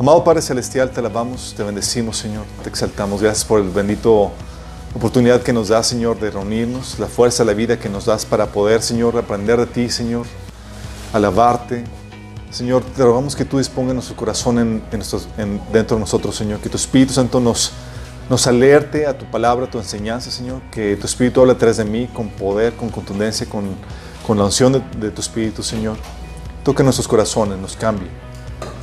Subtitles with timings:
[0.00, 3.20] Amado Padre Celestial, te alabamos, te bendecimos, Señor, te exaltamos.
[3.20, 4.30] Gracias por el bendito
[4.94, 8.46] oportunidad que nos da, Señor, de reunirnos, la fuerza, la vida que nos das para
[8.46, 10.24] poder, Señor, aprender de ti, Señor,
[11.12, 11.84] alabarte.
[12.50, 14.82] Señor, te rogamos que tú dispongas nuestro corazón en,
[15.70, 17.72] dentro de nosotros, Señor, que tu Espíritu Santo nos,
[18.30, 21.76] nos alerte a tu palabra, a tu enseñanza, Señor, que tu Espíritu hable a través
[21.76, 23.66] de mí con poder, con contundencia, con,
[24.26, 25.98] con la unción de, de tu Espíritu, Señor.
[26.64, 28.29] Toque nuestros corazones, nos cambie.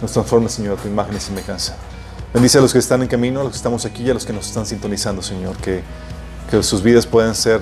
[0.02, 1.76] Nos transforme, Señor, a tu imagen y semejanza.
[2.34, 4.26] Bendice a los que están en camino, a los que estamos aquí y a los
[4.26, 5.56] que nos están sintonizando, Señor.
[5.58, 5.82] Que,
[6.52, 7.62] que sus vidas puedan ser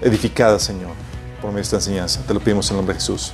[0.00, 0.90] edificadas, Señor,
[1.40, 2.20] por medio de esta enseñanza.
[2.26, 3.32] Te lo pedimos en el nombre de Jesús.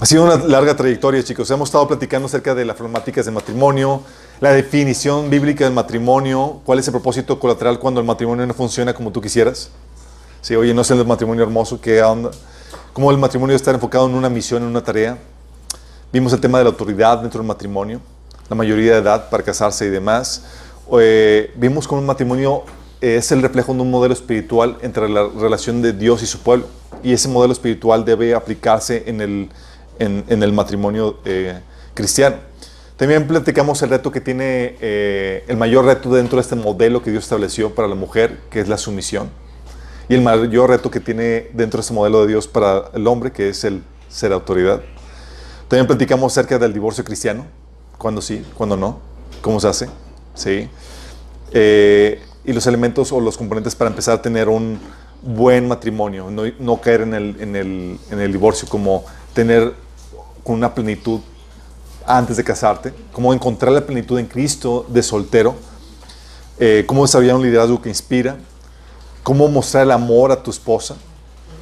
[0.00, 1.50] Ha sido una larga trayectoria, chicos.
[1.50, 4.02] Hemos estado platicando acerca de las problemáticas de matrimonio,
[4.40, 8.94] la definición bíblica del matrimonio, cuál es el propósito colateral cuando el matrimonio no funciona
[8.94, 9.68] como tú quisieras.
[10.40, 12.30] Si, oye, no es el matrimonio hermoso, ¿qué onda?
[12.94, 15.18] ¿Cómo el matrimonio está enfocado en una misión, en una tarea?
[16.12, 18.00] Vimos el tema de la autoridad dentro del matrimonio,
[18.48, 20.44] la mayoría de edad para casarse y demás.
[20.98, 22.64] Eh, vimos cómo un matrimonio
[23.00, 26.66] es el reflejo de un modelo espiritual entre la relación de Dios y su pueblo.
[27.04, 29.50] Y ese modelo espiritual debe aplicarse en el,
[30.00, 31.60] en, el matrimonio eh,
[31.94, 32.38] cristiano.
[32.96, 37.12] También platicamos el reto que tiene, eh, el mayor reto dentro de este modelo que
[37.12, 39.30] Dios estableció para la mujer, que es la sumisión.
[40.08, 43.30] Y el mayor reto que tiene dentro de este modelo de Dios para el hombre,
[43.30, 44.82] que es el ser autoridad.
[45.70, 47.46] También platicamos acerca del divorcio cristiano,
[47.96, 48.98] cuándo sí, cuándo no,
[49.40, 49.88] cómo se hace,
[50.34, 50.68] ¿sí?
[51.52, 54.80] Eh, y los elementos o los componentes para empezar a tener un
[55.22, 59.72] buen matrimonio, no, no caer en el, en, el, en el, divorcio, como tener
[60.42, 61.20] con una plenitud
[62.04, 65.54] antes de casarte, cómo encontrar la plenitud en Cristo de soltero,
[66.58, 68.38] eh, cómo desarrollar un liderazgo que inspira,
[69.22, 70.96] cómo mostrar el amor a tu esposa.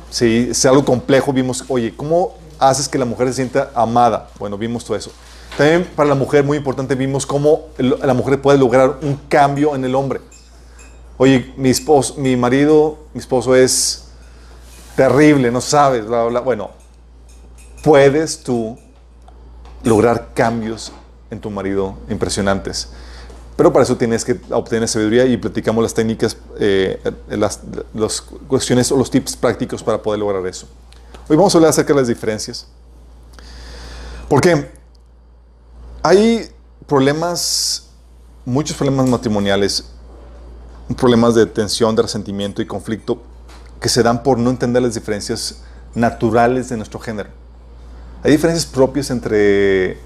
[0.08, 4.28] Sí, es algo complejo, vimos, oye, ¿cómo haces que la mujer se sienta amada.
[4.38, 5.10] Bueno, vimos todo eso.
[5.56, 9.84] También para la mujer, muy importante, vimos cómo la mujer puede lograr un cambio en
[9.84, 10.20] el hombre.
[11.16, 14.04] Oye, mi, esposo, mi marido, mi esposo es
[14.94, 16.70] terrible, no sabes, bla, bla, Bueno,
[17.82, 18.78] puedes tú
[19.82, 20.92] lograr cambios
[21.30, 22.90] en tu marido impresionantes.
[23.56, 27.60] Pero para eso tienes que obtener sabiduría y platicamos las técnicas, eh, las,
[27.94, 30.68] las cuestiones o los tips prácticos para poder lograr eso.
[31.30, 32.66] Hoy vamos a hablar acerca de las diferencias.
[34.30, 34.70] Porque
[36.02, 36.48] hay
[36.86, 37.90] problemas,
[38.46, 39.84] muchos problemas matrimoniales,
[40.96, 43.20] problemas de tensión, de resentimiento y conflicto
[43.78, 45.60] que se dan por no entender las diferencias
[45.94, 47.28] naturales de nuestro género.
[48.22, 49.98] Hay diferencias propias entre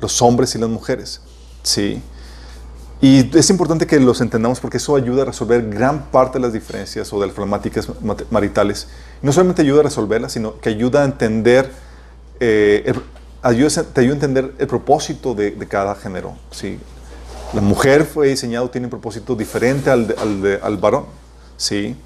[0.00, 1.20] los hombres y las mujeres.
[1.62, 2.02] Sí.
[3.02, 6.54] Y es importante que los entendamos porque eso ayuda a resolver gran parte de las
[6.54, 7.88] diferencias o de las problemáticas
[8.30, 8.88] maritales.
[9.22, 11.70] No solamente ayuda a resolverlas, sino que ayuda a entender,
[12.40, 12.92] eh,
[13.42, 16.36] ayuda, te ayuda a entender el propósito de, cada género.
[16.50, 16.78] ¿sí?
[17.54, 21.06] La mujer fue diseñado, tiene un propósito diferente al, al, al varón.
[21.56, 21.96] ¿sí?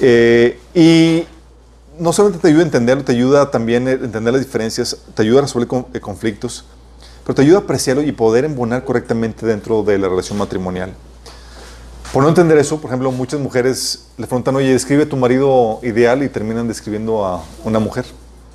[0.00, 1.24] Eh, y
[1.98, 5.40] no solamente te ayuda a entenderlo, te ayuda también a entender las diferencias, te ayuda
[5.40, 6.64] a resolver eh, conflictos
[7.24, 10.92] pero te ayuda a apreciarlo y poder embonar correctamente dentro de la relación matrimonial.
[12.14, 16.22] Por no entender eso, por ejemplo, muchas mujeres le preguntan, oye, describe tu marido ideal
[16.22, 18.06] y terminan describiendo a una mujer,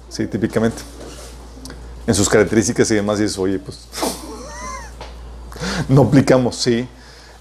[0.07, 0.77] sí, típicamente.
[2.07, 3.81] En sus características y demás, y dices, oye, pues
[5.89, 6.87] no aplicamos, sí.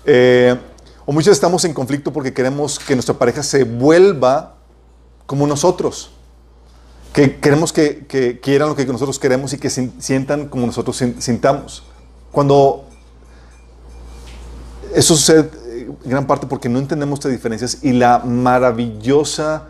[0.04, 0.58] Eh,
[1.06, 4.56] o muchos estamos en conflicto porque queremos que nuestra pareja se vuelva
[5.24, 6.10] como nosotros
[7.12, 11.84] que queremos que, quieran lo que nosotros queremos y que sientan como nosotros sintamos.
[12.32, 12.86] Cuando
[14.92, 15.67] eso sucede
[16.04, 19.64] gran parte porque no entendemos estas diferencias y la maravillosa,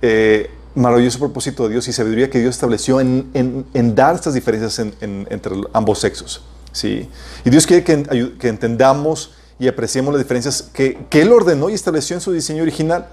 [0.00, 5.56] eh, maravilloso propósito de Dios y sabiduría que Dios estableció en, dar estas diferencias entre
[5.72, 6.42] ambos sexos.
[6.72, 7.08] ¿sí?
[7.44, 12.16] Y Dios quiere que, entendamos y apreciemos las diferencias que, que Él ordenó y estableció
[12.16, 13.08] en su diseño original.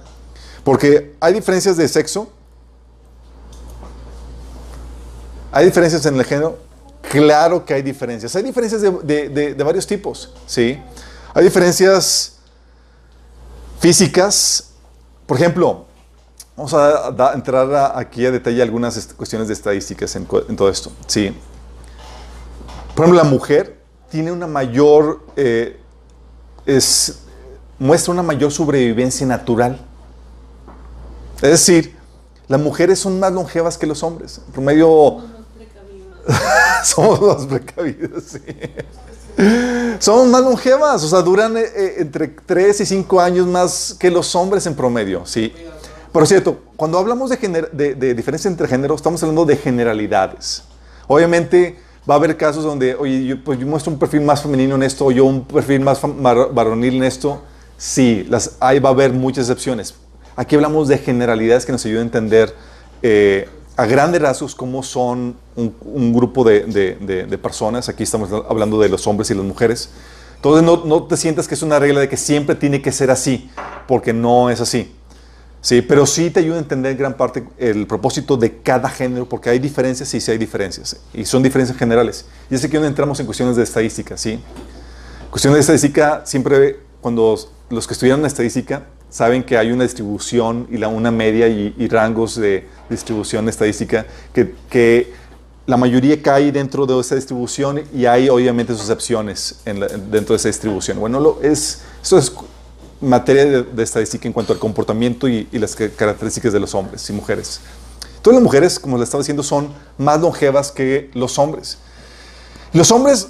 [0.64, 2.32] Porque hay diferencias de sexo,
[5.52, 6.58] ¿Hay diferencias en el género?
[7.10, 8.36] Claro que hay diferencias.
[8.36, 10.80] Hay diferencias de, varios tipos, ¿sí?
[11.34, 12.39] Hay diferencias
[13.80, 14.72] físicas.
[15.26, 15.86] Por ejemplo,
[16.56, 21.36] vamos a, entrar aquí a detalle algunas cuestiones de estadísticas en, todo esto, ¿sí?
[22.96, 23.80] Por ejemplo, la mujer
[24.10, 25.80] tiene una mayor, eh,
[26.66, 27.20] es,
[27.78, 29.80] muestra una mayor sobrevivencia natural.
[31.36, 31.96] Es decir,
[32.48, 34.42] las mujeres son más longevas que los hombres.
[34.48, 35.22] En promedio
[36.84, 38.40] Somos más precavidos, sí.
[40.00, 44.10] Somos más longevas, o sea, duran eh, eh, entre 3 y 5 años más que
[44.10, 45.54] los hombres en promedio, sí.
[46.12, 50.64] Por cierto, cuando hablamos de, de, diferencia entre géneros, estamos hablando de generalidades.
[51.08, 51.78] Obviamente,
[52.10, 54.82] Va a haber casos donde, oye, yo, pues yo muestro un perfil más femenino en
[54.82, 57.44] esto, o yo un perfil más varonil en esto.
[57.78, 59.94] Sí, las, ahí va a haber muchas excepciones.
[60.36, 62.56] Aquí hablamos de generalidades que nos ayudan a entender
[63.04, 63.48] eh,
[63.80, 67.88] a grandes rasgos cómo son un, grupo de, personas.
[67.88, 69.90] Aquí estamos hablando de los hombres y las mujeres.
[70.36, 73.10] Entonces no, no te sientas que es una regla de que siempre tiene que ser
[73.10, 73.50] así,
[73.88, 74.94] porque no es así.
[75.62, 79.30] Sí, pero sí te ayuda a entender en gran parte el propósito de cada género,
[79.30, 82.26] porque hay diferencias y sí hay diferencias, y son diferencias generales.
[82.50, 84.42] Y es aquí donde entramos en cuestiones de estadística, ¿sí?
[85.30, 87.38] Cuestiones de estadística, siempre cuando
[87.70, 92.36] los que estudian estadística saben que hay una distribución y la, una media y, rangos
[92.36, 95.20] de distribución estadística que, que,
[95.66, 99.80] la mayoría cae dentro de esa distribución y hay obviamente sus excepciones en
[100.10, 101.00] dentro de esa distribución.
[101.00, 102.34] Bueno, lo, es, eso es
[103.02, 107.62] materia de, estadística en cuanto al comportamiento y, las características de los hombres y mujeres.
[108.22, 111.78] Todas las mujeres, como les estaba diciendo, son más longevas que los hombres.
[112.74, 113.30] Los hombres,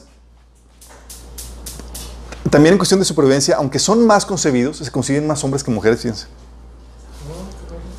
[2.49, 6.01] también en cuestión de supervivencia, aunque son más concebidos, se consiguen más hombres que mujeres,
[6.01, 6.27] fíjense.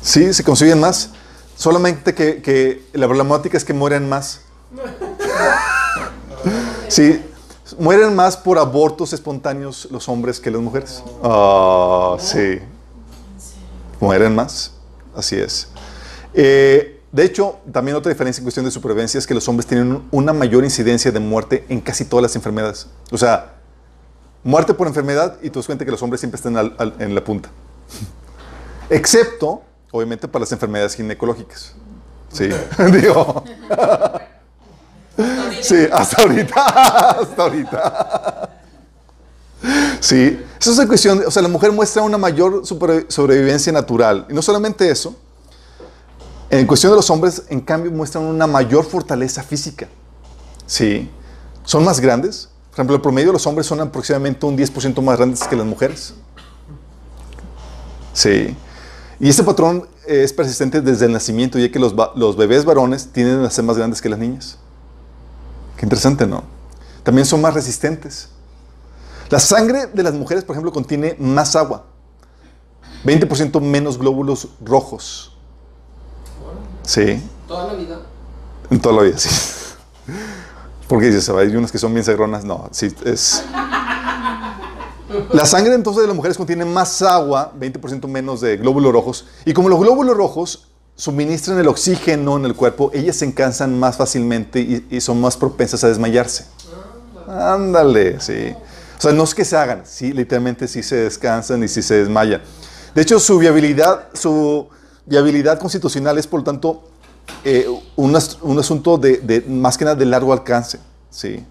[0.01, 1.11] Sí, se consiguen más.
[1.55, 4.41] Solamente que, que la problemática es que mueren más.
[6.87, 7.21] Sí,
[7.77, 11.03] Mueren más por abortos espontáneos los hombres que las mujeres.
[11.23, 12.59] Ah, sí.
[13.99, 14.71] Mueren más.
[15.15, 15.67] Así es.
[16.33, 20.03] Eh, de hecho, también otra diferencia en cuestión de supervivencia es que los hombres tienen
[20.11, 22.87] una mayor incidencia de muerte en casi todas las enfermedades.
[23.11, 23.55] O sea,
[24.43, 26.55] muerte por enfermedad y tú das cuenta que los hombres siempre están
[26.99, 27.49] en la punta.
[28.89, 29.61] Excepto,
[29.91, 31.73] obviamente, para las enfermedades ginecológicas.
[32.31, 32.49] Sí,
[32.91, 33.43] digo.
[35.61, 38.49] Sí, hasta ahorita, hasta ahorita.
[39.99, 44.25] Sí, eso es una cuestión, o sea, la mujer muestra una mayor sobrevivencia natural.
[44.29, 45.15] Y no solamente eso,
[46.49, 49.87] en cuestión de los hombres, en cambio, muestran una mayor fortaleza física.
[50.65, 51.09] Sí,
[51.63, 52.49] son más grandes.
[52.71, 55.65] Por ejemplo, el promedio de los hombres son aproximadamente un 10% más grandes que las
[55.65, 56.13] mujeres.
[58.13, 58.55] Sí.
[59.19, 63.43] Y este patrón es persistente desde el nacimiento, ya que los, los bebés varones tienden
[63.43, 64.57] a ser más grandes que las niñas.
[65.75, 66.43] Qué interesante, ¿no?
[67.03, 68.29] También son más resistentes.
[69.29, 71.85] La sangre de las mujeres, por ejemplo, contiene más agua.
[73.03, 75.35] 20% menos glóbulos rojos.
[76.83, 77.21] Sí.
[77.47, 78.01] ¿Toda la vida?
[78.69, 79.29] En toda la vida, sí.
[80.91, 82.43] Porque dices, hay unas que son bien sagronas.
[82.43, 83.45] No, sí, es.
[85.31, 89.25] La sangre entonces de las mujeres contiene más agua, 20% menos de glóbulos rojos.
[89.45, 90.67] Y como los glóbulos rojos
[90.97, 95.81] suministran el oxígeno en el cuerpo, ellas se cansan más fácilmente y, son más propensas
[95.85, 96.43] a desmayarse.
[97.25, 98.53] Ándale, sí.
[98.97, 101.99] O sea, no es que se hagan, sí, literalmente sí se descansan y sí se
[101.99, 102.41] desmayan.
[102.93, 104.67] De hecho, su viabilidad, su
[105.05, 106.90] viabilidad constitucional es, por lo tanto,
[107.43, 110.79] eh, un, asunto de, más que nada de largo alcance.
[111.09, 111.43] ¿sí?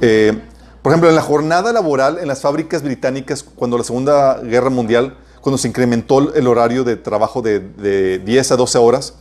[0.00, 0.38] Eh,
[0.82, 5.16] por ejemplo, en la jornada laboral en las fábricas británicas, cuando la Segunda Guerra Mundial,
[5.40, 9.14] cuando se incrementó el horario de trabajo de, 10 a 12 horas,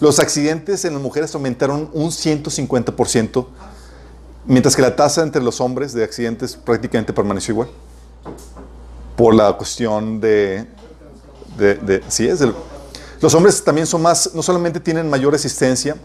[0.00, 3.46] los accidentes en las mujeres aumentaron un 150%,
[4.46, 7.68] mientras que la tasa entre los hombres de accidentes prácticamente permaneció igual.
[9.16, 10.66] Por la cuestión de...
[11.58, 12.40] de, sí, es
[13.22, 15.96] los hombres también son más, no solamente tienen mayor resistencia,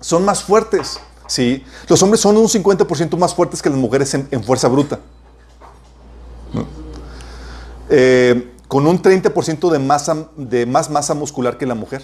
[0.00, 0.98] son más fuertes.
[1.26, 1.62] ¿sí?
[1.88, 4.98] Los hombres son un 50% más fuertes que las mujeres en, fuerza bruta.
[7.90, 12.02] Eh, con un 30% de, masa, de más masa muscular que la mujer.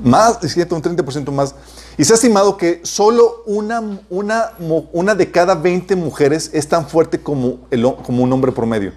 [0.00, 1.56] Más, un 30% más.
[1.96, 4.52] Y se ha estimado que solo una, una,
[4.92, 7.58] una de cada 20 mujeres es tan fuerte como,
[8.04, 8.92] como un hombre promedio.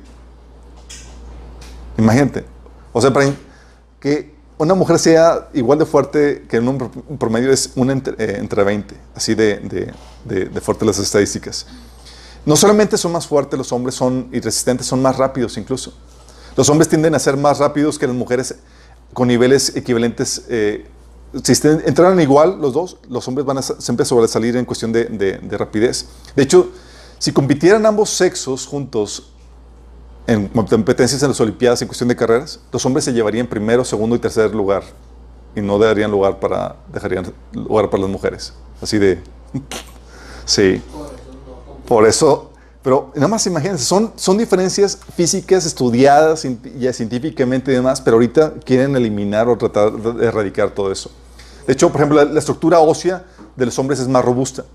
[1.97, 2.45] Imagínate.
[2.93, 3.25] O sea, para
[4.01, 8.37] que una mujer sea igual de fuerte que un hombre promedio es una entre, eh,
[8.37, 9.93] entre 20, así de, de,
[10.25, 11.65] de, las estadísticas.
[12.45, 15.93] No solamente son más fuertes los hombres, son irresistentes, son más rápidos incluso.
[16.55, 18.55] Los hombres tienden a ser más rápidos que las mujeres
[19.13, 20.43] con niveles equivalentes.
[20.49, 20.85] Eh,
[21.43, 25.57] si entraran igual los dos, los hombres van a siempre sobresalir en cuestión de, de,
[25.57, 26.07] rapidez.
[26.35, 26.71] De hecho,
[27.19, 29.30] si compitieran ambos sexos juntos
[30.27, 34.15] en competencias en las Olimpiadas en cuestión de carreras, los hombres se llevarían primero, segundo
[34.15, 34.83] y tercer lugar
[35.55, 38.53] y no darían lugar para dejarían lugar para las mujeres.
[38.81, 39.21] Así de
[40.45, 40.81] sí.
[41.87, 42.51] Por eso,
[42.81, 46.47] pero nada más imagínense, son, son diferencias físicas estudiadas
[46.77, 51.11] ya científicamente y demás, pero ahorita quieren eliminar o tratar de erradicar todo eso.
[51.67, 53.25] De hecho, por ejemplo, la, estructura ósea
[53.55, 54.65] de los hombres es más robusta.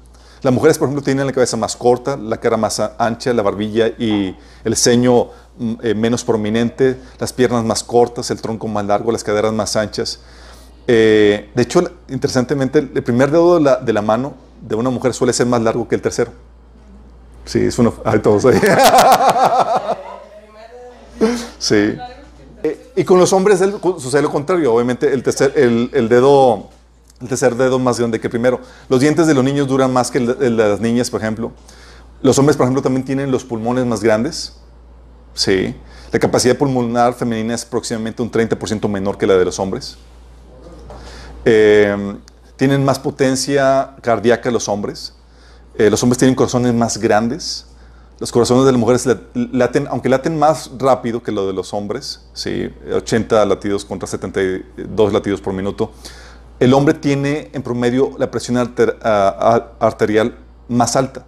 [0.43, 3.88] Las mujeres, por ejemplo, tienen la cabeza más corta, la cara más ancha, la barbilla
[3.88, 5.28] y el ceño
[5.59, 9.76] mm, eh, menos prominente, las piernas más cortas, el tronco más largo, las caderas más
[9.76, 10.21] anchas.
[10.87, 15.14] Eh, de hecho, interesantemente, el primer dedo de la, de la mano de una mujer
[15.14, 16.33] suele ser más largo que el tercero.
[17.45, 17.95] Sí, es uno.
[18.05, 18.61] Ay, todos ahí.
[21.59, 21.97] Sí.
[22.62, 23.61] Eh, y con los hombres
[23.99, 24.75] sucede lo contrario.
[24.75, 26.69] Obviamente, el tercer, el, el dedo,
[27.20, 28.61] el tercer dedo más grande que el primero.
[28.88, 31.52] Los dientes de los niños duran más que el de, las niñas, por ejemplo.
[32.23, 34.54] Los hombres, por ejemplo, también tienen los pulmones más grandes.
[35.35, 35.75] Sí.
[36.12, 39.96] La capacidad pulmonar femenina es aproximadamente un 30% menor que la de los hombres.
[41.44, 42.16] Eh,
[42.56, 45.14] tienen más potencia cardíaca los hombres.
[45.78, 47.66] Eh, los hombres tienen corazones más grandes.
[48.18, 49.20] Los corazones de las mujeres lat-
[49.52, 52.70] laten, aunque laten más rápido que lo de los hombres, ¿sí?
[52.94, 55.92] 80 latidos contra 72 latidos por minuto.
[56.58, 60.36] El hombre tiene en promedio la presión arterial
[60.68, 61.25] más alta.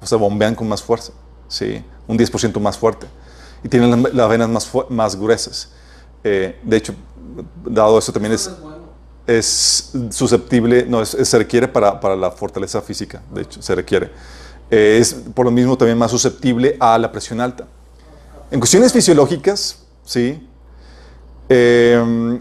[0.00, 1.12] O sea, bombean con más fuerza,
[1.48, 1.82] ¿sí?
[2.08, 3.06] un 10% más fuerte.
[3.64, 5.70] Y tienen las, venas más, más gruesas.
[6.24, 6.94] Eh, de hecho,
[7.64, 8.50] dado eso también es,
[9.26, 14.10] es susceptible, no, es- se requiere para, para la fortaleza física, de hecho, se requiere.
[14.70, 17.66] Eh, es por lo mismo también más susceptible a la presión alta.
[18.50, 20.46] En cuestiones fisiológicas, ¿sí?
[21.48, 22.40] Eh,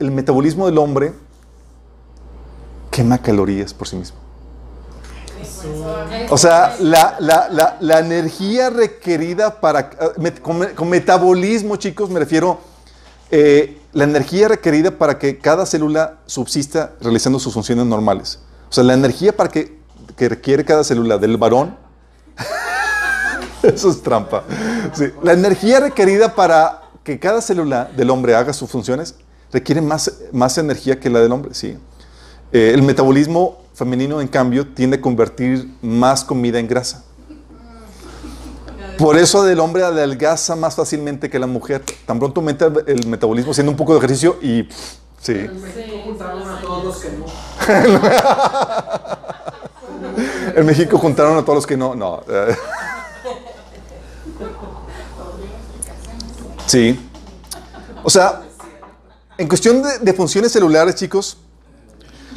[0.00, 1.12] el metabolismo del hombre
[2.98, 4.16] quema calorías por sí mismo.
[6.30, 9.90] O sea, la, la- la- la energía requerida para...
[10.24, 12.58] eh, con, con metabolismo, chicos, me refiero...
[13.30, 18.40] eh, la energía requerida para que cada célula subsista realizando sus funciones normales.
[18.68, 19.78] O sea, la energía para que,
[20.16, 21.76] que requiere cada célula del varón...
[23.62, 24.42] Eso es trampa.
[24.92, 29.14] Sí, La energía requerida para que cada célula del hombre haga sus funciones
[29.52, 31.76] requiere más, más energía que la del hombre, sí.
[32.52, 37.04] Eh, el metabolismo femenino, en cambio, tiende a convertir más comida en grasa.
[38.96, 41.84] Por eso el hombre adelgaza más fácilmente que la mujer.
[42.04, 45.32] Tan pronto aumenta el- metabolismo haciendo un poco de ejercicio y pff, sí.
[45.32, 47.24] En México juntaron a todos los que no.
[50.56, 51.94] En México juntaron a todos los que no.
[51.94, 52.22] No.
[52.28, 52.56] eh.
[56.66, 57.08] Sí.
[58.02, 58.42] O sea,
[59.36, 61.38] en cuestión de, de funciones celulares, chicos,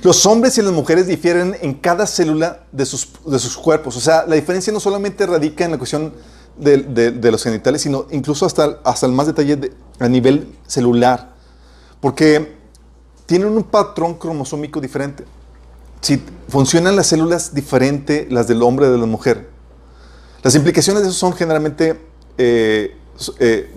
[0.04, 3.96] los hombres y las mujeres difieren en cada célula de sus, de sus cuerpos.
[3.98, 6.14] O sea, la diferencia no solamente radica en la cuestión
[6.58, 11.34] de, de- los genitales, sino incluso hasta, hasta el más detalle de- a nivel celular.
[12.00, 12.56] Porque
[13.26, 15.24] tienen un patrón cromosómico diferente.
[16.02, 19.50] Si funcionan las células diferente las del hombre y de la mujer.
[20.44, 22.00] Las implicaciones de eso son generalmente
[22.38, 22.98] eh,
[23.40, 23.72] eh,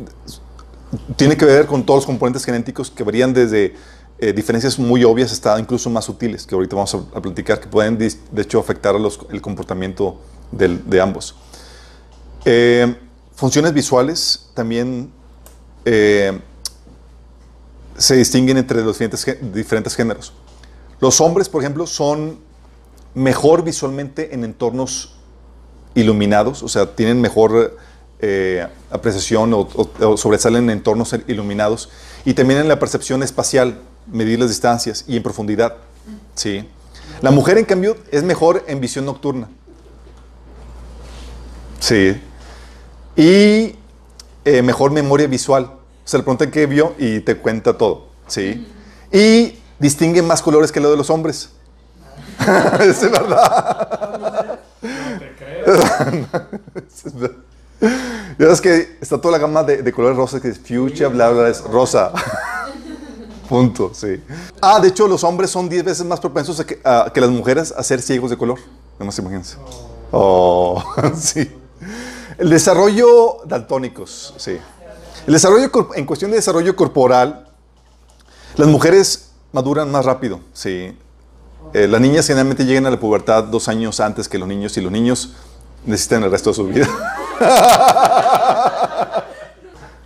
[1.16, 3.74] tiene que ver con todos los componentes genéticos que varían desde
[4.18, 7.99] eh, diferencias muy obvias hasta incluso más sutiles, que ahorita vamos a, platicar, que pueden
[7.99, 8.94] de hecho afectar
[9.30, 10.21] el comportamiento
[10.52, 11.35] de ambos.
[12.44, 12.94] Eh,
[13.35, 15.11] funciones visuales también
[15.85, 16.38] eh,
[17.97, 20.33] se distinguen entre los diferentes, diferentes géneros.
[21.00, 22.38] Los hombres, por ejemplo, son
[23.14, 25.14] mejor visualmente en entornos
[25.94, 27.76] iluminados, o sea, tienen mejor
[28.21, 31.90] eh, apreciación o, o- o sobresalen en entornos iluminados
[32.25, 35.76] y también en la percepción espacial, medir las distancias y en profundidad.
[36.34, 36.68] ¿sí?
[37.20, 39.49] La mujer, en cambio, es mejor en visión nocturna.
[41.80, 42.20] Sí.
[43.16, 43.76] Y
[44.44, 45.70] eh, mejor memoria visual.
[46.04, 48.08] Se le pregunta qué vio y te cuenta todo.
[48.26, 48.66] ¿sí?
[49.12, 51.50] Y distingue más colores que lo de los hombres.
[52.80, 54.61] es verdad.
[58.38, 61.30] Ya ves que está toda la gama de, de colores rosas que es fuchsia, bla,
[61.30, 62.12] bla, es rosa.
[63.48, 64.22] Punto, sí.
[64.60, 67.30] Ah, de hecho, los hombres son 10 veces más propensos a que, a que las
[67.30, 68.58] mujeres a ser ciegos de color.
[68.94, 69.56] Nada más imagínense.
[70.10, 70.82] Oh,
[71.16, 71.50] sí.
[72.38, 74.58] El desarrollo daltónicos, sí.
[75.26, 77.48] El desarrollo en cuestión de desarrollo corporal,
[78.56, 80.96] las mujeres maduran más rápido, sí.
[81.72, 84.80] Eh, las niñas generalmente llegan a la pubertad dos años antes que los niños y
[84.80, 85.34] los niños
[85.86, 86.88] necesitan el resto de su vida.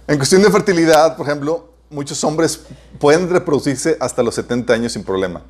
[0.06, 2.60] en cuestión de fertilidad, por ejemplo, muchos hombres
[2.98, 5.42] pueden reproducirse hasta los 70 años sin problema,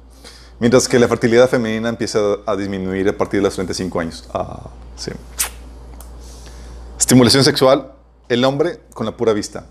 [0.60, 4.24] mientras que la fertilidad femenina empieza a disminuir a partir de los 35 años.
[4.32, 5.10] Ah, sí.
[6.98, 7.92] Estimulación sexual,
[8.28, 9.66] el hombre con la pura vista,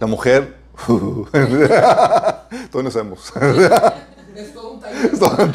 [0.00, 0.60] la mujer...
[0.86, 3.32] todos nos sabemos.
[4.34, 5.04] Es todo un taller.
[5.12, 5.52] Es todo-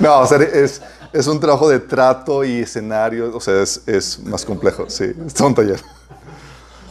[0.00, 0.82] No, o sea, es,
[1.12, 5.34] es un trabajo de trato y escenario, o sea, es, es más complejo, sí, es
[5.34, 5.80] todo un taller.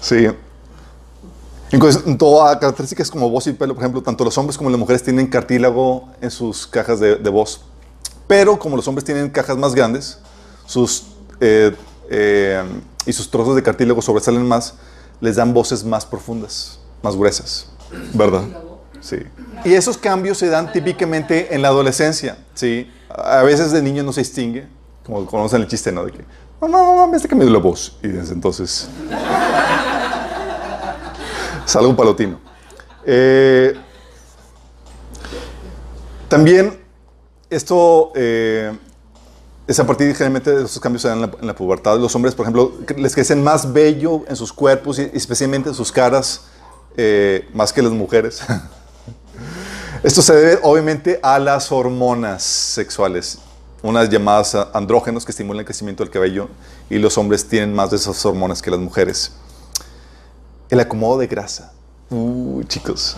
[0.02, 0.28] Sí.
[1.74, 4.70] En cues- en todas características como voz y pelo, por ejemplo, tanto los hombres como
[4.70, 7.62] las mujeres tienen cartílago en sus cajas de, de voz.
[8.28, 10.20] Pero como los hombres tienen cajas más grandes,
[10.68, 11.08] sus,
[11.42, 11.76] eh,
[12.12, 12.64] eh,
[13.08, 14.76] y sus trozos de cartílago sobresalen más,
[15.20, 17.70] les dan voces más profundas, más gruesas.
[18.14, 18.44] ¿Verdad?
[19.02, 19.18] Sí.
[19.66, 22.88] Y esos cambios se dan típicamente en la adolescencia, ¿sí?
[23.10, 24.68] A veces de niño no se distingue,
[25.06, 26.06] como conocen el chiste, ¿no?
[26.06, 26.24] De que,
[26.62, 27.98] mamá, mamá, me está cambiando la voz.
[28.04, 28.88] Y desde entonces...
[31.66, 32.40] es algo palotino.
[33.06, 33.76] Eh,
[36.28, 36.80] también
[37.50, 38.76] esto eh,
[39.68, 42.00] es a partir generalmente de esos cambios en la, pubertad.
[42.00, 45.92] Los hombres, por ejemplo, les crecen más vello en sus cuerpos y especialmente en sus
[45.92, 46.46] caras,
[46.98, 48.42] eh, más que las mujeres.
[50.04, 53.40] Esto se debe obviamente a las hormonas sexuales,
[53.82, 56.50] unas llamadas andrógenos que estimulan el crecimiento del cabello
[56.90, 59.32] y los hombres tienen más de esas hormonas que las mujeres.
[60.74, 61.72] El acomodo de grasa.
[62.10, 63.16] Uh, chicos.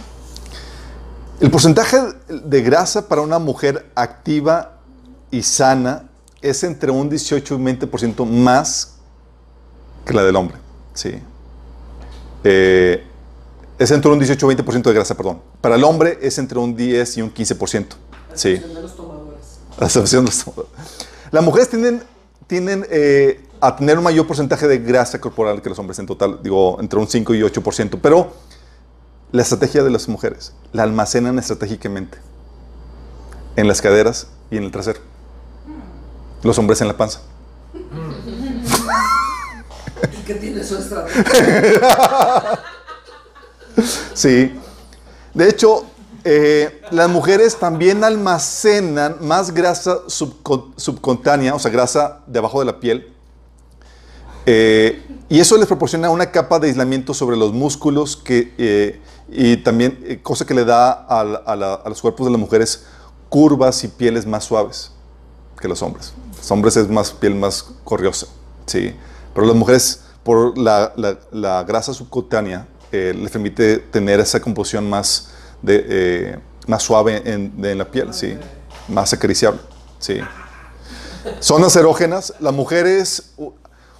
[1.39, 1.97] El porcentaje
[2.27, 4.79] de grasa para una mujer activa
[5.31, 6.09] y sana
[6.41, 8.95] es entre un 18 y un 20% más
[10.05, 10.57] que la del hombre.
[10.95, 11.13] Sí.
[12.43, 13.01] Eh,
[13.79, 15.39] es entre un 18 y 20% de grasa, perdón.
[15.61, 17.85] Para el hombre es entre un 10 y un 15%.
[18.33, 18.55] Sí.
[18.55, 19.59] De los tomadores.
[19.79, 20.71] La de los tomadores.
[21.31, 22.03] Las mujeres tienden,
[22.47, 26.39] tienden eh, a tener un mayor porcentaje de grasa corporal que los hombres en total,
[26.43, 27.99] digo, entre un 5 y 8%.
[28.01, 28.33] Pero
[29.31, 32.17] la estrategia de las mujeres la almacenan estratégicamente
[33.55, 34.99] en las caderas y en el trasero.
[36.43, 37.21] Los hombres en la panza.
[40.13, 41.81] ¿Y qué tiene su estrategia?
[44.13, 44.57] Sí.
[45.33, 45.85] De hecho,
[46.23, 53.14] eh, las mujeres también almacenan más grasa subcutánea, o sea, grasa debajo de la piel.
[54.45, 59.57] Eh, y eso les proporciona una capa de aislamiento sobre los músculos que, eh, y
[59.57, 62.83] también, eh, cosa que le da a, a la- a los cuerpos de las mujeres
[63.29, 64.91] curvas y pieles más suaves
[65.59, 66.13] que los hombres.
[66.37, 68.27] Los hombres es más piel más corriosa,
[68.67, 68.93] ¿sí?
[69.33, 74.87] Pero las mujeres, por la, la- la grasa subcutánea, eh, les permite tener esa composición
[74.87, 75.29] más,
[75.63, 78.37] de, eh, más suave en, de- en la piel, ¿sí?
[78.87, 79.59] Más acariciable,
[79.97, 80.19] ¿sí?
[81.39, 83.33] Zonas erógenas, las mujeres,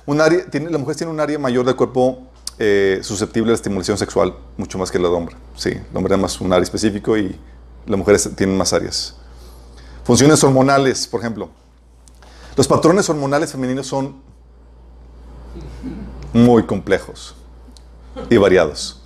[0.06, 0.70] un área, tiene,
[1.08, 2.28] un área mayor del cuerpo
[2.60, 5.70] eh, susceptible a la estimulación sexual, mucho más que la hombre, ¿sí?
[5.70, 7.36] El hombre es más un área específico y
[7.86, 9.16] las mujeres tienen más áreas.
[10.04, 11.50] Funciones hormonales, por ejemplo.
[12.56, 14.16] Los patrones hormonales femeninos son
[16.34, 17.36] muy complejos
[18.30, 19.02] y variados.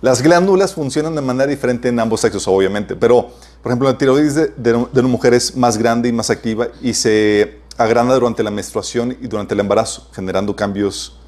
[0.00, 3.30] Las glándulas funcionan de manera diferente en ambos sexos, obviamente, pero,
[3.62, 6.68] por ejemplo, la tiroides de, de- de una mujer es más grande y más activa
[6.80, 11.18] y se agranda durante la menstruación y durante el embarazo, generando cambios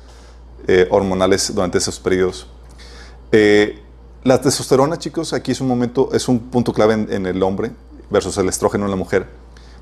[0.66, 2.46] eh, hormonales durante esos periodos.
[3.33, 3.80] Eh,
[4.22, 7.72] la testosterona, chicos, aquí es un momento, es un punto clave en, en el hombre
[8.11, 9.26] versus el estrógeno en la mujer.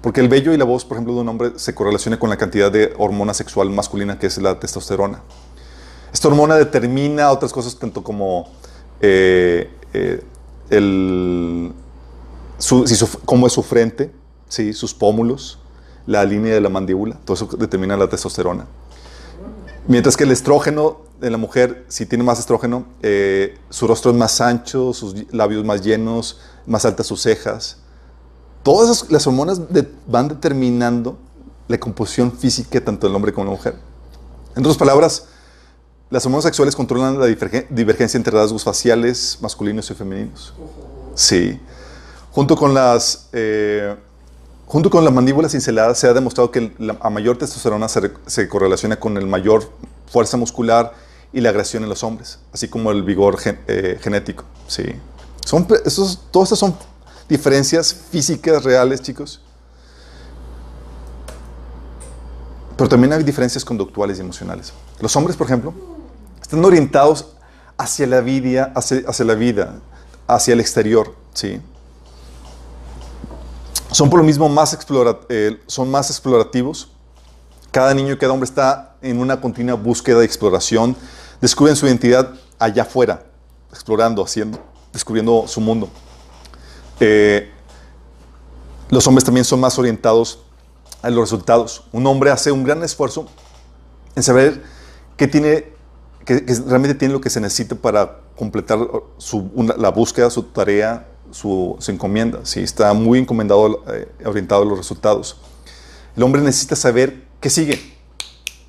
[0.01, 2.37] Porque el vello y la voz, por ejemplo, de un hombre se correlaciona con la
[2.37, 5.23] cantidad de hormona sexual masculina que es la testosterona.
[6.13, 8.49] Esta hormona determina otras cosas, tanto como
[9.01, 10.23] eh, eh,
[10.71, 11.73] el,
[12.59, 14.13] su- si su- cómo es su frente,
[14.49, 14.73] ¿sí?
[14.73, 15.59] sus pómulos,
[16.07, 18.67] la línea de la mandíbula, todo eso determina la testosterona.
[19.89, 24.17] Mientras que el estrógeno de la mujer, si tiene más estrógeno, eh, su rostro es
[24.17, 27.79] más ancho, sus labios más llenos, más altas sus cejas.
[28.63, 29.61] Todas las hormonas
[30.07, 31.19] van determinando
[31.69, 33.75] la composición física tanto del hombre como de la mujer.
[34.55, 35.27] En otras palabras,
[36.11, 40.55] las hormonas sexuales controlan la divergen- divergencia entre rasgos faciales masculinos y femeninos.
[41.15, 41.59] Sí.
[42.31, 43.97] Junto con las, eh,
[44.73, 48.13] junto con la mandíbula cincelada se ha demostrado que la, a mayor testosterona se, re-
[48.27, 49.71] se correlaciona con el mayor
[50.11, 50.95] fuerza muscular
[51.31, 54.45] y la agresión en los hombres, así como el vigor eh, genético.
[54.67, 54.85] Sí.
[55.45, 56.75] Son, esos, todas estas son
[57.29, 59.43] diferencias físicas reales, chicos.
[62.75, 64.73] Pero también hay diferencias conductuales y emocionales.
[65.01, 65.75] Los hombres, por ejemplo,
[66.41, 67.35] están orientados
[67.77, 69.81] hacia la vida, hacia, hacia la vida,
[70.27, 71.61] hacia el exterior, ¿sí?
[73.93, 76.89] Son por lo mismo más, explora- eh, son más explorativos.
[77.71, 80.97] Cada niño y cada hombre está en una continua búsqueda de exploración.
[81.41, 83.25] Descubren su identidad allá afuera,
[83.71, 84.59] explorando, haciendo,
[84.93, 85.89] descubriendo su mundo.
[87.01, 87.51] Eh,
[88.89, 90.41] los hombres también son más orientados
[91.03, 91.85] a los resultados.
[91.93, 93.27] Un hombre hace un gran esfuerzo
[94.15, 94.63] en saber
[95.17, 95.73] qué tiene,
[96.25, 98.79] que, realmente tiene lo que se necesita para completar
[99.79, 102.41] la búsqueda, su tarea, su, su encomienda.
[102.45, 102.61] ¿sí?
[102.61, 105.37] Está muy encomendado, eh, orientado a los resultados.
[106.17, 107.81] El hombre necesita saber qué sigue.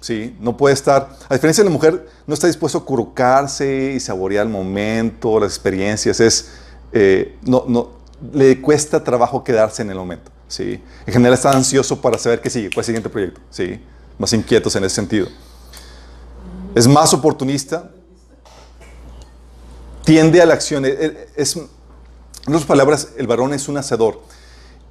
[0.02, 0.36] ¿sí?
[0.40, 4.46] No puede estar, a diferencia de la mujer, no está dispuesto a acurrucarse y saborear
[4.48, 6.20] el momento, las experiencias.
[6.20, 6.50] Es,
[6.92, 7.90] eh, no, no,
[8.34, 10.32] le cuesta trabajo quedarse en el momento.
[10.48, 10.82] ¿sí?
[11.06, 13.42] En general está ansioso para saber qué sigue, cuál es el siguiente proyecto.
[13.50, 13.80] ¿sí?
[14.18, 15.28] Más inquietos en ese sentido.
[16.76, 17.92] Es más oportunista,
[20.04, 20.86] tiende a la acción.
[20.86, 20.98] Es,
[21.36, 21.60] es-
[22.46, 24.22] en otras palabras, el varón es un hacedor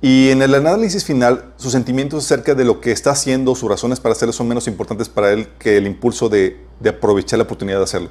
[0.00, 4.00] Y en el análisis final, sus sentimientos acerca de lo que está haciendo, sus razones
[4.00, 7.78] para hacerlo son menos importantes para él que el impulso de, de aprovechar la oportunidad
[7.78, 8.08] de hacerlo.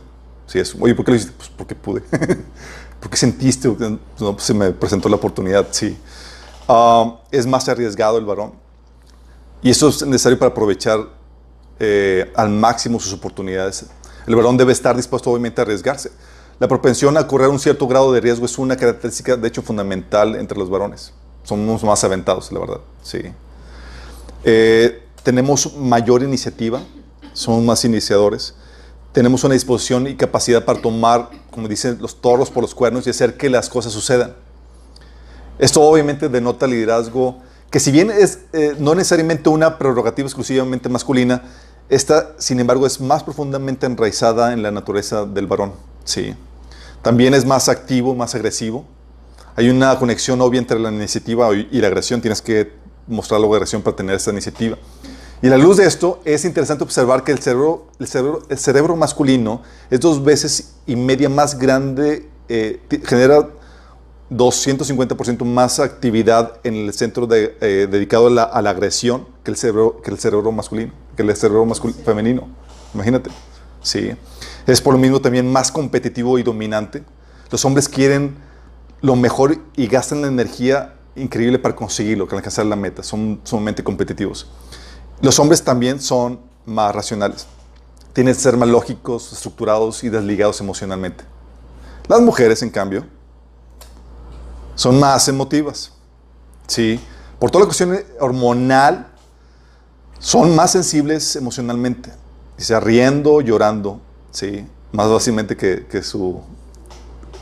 [0.47, 1.33] Sí, es, oye, ¿por qué lo hiciste?
[1.37, 2.01] Pues porque pude.
[2.99, 3.67] ¿Por qué sentiste?
[3.67, 3.99] No,
[4.33, 5.97] pues se me presentó la oportunidad, sí.
[6.67, 8.53] Ah, es más arriesgado el varón.
[9.63, 10.99] Y eso es necesario para aprovechar
[11.79, 13.85] eh, al máximo sus oportunidades.
[14.27, 16.11] El varón debe estar dispuesto obviamente a arriesgarse.
[16.61, 20.35] La propensión a correr un cierto grado de riesgo es una característica, de hecho, fundamental
[20.35, 21.11] entre los varones.
[21.41, 22.81] Somos más aventados, la verdad.
[23.01, 23.19] Sí.
[24.43, 26.83] Eh, tenemos mayor iniciativa,
[27.33, 28.53] somos más iniciadores.
[29.11, 33.09] Tenemos una disposición y capacidad para tomar, como dicen, los toros por los cuernos y
[33.09, 34.35] hacer que las cosas sucedan.
[35.57, 41.41] Esto obviamente denota liderazgo que si bien es eh, no necesariamente una prerrogativa exclusivamente masculina,
[41.89, 45.73] esta, sin embargo, es más profundamente enraizada en la naturaleza del varón.
[46.03, 46.35] Sí.
[47.01, 48.85] También es más activo, más agresivo.
[49.55, 52.21] Hay una conexión obvia entre la iniciativa y la agresión.
[52.21, 52.71] Tienes que
[53.07, 54.77] mostrar la agresión para tener esa iniciativa.
[55.41, 58.57] Y a la luz de esto, es interesante observar que el cerebro, el cerebro, el
[58.59, 63.49] cerebro masculino es dos veces y media más grande, eh, genera
[64.29, 69.57] 250% más actividad en el centro eh, dedicado a la, a la, agresión que el
[69.57, 72.47] cerebro, que el cerebro masculino, que el cerebro masculino, femenino.
[72.93, 73.31] Imagínate.
[73.81, 74.11] Sí.
[74.67, 77.03] Es por lo mismo también más competitivo y dominante.
[77.49, 78.35] Los hombres quieren
[79.01, 83.03] lo mejor y gastan la energía increíble para conseguirlo, para alcanzar la meta.
[83.03, 84.47] Son sumamente competitivos.
[85.21, 87.47] Los hombres también son más racionales.
[88.13, 91.23] Tienen que ser más lógicos, estructurados y desligados emocionalmente.
[92.07, 93.05] Las mujeres, en cambio,
[94.75, 95.91] son más emotivas.
[96.67, 96.99] ¿sí?
[97.39, 99.07] Por toda la cuestión hormonal,
[100.19, 102.11] son más sensibles emocionalmente.
[102.61, 103.99] Sea riendo, llorando,
[104.31, 104.65] ¿sí?
[104.91, 106.41] más fácilmente que, que su...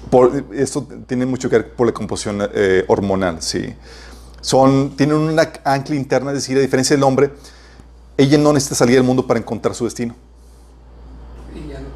[0.10, 3.42] Por, esto tiene mucho que ver por la composición eh, hormonal.
[3.42, 3.76] ¿sí?
[4.42, 7.32] Son, tienen una ancla interna, es decir, a diferencia del hombre,
[8.18, 10.16] ella no necesita salir al mundo para encontrar su destino.
[11.54, 11.90] Ella lo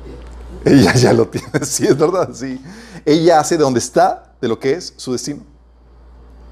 [0.64, 0.82] tiene.
[0.82, 2.62] Ella ya lo tiene, sí, es verdad, sí.
[3.06, 5.42] Ella hace de donde está, de lo que es su destino.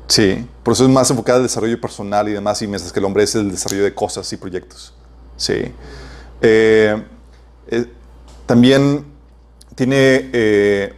[0.08, 3.06] Sí, por eso es más enfocada al desarrollo personal y demás, y mientras que el
[3.06, 4.94] hombre es el desarrollo de cosas y proyectos.
[5.38, 5.74] Sí.
[6.42, 7.04] Eh,
[7.68, 7.86] eh,
[8.46, 9.06] también
[9.76, 10.94] tiene, eh,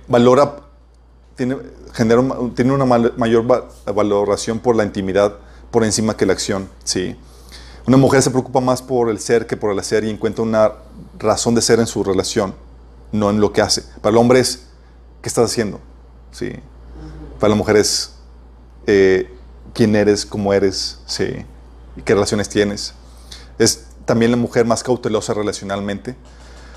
[1.36, 1.58] tiene,
[1.94, 2.24] genera,
[2.56, 3.46] tiene una mayor
[3.94, 5.36] valoración por la intimidad
[5.70, 6.70] por encima que la acción.
[6.84, 7.16] Sí.
[7.86, 10.72] Una mujer se preocupa más por el ser que por el hacer y encuentra una
[11.20, 12.56] razón de ser en su relación,
[13.12, 13.84] no en lo que hace.
[14.02, 14.68] Para el hombre es,
[15.22, 15.82] ¿qué estás haciendo?
[16.32, 16.54] Sí.
[17.40, 18.14] Para la mujer es,
[19.74, 21.46] quién eres, cómo eres, sí.
[21.98, 22.94] Y qué relaciones tienes.
[23.60, 26.16] Es también la mujer más cautelosa relacionalmente.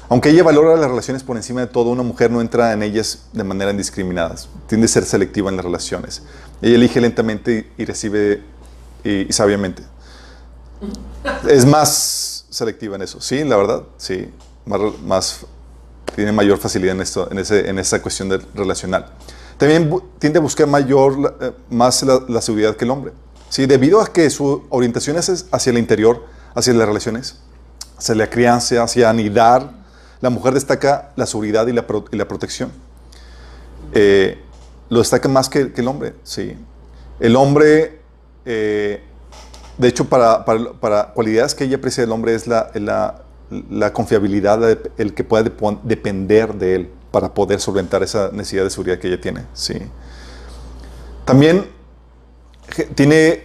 [0.09, 3.27] Aunque ella valora las relaciones por encima de todo, una mujer no entra en ellas
[3.33, 4.37] de manera indiscriminada.
[4.69, 6.23] Tiende a ser selectiva en las relaciones.
[6.63, 8.43] Ella elige lentamente y recibe
[9.03, 9.83] y, sabiamente
[11.49, 13.21] es más selectiva en eso.
[13.21, 14.29] Sí, la verdad, sí.
[14.65, 15.47] Más
[16.15, 19.13] tiene mayor facilidad en, esto, en, ese, en esa cuestión de relacional.
[19.59, 23.13] También tiende a buscar mayor, eh, más la, la, seguridad que el hombre.
[23.49, 26.25] Sí, debido a que su orientación es hacia el interior,
[26.57, 27.37] hacia las relaciones,
[27.97, 29.71] hacia la crianza, hacia anidar,
[30.21, 32.73] la mujer destaca la seguridad y la, protección.
[33.93, 34.43] Eh,
[34.89, 36.57] lo destaca más que, el hombre, sí.
[37.21, 38.01] El hombre
[38.45, 39.03] eh,
[39.79, 40.45] de hecho, para,
[41.15, 45.51] cualidades que ella aprecia del hombre es la confiabilidad, el que pueda
[45.83, 49.45] depender de él para poder solventar esa necesidad de seguridad que ella tiene.
[49.53, 49.75] Sí.
[51.25, 51.67] También
[52.95, 53.45] tiene,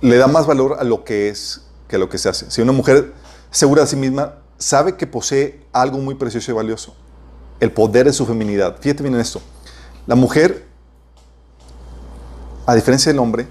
[0.00, 2.48] le da más valor a lo que es que lo que se hace.
[2.50, 3.12] Si una mujer
[3.50, 6.94] segura de sí misma sabe que posee algo muy precioso y valioso,
[7.58, 8.76] el poder de su feminidad.
[8.80, 9.42] Fíjate bien en esto.
[10.06, 10.66] La mujer,
[12.64, 13.48] a diferencia del hombre,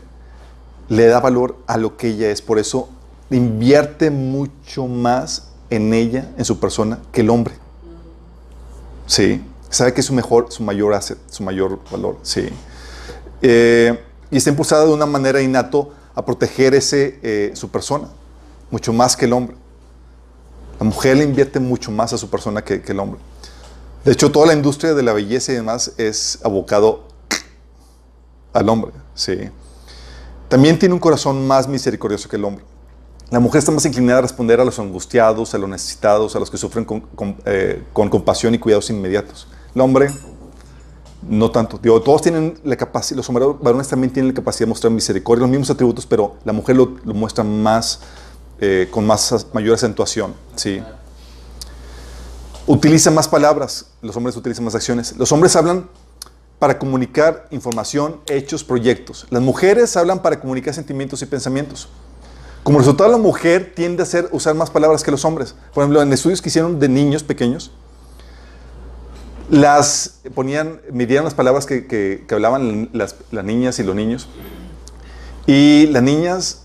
[0.87, 2.41] le da valor a lo que ella es.
[2.41, 2.89] Por eso
[3.29, 7.53] invierte mucho más en ella, en su persona, que el hombre.
[9.05, 9.43] Sí.
[9.69, 12.17] Sabe que es su mejor, su mayor asset, su mayor valor.
[12.23, 12.47] Sí.
[13.41, 18.07] Eh, y está impulsada de una manera innato a proteger ese, eh, su persona,
[18.71, 19.55] mucho más que el hombre.
[20.79, 23.19] La mujer le invierte mucho más a su persona que, el hombre.
[24.05, 27.03] De hecho, toda la industria de la belleza y demás es abocado
[28.53, 28.91] al hombre.
[29.13, 29.37] Sí.
[30.47, 32.63] También tiene un corazón más misericordioso que el hombre.
[33.29, 36.49] La mujer está más inclinada a responder a los angustiados, a los necesitados, a los
[36.49, 37.03] que sufren con,
[37.45, 39.47] eh, compasión y cuidados inmediatos.
[39.75, 40.09] El hombre,
[41.27, 41.77] no tanto.
[41.77, 45.69] Todos tienen la capacidad, los varones también tienen la capacidad de mostrar misericordia, los mismos
[45.69, 47.99] atributos, pero la mujer lo muestra más,
[48.61, 50.33] eh, con más, mayor acentuación.
[50.55, 50.81] ¿sí?
[52.67, 55.15] Utiliza más palabras, los hombres utilizan más acciones.
[55.17, 55.89] Los hombres hablan
[56.59, 59.25] para comunicar información, hechos, proyectos.
[59.29, 61.87] Las mujeres hablan para comunicar sentimientos y pensamientos.
[62.63, 65.55] Como resultado, la mujer tiende a usar más palabras que los hombres.
[65.73, 67.71] Por ejemplo, en estudios que hicieron de niños pequeños,
[69.49, 74.27] las ponían, midieron las palabras que, que- que hablaban las, las niñas y los niños.
[75.47, 76.63] Y las niñas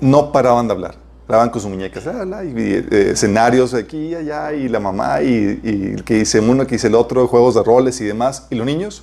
[0.00, 0.96] no paraban de hablar.
[1.28, 5.20] Hablaban con sus muñecas, la, la, y eh, escenarios aquí y allá, y la mamá,
[5.22, 8.46] y, y el que dice uno, que dice el otro, juegos de roles y demás.
[8.48, 9.02] Y los niños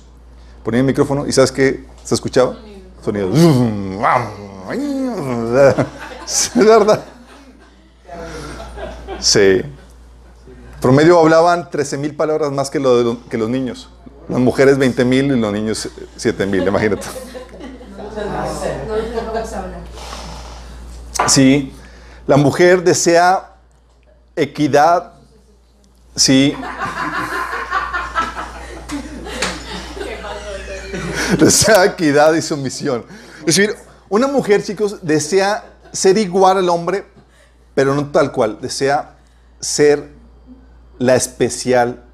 [0.64, 2.56] ponían el micrófono, ¿y sabes qué se escuchaba?
[3.04, 3.38] Sonidos.
[6.26, 7.04] Es verdad.
[9.20, 9.62] Sí.
[10.80, 13.88] Promedio hablaban 13 mil palabras más que, lo de lo- que los niños.
[14.28, 17.06] Las mujeres 20 mil y los niños 7 mil, imagínate.
[18.88, 19.80] No dejamos hablar.
[21.28, 21.72] Sí,
[22.26, 23.54] la mujer desea
[24.34, 25.12] equidad,
[26.14, 26.56] sí.
[31.38, 33.04] Desea equidad y sumisión.
[33.40, 33.74] Es decir,
[34.08, 37.04] una mujer, chicos, desea ser igual al hombre,
[37.74, 38.58] pero no tal cual.
[38.60, 39.16] Desea
[39.58, 40.12] ser
[40.98, 42.04] la especial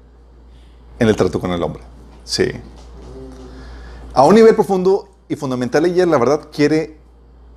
[0.99, 1.83] en el trato con el hombre.
[2.23, 2.51] Sí.
[4.13, 6.97] A un nivel profundo y fundamental, ella, la verdad, quiere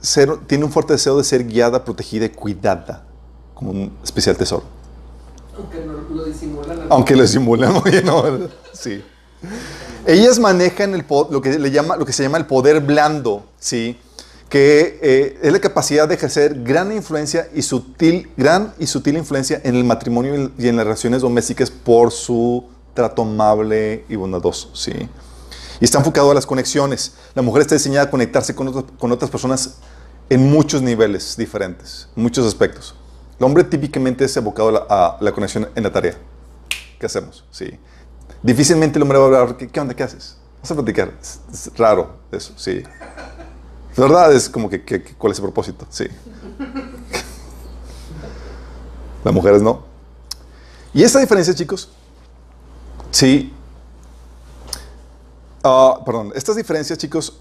[0.01, 3.05] ser, tiene un fuerte deseo de ser guiada, protegida y cuidada
[3.55, 4.65] como un especial tesoro.
[5.57, 6.79] Aunque no lo disimulan.
[6.91, 8.23] Aunque lo simulan muy bien, ¿no?
[8.73, 9.03] Sí.
[10.07, 13.99] Ellas manejan el, lo, que le llama, lo que se llama el poder blando, ¿sí?
[14.49, 19.61] Que eh, es la capacidad de ejercer gran influencia y sutil, gran y sutil influencia
[19.65, 24.93] en el matrimonio y en las relaciones domésticas por su trato amable y bondadoso, ¿sí?
[25.81, 27.15] Y está enfocado a las conexiones.
[27.35, 29.75] La mujer está diseñada a conectarse con, otras- personas
[30.31, 32.95] en muchos niveles diferentes, en muchos aspectos.
[33.39, 36.17] El hombre típicamente es evocado a la, conexión en la tarea.
[36.99, 37.45] ¿Qué hacemos?
[37.51, 37.79] Sí.
[38.43, 39.95] Difícilmente el hombre va a hablar, ¿qué, qué onda?
[39.95, 40.37] ¿Qué haces?
[40.57, 41.13] Vamos a platicar.
[41.53, 42.83] Es raro eso, sí.
[43.97, 45.87] La verdad es como que, que- que- ¿cuál es el propósito?
[45.91, 46.07] Sí.
[49.25, 49.85] Las mujeres no.
[50.95, 51.91] Y esta diferencia, chicos,
[53.11, 53.53] sí.
[55.69, 57.41] Ah, perdón, estas diferencias, chicos,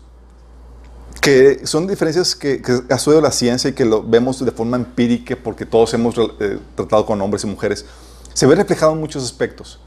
[1.21, 4.77] que son diferencias que, que ha estudiado la ciencia y que lo vemos de forma
[4.77, 7.85] empírica porque todos hemos eh, tratado con hombres y mujeres,
[8.33, 9.79] se ve reflejado en muchos aspectos.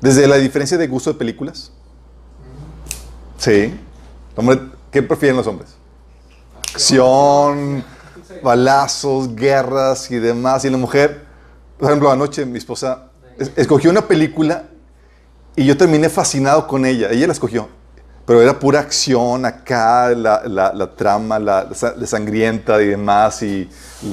[0.00, 1.70] Desde la diferencia de gusto de películas.
[3.38, 3.78] Sí.
[4.36, 4.60] Hombre,
[4.90, 5.70] ¿Qué prefieren los hombres?
[6.72, 7.84] Acción,
[8.42, 10.64] balazos, guerras y demás.
[10.64, 11.26] Y la mujer,
[11.78, 14.68] por ejemplo, anoche mi esposa es- escogió una película
[15.62, 17.10] y yo terminé fascinado con ella.
[17.10, 17.68] Ella la escogió.
[18.26, 22.88] Pero era pura acción acá, la, la- la trama, la, la sa- la sangrienta y
[22.88, 23.42] demás.
[23.42, 23.68] Y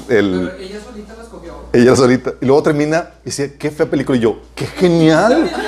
[0.08, 1.54] el, Pero ella solita la escogió.
[1.74, 2.34] ella solita.
[2.40, 4.18] Y luego termina y dice, qué fea película.
[4.18, 5.52] Y yo, qué genial.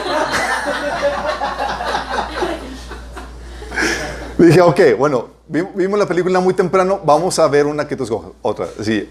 [4.37, 8.03] Dije, ok, bueno, vi- vimos la película muy temprano, vamos a ver una que tú
[8.03, 8.67] escojas, otra.
[8.81, 9.09] Sí.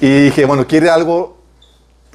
[0.00, 1.38] Y dije, bueno, ¿quiere algo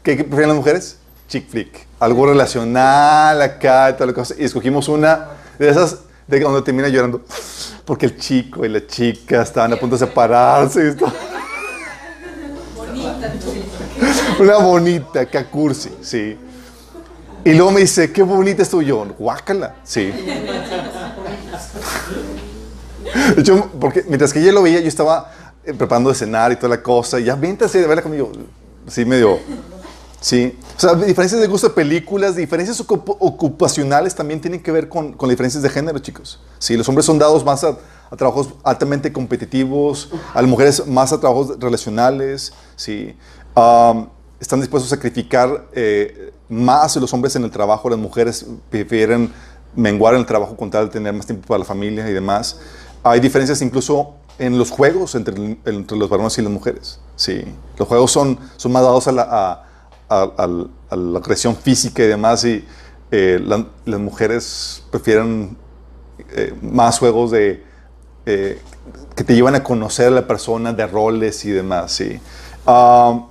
[0.03, 0.97] que prefieren las mujeres?
[1.27, 1.87] Chick flick.
[2.03, 4.35] Algo relacional acá y toda la cosa.
[4.37, 7.21] Y escogimos una de esas de donde termina llorando.
[7.85, 10.83] Porque el chico y la chica estaban a punto de separarse.
[10.83, 11.11] y esto-
[14.39, 16.37] Una bonita, que cursi, sí.
[17.45, 19.05] Y luego me dice, qué bonita estoy yo.
[19.17, 20.11] Guácala, sí.
[23.35, 25.31] De hecho, porque mientras que ella lo veía, yo estaba
[25.63, 27.19] eh, preparando de cenar y toda la cosa.
[27.19, 27.35] Y ya,
[27.79, 28.29] de verla conmigo.
[28.87, 29.39] Sí, medio.
[30.23, 30.57] Sí.
[30.77, 35.11] O sea, diferencias de gusto de películas, diferencias ocup- ocupacionales también tienen que ver con,
[35.11, 36.39] con diferencias de género, chicos.
[36.59, 37.77] Sí, los hombres son dados más a,
[38.15, 43.13] trabajos altamente competitivos, a las mujeres más a trabajos relacionales, sí.
[44.39, 49.29] Están dispuestos a sacrificar eh, más los hombres en el trabajo, las mujeres prefieren
[49.75, 52.59] menguar en el trabajo con tal de tener más tiempo para la familia y demás.
[53.03, 57.01] Hay diferencias incluso en los juegos entre, entre los varones y las mujeres.
[57.17, 57.43] Sí,
[57.77, 59.72] los juegos son, son más dados a la, a,
[60.09, 60.47] a-
[60.95, 62.63] la agresión física y demás y
[63.11, 65.57] eh, la- las mujeres prefieren
[66.35, 67.63] eh, más juegos de,
[68.25, 68.59] eh,
[69.15, 72.01] que te llevan a conocer a la persona, de roles y demás.
[72.65, 73.27] Ah,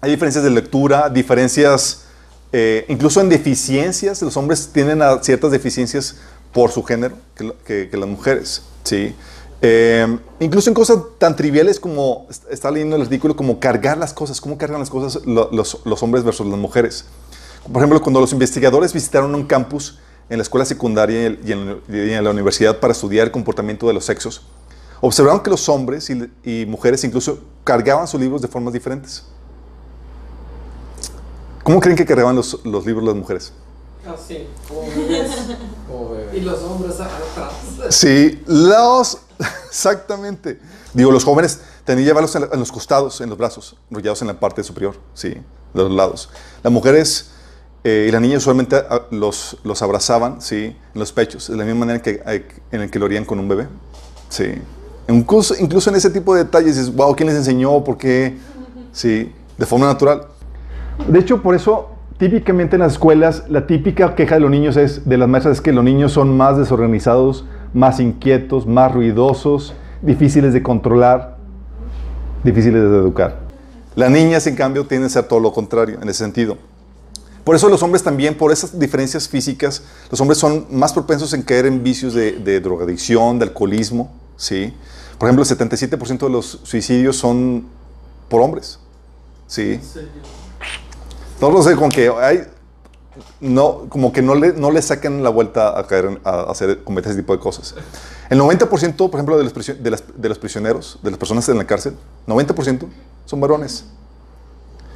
[0.00, 2.04] hay diferencias de lectura, diferencias
[2.88, 4.22] incluso en deficiencias.
[4.22, 6.16] Los hombres tienen ciertas deficiencias
[6.52, 8.62] por su género que- que las mujeres.
[8.84, 9.14] ¿sí?
[9.60, 14.12] Eh, incluso en cosas tan triviales como, est- está leyendo el artículo, como cargar las
[14.14, 17.06] cosas, cómo cargan las cosas lo- los, los hombres versus las mujeres.
[17.64, 19.98] Por ejemplo, cuando los investigadores visitaron un campus
[20.30, 23.94] en la escuela secundaria y en- y en, la universidad para estudiar el comportamiento de
[23.94, 24.42] los sexos,
[25.00, 29.24] observaron que los hombres y, y mujeres incluso cargaban sus libros de formas diferentes.
[31.64, 33.52] ¿Cómo creen que cargaban los, los libros las mujeres?
[34.06, 35.30] Así, como bebés.
[35.88, 36.38] Como bebé.
[36.38, 37.52] Y los hombres atrás.
[37.90, 39.18] Sí, los.
[39.68, 40.58] Exactamente.
[40.94, 44.40] Digo, los jóvenes tenían que llevarlos en, los costados, en los brazos, enrollados en la
[44.40, 45.42] parte superior, sí, de
[45.82, 46.30] los lados.
[46.62, 47.30] Las mujeres
[47.84, 51.64] eh, y las niñas usualmente ah, los, los abrazaban, sí, en los pechos, de la
[51.64, 53.68] misma manera que, eh, en el que lo harían con un bebé,
[54.28, 54.54] sí.
[55.08, 57.82] Incluso, incluso en ese tipo de detalles, wow, ¿quién les enseñó?
[57.82, 58.36] ¿Por qué?
[58.92, 60.26] Sí, de forma natural.
[61.06, 65.08] De hecho, por eso, típicamente en las escuelas, la típica queja de los niños es,
[65.08, 70.52] de las maestras es que los niños son más desorganizados, más inquietos, más ruidosos, difíciles
[70.52, 71.36] de controlar,
[72.44, 73.40] difíciles de educar.
[73.94, 76.56] Las niñas, en cambio, tienden a ser todo lo contrario en ese sentido.
[77.44, 81.42] Por eso los hombres también, por esas diferencias físicas, los hombres son más propensos en
[81.42, 84.74] caer en vicios de, de drogadicción, de alcoholismo, ¿sí?
[85.18, 87.66] Por ejemplo, el 77% de los suicidios son
[88.28, 88.78] por hombres,
[89.46, 89.80] ¿sí?
[91.40, 92.42] No lo sé, con que hay,
[93.40, 97.10] no, como que no le, no le sacan la vuelta a caer, a hacer, cometer
[97.12, 97.74] ese tipo de cosas.
[98.30, 99.52] El 90%, por ejemplo, de los,
[100.38, 101.94] prisioneros, de las personas en la cárcel,
[102.26, 102.86] 90%
[103.26, 103.84] son varones.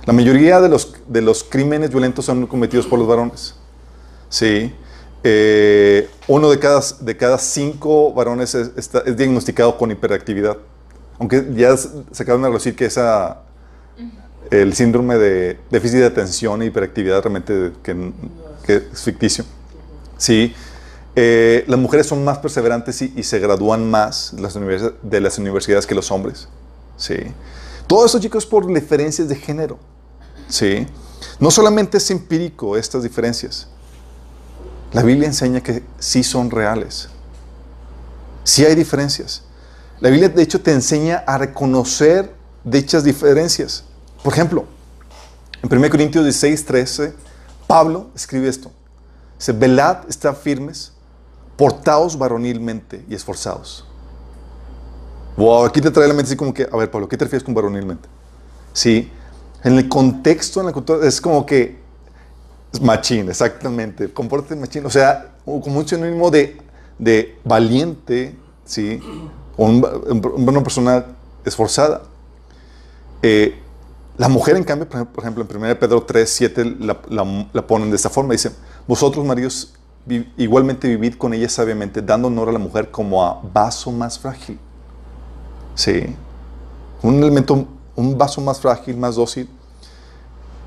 [0.04, 3.54] La mayoría de los, de los crímenes violentos son cometidos por los varones.
[4.28, 4.74] Sí.
[5.24, 10.56] Eh, uno de cada, de cada cinco varones es, está- es diagnosticado con hiperactividad.
[11.20, 13.42] Aunque ya se acaban de decir que esa,
[14.52, 18.12] el síndrome de déficit de atención e hiperactividad realmente que,
[18.66, 19.44] es ficticio.
[20.18, 20.54] Sí.
[21.16, 24.54] Eh, las mujeres son más perseverantes y, se gradúan más las,
[25.02, 26.48] de las universidades que los hombres.
[26.98, 27.16] Sí.
[27.86, 29.78] Todo eso, chicos, por diferencias de género.
[30.48, 30.86] Sí.
[31.40, 33.68] No solamente es empírico estas diferencias.
[34.92, 37.08] La Biblia enseña que sí son reales.
[38.44, 39.44] Sí hay diferencias.
[40.00, 42.34] La Biblia, de hecho, te enseña a reconocer
[42.64, 43.84] dichas diferencias.
[44.22, 44.64] Por ejemplo,
[45.62, 47.14] en 1 Corintios 16, 13,
[47.66, 48.70] Pablo escribe esto.
[49.38, 50.92] Dice, velad, estad firmes,
[51.56, 53.86] portaos varonilmente y esforzados.
[55.36, 57.42] Wow, aquí te trae la mente así como que, a ver, Pablo, ¿qué te refieres
[57.44, 58.08] con varonilmente?
[58.72, 59.10] Sí,
[59.64, 61.80] en el contexto, en la cultura, es como que
[62.72, 66.58] es machín, exactamente, compórtate machín, o sea, como un sinónimo de,
[66.98, 69.00] de valiente, ¿sí?
[69.56, 71.04] O un- un- una persona
[71.44, 72.02] esforzada.
[73.22, 73.58] Eh,
[74.18, 77.46] la mujer, en cambio, por ej- por ejemplo, en 1 Pedro 3, 7, la, la-
[77.52, 78.32] la ponen de esta forma.
[78.32, 78.50] Dice,
[78.86, 79.74] vosotros, maridos,
[80.06, 84.18] vi- igualmente vivid con ella sabiamente, dando honor a la mujer como a vaso más
[84.18, 84.58] frágil.
[85.74, 86.14] Sí.
[87.02, 89.48] Un elemento, un vaso más frágil, más dócil.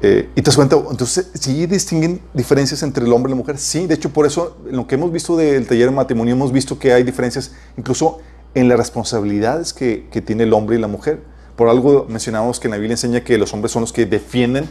[0.02, 3.58] Eh, y te das cuenta, entonces, ¿sí distinguen diferencias entre el hombre y la mujer?
[3.58, 6.52] Sí, de hecho, por eso, en lo que hemos visto del taller de matrimonio, hemos
[6.52, 8.20] visto que hay diferencias incluso
[8.54, 11.22] en las responsabilidades que, que tiene el hombre y la mujer.
[11.56, 14.70] Por algo mencionamos que en la Biblia enseña que los hombres son los que defienden,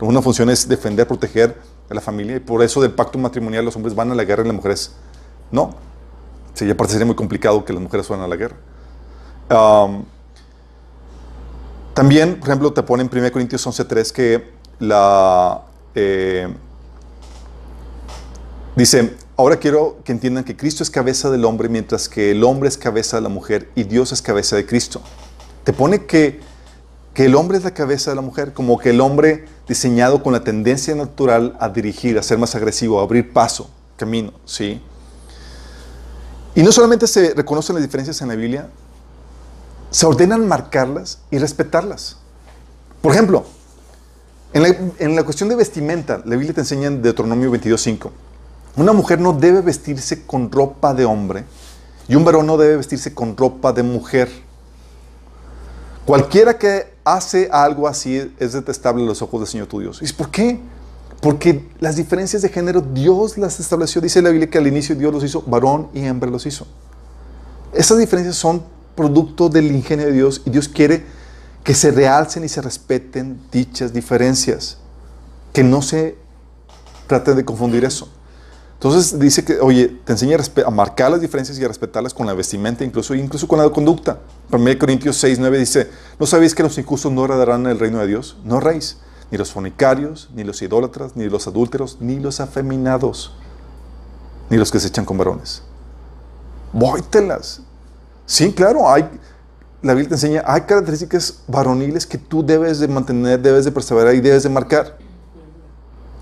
[0.00, 1.56] una función es defender, proteger
[1.88, 4.42] a la familia, y por eso del pacto matrimonial los hombres van a la guerra
[4.44, 4.92] y las mujeres
[5.50, 5.74] no.
[6.54, 8.56] Sí, y aparte sería muy complicado que las mujeres fueran a la guerra.
[11.94, 15.62] También, por ejemplo, te pone en 1 Corintios 11.3 que la...
[15.94, 16.48] eh,
[18.76, 22.68] dice, ahora quiero que entiendan que Cristo es cabeza del hombre, mientras que el hombre
[22.68, 25.02] es cabeza de la mujer y Dios es cabeza de Cristo.
[25.64, 26.40] Te pone que,
[27.14, 30.32] que el hombre es la cabeza de la mujer, como que el hombre diseñado con
[30.32, 34.80] la tendencia natural a dirigir, a ser más agresivo, a abrir paso, camino, ¿sí?
[36.54, 38.68] Y no solamente se reconocen las diferencias en la Biblia,
[39.90, 42.16] se ordenan marcarlas y respetarlas.
[43.00, 43.44] Por ejemplo,
[44.52, 44.68] en la,
[44.98, 48.10] en la cuestión de vestimenta, la Biblia te enseña en Deuteronomio 22.5,
[48.76, 51.44] una mujer no debe vestirse con ropa de hombre
[52.08, 54.30] y un varón no debe vestirse con ropa de mujer.
[56.06, 60.00] Cualquiera que hace algo así es detestable a los ojos del Señor tu Dios.
[60.02, 60.60] ¿Y por qué?
[61.20, 64.00] Porque las diferencias de género Dios las estableció.
[64.00, 66.66] Dice la Biblia que al inicio Dios los hizo, varón y hembra los hizo.
[67.72, 68.62] Esas diferencias son
[68.96, 71.04] producto del ingenio de Dios y Dios quiere
[71.62, 74.78] que se realcen y se respeten dichas diferencias.
[75.52, 76.16] Que no se
[77.06, 78.10] traten de confundir eso.
[78.80, 82.32] Entonces dice que, oye, te enseña a, marcar las diferencias y a respetarlas con la
[82.32, 84.20] vestimenta, incluso, incluso con la conducta.
[84.50, 88.06] 1 Corintios 6, 9 dice, ¿no sabéis que los injustos no heredarán el reino de
[88.06, 88.38] Dios?
[88.42, 88.96] No reis,
[89.30, 93.34] ni los fornicarios, ni los idólatras, ni los adúlteros, ni los afeminados,
[94.48, 95.62] ni los que se echan con varones.
[96.72, 97.60] Vóytelas.
[98.24, 99.10] Sí, claro, hay,
[99.82, 104.14] la Biblia te enseña, hay características varoniles que tú debes de mantener, debes de perseverar
[104.14, 104.96] y debes de marcar.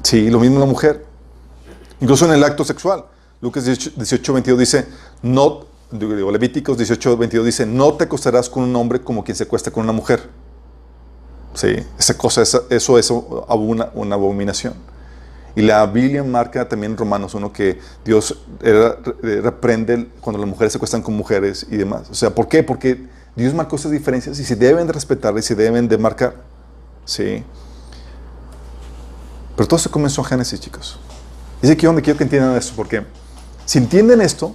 [0.02, 1.06] Sí, lo mismo la mujer.
[2.00, 3.04] Incluso en el acto sexual.
[3.40, 4.86] Lucas 18, 18, 22 dice,
[5.22, 9.70] no, Levíticos 18, 22 dice, no te acostarás con un hombre como quien se acuesta
[9.70, 10.28] con una mujer.
[11.54, 14.74] Sí, esa cosa, esa- eso es una, una abominación.
[15.56, 20.78] Y la Biblia marca también en Romanos 1 que Dios reprende cuando las mujeres se
[20.78, 22.08] acuestan con mujeres y demás.
[22.10, 22.62] O sea, ¿por qué?
[22.62, 26.36] Porque Dios marcó esas diferencias y se deben de respetar y se deben de marcar.
[27.04, 27.42] Sí.
[29.56, 30.98] Pero todo esto comenzó en Génesis, chicos.
[31.62, 33.04] Y es aquí donde quiero que entiendan esto, porque
[33.64, 34.54] si entienden esto,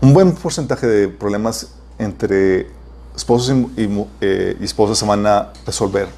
[0.00, 2.70] un buen porcentaje de problemas entre
[3.14, 6.08] esposos y, y, eh, y esposas se van a resolver.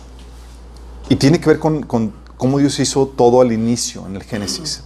[1.08, 4.82] Y tiene que ver con, con, cómo Dios hizo todo al inicio, en el Génesis.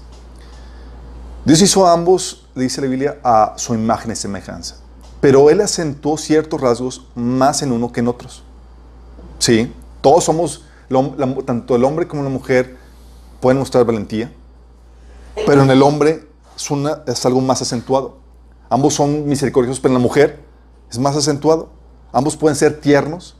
[1.44, 4.76] Dios hizo a ambos, dice la Biblia, a su imagen y semejanza.
[5.20, 8.42] Pero Él acentuó ciertos rasgos más en uno que en otros.
[9.38, 10.64] Sí, todos somos,
[11.44, 12.76] tanto el hombre como la mujer
[13.40, 14.32] pueden mostrar valentía,
[15.46, 16.26] pero en el hombre
[17.06, 18.18] es, algo más acentuado.
[18.70, 20.42] Ambos son misericordiosos, pero en la mujer
[20.90, 21.68] es más acentuado.
[22.12, 23.36] Ambos pueden ser tiernos,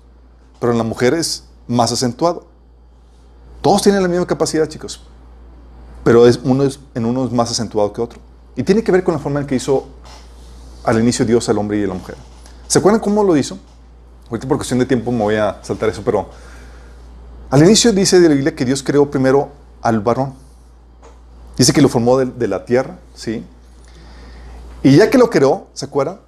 [0.60, 2.46] pero en la mujer es más acentuado.
[3.62, 5.02] Todos tienen la misma capacidad, chicos,
[6.04, 8.20] pero es, uno es, en uno es más acentuado que otro.
[8.54, 9.86] Y tiene que ver con la forma en que hizo
[10.84, 12.16] al inicio Dios al hombre y a la mujer.
[12.68, 13.58] ¿Se acuerdan cómo lo hizo?
[14.30, 16.28] Ahorita por cuestión de tiempo me voy a saltar eso, pero
[17.50, 19.50] al inicio dice de la Biblia que Dios creó primero
[19.82, 20.34] al varón.
[21.56, 23.44] Dice que lo formó de, la tierra, ¿sí?
[24.82, 26.20] Y ya que lo creó, ¿se acuerdan?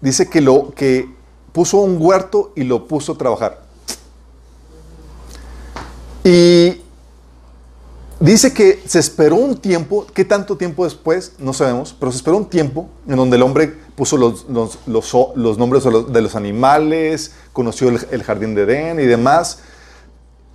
[0.00, 1.12] Dice que lo que
[1.52, 3.62] puso un huerto y lo puso a trabajar.
[6.22, 6.80] Y
[8.20, 11.32] dice que se esperó un tiempo, ¿qué tanto tiempo después?
[11.38, 15.82] No sabemos, pero se esperó un tiempo en donde el hombre puso los, los nombres
[15.82, 19.58] de los, animales, conoció el, el, jardín de Edén y demás,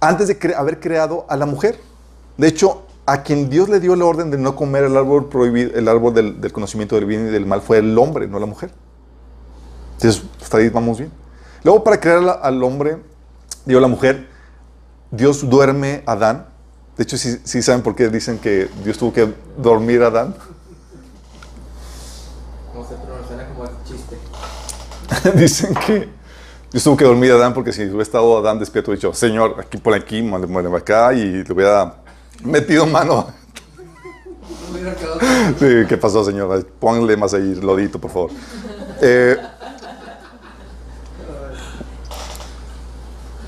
[0.07, 1.79] antes de cre haber creado a la mujer.
[2.37, 5.71] De hecho, a quien Dios le dio la orden de no comer el árbol prohibido,
[5.75, 8.45] el árbol del, del conocimiento del bien y del mal, fue el hombre, no la
[8.45, 8.71] mujer.
[9.93, 11.11] Entonces, hasta ahí vamos bien.
[11.63, 12.97] Luego, para crear al hombre,
[13.65, 14.27] dio la mujer,
[15.11, 16.47] Dios duerme a Adán.
[16.97, 20.35] De hecho, sí, sí, saben por qué dicen que Dios tuvo que dormir a Adán.
[22.73, 24.17] No sé, pero suena como chiste.
[25.39, 26.09] dicen que
[26.73, 29.57] Dios tuvo que dormir a Adán porque si hubiera estado Adán despierto, hubiera dicho, Señor,
[29.59, 31.97] aquí por aquí, muere acá y le hubiera
[32.43, 33.27] metido mano.
[35.59, 36.65] Sí, ¿qué pasó, señor?
[36.79, 38.31] Pónganle más ahí, lodito, por favor.
[39.01, 39.37] Eh,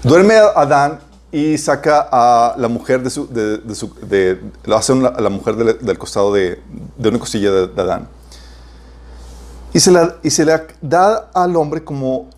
[0.01, 0.99] duerme Adán
[1.31, 5.29] y saca a la mujer de su, de, de su de, lo hace a la
[5.29, 6.61] mujer del, del costado de,
[6.95, 8.07] de, una costilla de, de Adán.
[9.73, 12.29] Y se, la, y se la da al hombre como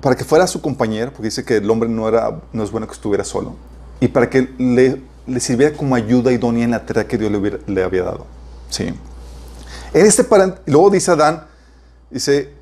[0.00, 2.86] para que fuera su compañero, porque dice que el hombre no, era, no es bueno
[2.86, 3.54] que estuviera solo,
[4.00, 5.00] y para que le,
[5.40, 7.32] sirviera como ayuda idónea en la tarea que Dios
[7.66, 8.26] le, había dado.
[8.70, 8.92] Sí.
[9.92, 10.26] En este
[10.66, 11.46] luego dice Adán,
[12.10, 12.52] dice,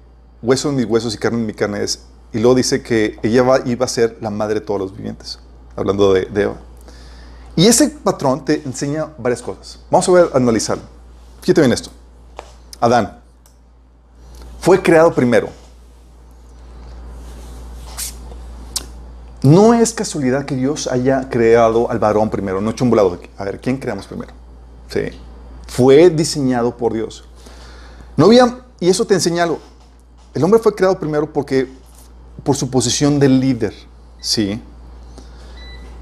[0.43, 3.63] hueso en mis huesos y carne en mi carne es, y luego dice que ella
[3.65, 5.39] iba a ser la madre de todos los vivientes,
[5.77, 6.57] hablando de, de Eva.
[7.57, 9.81] Y ese patrón te enseña varias cosas.
[9.91, 10.85] Vamos a ver, analizarlo.
[11.43, 11.91] Fíjate bien esto.
[12.81, 13.23] Adán
[14.63, 15.49] fue creado primero.
[19.43, 23.19] No es casualidad que Dios haya creado al varón primero, no hecho un volado.
[23.37, 24.33] A ver, ¿quién creamos primero?
[24.89, 25.01] Sí.
[25.67, 27.25] Fue diseñado por Dios.
[28.17, 29.59] No había, y eso te enseña algo.
[30.33, 31.69] El hombre fue creado primero porque,
[32.45, 33.75] por su posición de líder,
[34.21, 34.63] ¿sí?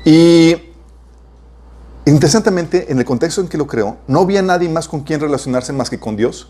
[0.05, 0.57] Y
[2.05, 5.73] interesantemente, en el contexto en que lo creó, no había nadie más con quien relacionarse
[5.73, 6.49] más que con Dios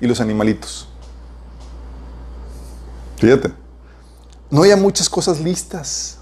[0.00, 0.88] y los animalitos.
[3.18, 3.52] Fíjate.
[4.50, 6.18] No había muchas cosas listas.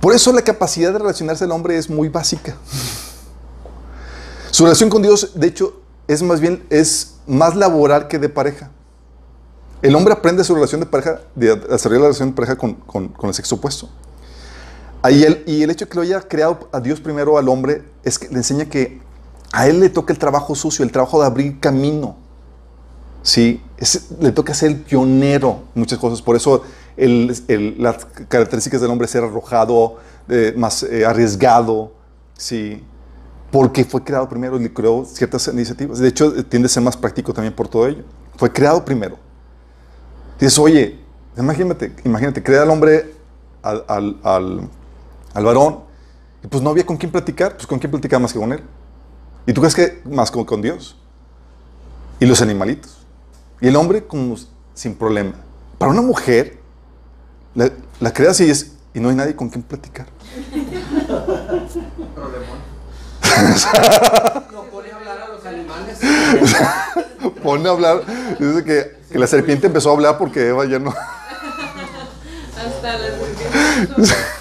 [0.00, 2.56] Por eso la capacidad de relacionarse del hombre es muy básica.
[4.50, 8.70] Su relación con Dios, de hecho, es más bien es más laboral que de pareja.
[9.82, 13.12] El hombre aprende su relación de pareja, de desarrollar la relación de pareja con, con,
[13.22, 13.88] el sexo opuesto.
[15.02, 17.84] Ahí el, y el hecho de que lo haya creado a Dios primero al hombre
[18.02, 19.00] es que le enseña que
[19.52, 22.16] a él le toca el trabajo sucio, el trabajo de abrir camino.
[23.22, 26.20] Sí, es, le toca ser el pionero en muchas cosas.
[26.20, 26.64] Por eso
[26.96, 29.96] el, el, las características del hombre ser arrojado,
[30.28, 31.92] eh, más eh, arriesgado,
[32.36, 32.82] sí,
[33.50, 35.98] porque fue creado primero y creó ciertas iniciativas.
[35.98, 38.04] De hecho, tiende a ser más práctico también por todo ello.
[38.36, 39.16] Fue creado primero.
[40.38, 40.98] Dices, oye,
[41.36, 43.14] imagínate, imagínate, crea al hombre,
[43.62, 44.68] al, al, al,
[45.34, 45.80] al, varón,
[46.44, 48.60] y pues no había con quién platicar, pues con quién platicar más que con él.
[49.46, 50.96] ¿Y tú crees que más con, con Dios?
[52.20, 52.97] Y los animalitos.
[53.60, 54.36] Y el hombre como
[54.74, 55.34] sin problema.
[55.78, 56.58] Para una mujer,
[57.54, 60.06] la, la creas y, es, y no hay nadie con quien platicar.
[62.14, 62.58] Problemón.
[64.52, 65.98] No pone a hablar a los animales.
[67.42, 68.02] Pone a hablar.
[68.38, 70.90] Dice que, que, la serpiente empezó a hablar porque Eva ya no.
[72.56, 74.14] Hasta la serpiente.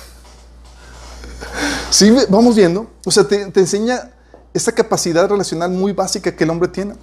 [1.90, 2.92] Sí, vamos viendo.
[3.06, 4.12] O sea, te, te enseña
[4.54, 6.94] esta capacidad relacional muy básica que el hombre tiene.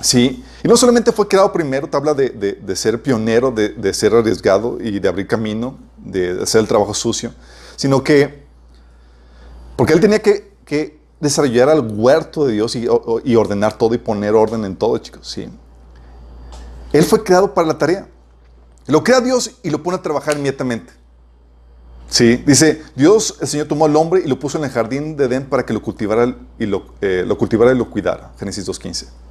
[0.00, 3.94] Sí, y no solamente fue creado primero, te habla de, de, ser pionero, de, de,
[3.94, 7.32] ser arriesgado y de abrir camino, de hacer el trabajo sucio,
[7.76, 8.44] sino que,
[9.74, 12.86] porque él tenía que, que desarrollar al huerto de Dios y,
[13.24, 15.48] y, ordenar todo y poner orden en todo, chicos, sí.
[16.92, 18.06] Él fue creado para la tarea.
[18.86, 20.92] Lo crea Dios y lo pone a trabajar inmediatamente.
[22.08, 25.24] Sí, dice, Dios, el Señor tomó al hombre y lo puso en el jardín de
[25.24, 28.32] Edén para que lo cultivara y lo, eh, lo cultivara y lo cuidara.
[28.38, 29.25] Génesis 2.15.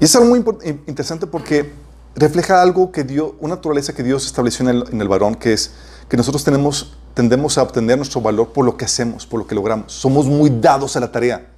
[0.00, 0.42] Y es algo muy
[0.86, 1.70] interesante porque
[2.16, 5.72] refleja algo que dio, una naturaleza que Dios estableció en el, varón, que es
[6.08, 9.92] que nosotros tendemos a obtener nuestro valor por lo que hacemos, por lo que logramos.
[9.92, 11.50] Somos muy dados a la tarea.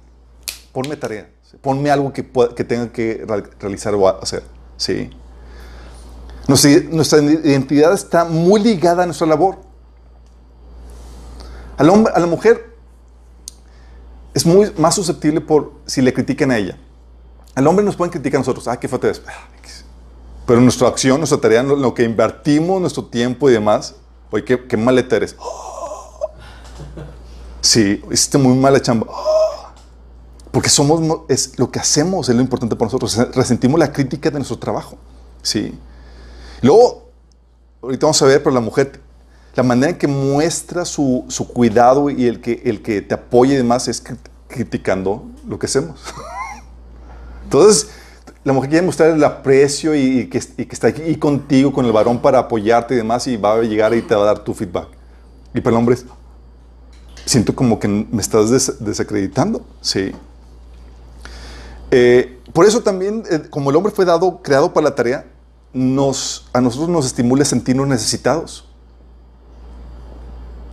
[0.73, 1.29] Ponme tarea.
[1.61, 3.25] Ponme algo que, que tenga que
[3.59, 4.43] realizar o hacer.
[4.75, 5.09] ¿sí?
[6.47, 9.57] Nuestra, identidad está muy ligada a nuestra labor.
[11.77, 12.73] A la mujer
[14.33, 14.45] es
[14.77, 15.43] más susceptible
[15.85, 16.77] si le critican a ella.
[17.55, 19.19] Al hombre nos pueden criticar a nosotros, ah, qué falta de
[20.47, 23.95] Pero nuestra acción, nuestra tarea, lo, que invertimos, nuestro tiempo y demás,
[24.31, 25.35] oye, qué, qué maleta eres.
[27.61, 29.07] Sí, hiciste muy mala chamba.
[30.51, 33.17] Porque somos, es lo que hacemos es lo importante para nosotros.
[33.33, 34.97] Resentimos la crítica de nuestro trabajo.
[35.41, 35.73] Sí.
[36.61, 37.09] Luego,
[37.81, 38.99] ahorita vamos a ver, pero la mujer,
[39.55, 43.53] la manera en que muestra su, su cuidado y el que, el que te apoya
[43.53, 44.03] y demás es
[44.49, 46.01] criticando lo que hacemos.
[47.43, 47.89] Entonces,
[48.43, 51.85] la mujer quiere mostrar el aprecio y, y, que, y, que, está aquí contigo con
[51.85, 54.39] el varón para apoyarte y demás y va a llegar y te va a dar
[54.39, 54.87] tu feedback.
[55.53, 56.05] Y para el hombre es,
[57.25, 59.65] siento como que me estás des desacreditando.
[59.81, 60.11] Sí.
[61.91, 65.25] Eh, por eso también, eh, como el hombre fue dado, creado para la tarea,
[65.73, 68.67] nos, a nosotros nos estimula sentirnos necesitados.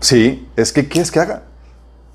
[0.00, 1.44] Sí, es que, ¿qué es que haga?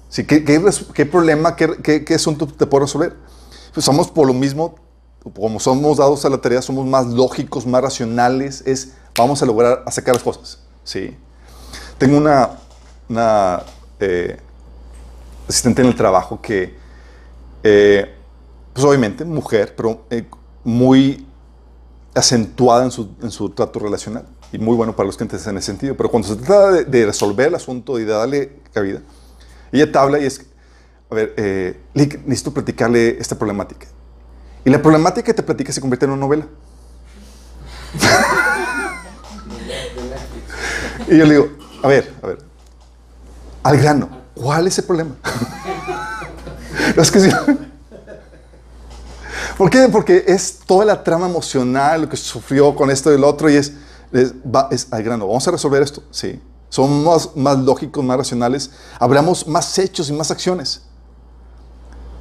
[0.09, 0.61] Sí, ¿qué, qué,
[0.93, 3.15] qué problema, qué, qué, asunto te puedo resolver?
[3.75, 4.75] Pues somos por lo mismo,
[5.35, 9.83] como somos dados a la tarea, somos más lógicos, más racionales, es vamos a lograr
[9.85, 10.59] a sacar las cosas.
[10.85, 11.13] ¿sí?
[11.97, 13.63] Tengo una,
[13.99, 14.37] eh,
[15.49, 16.73] asistente en el trabajo que,
[17.63, 18.15] eh,
[18.71, 20.25] pues obviamente, mujer, pero eh,
[20.63, 21.27] muy
[22.13, 25.65] acentuada en su, en su, trato relacional y muy bueno para los clientes en ese
[25.65, 25.97] sentido.
[25.97, 29.01] Pero cuando se trata de, de resolver el asunto y de darle cabida,
[29.73, 30.45] ella te habla y es
[31.09, 33.87] a ver, eh, necesito platicarle esta problemática.
[34.63, 36.47] Y la problemática que te platica se convierte en una novela.
[41.07, 41.49] y yo le digo,
[41.83, 42.39] a ver, a ver,
[43.63, 45.15] al grano, ¿cuál es el problema?
[46.97, 47.29] es que sí.
[49.57, 49.87] ¿Por qué?
[49.89, 53.55] Porque es toda la trama emocional, lo que sufrió con esto y el otro, y
[53.55, 53.73] es
[54.91, 55.27] al grano.
[55.27, 56.41] Vamos a resolver esto, sí.
[56.69, 60.81] Somos más, más lógicos, más racionales, hablamos más hechos y más acciones.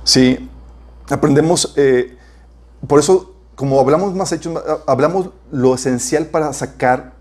[0.05, 0.51] Sí,
[1.09, 2.17] aprendemos, eh,
[2.87, 7.15] por eso, como hablamos más hechos, hablamos lo esencial para sacar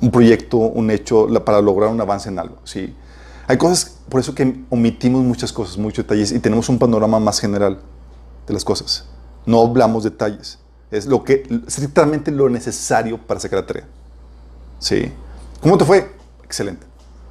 [0.00, 2.58] un proyecto, un hecho, para lograr un avance en algo.
[2.62, 2.94] Sí,
[3.48, 7.40] hay cosas, por eso que omitimos muchas cosas, muchos detalles y tenemos un panorama más
[7.40, 7.80] general
[8.46, 9.06] de las cosas.
[9.44, 10.60] No hablamos detalles.
[10.92, 13.84] Es lo que, estrictamente lo necesario para sacar la tarea.
[14.78, 15.10] Sí.
[15.60, 16.08] ¿Cómo te fue?
[16.44, 16.86] Excelente.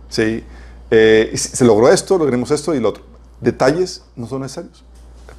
[0.09, 0.43] Sí.
[0.91, 3.12] Eh, se logró esto, logremos esto y lo otro
[3.43, 4.83] detalles no son necesarios.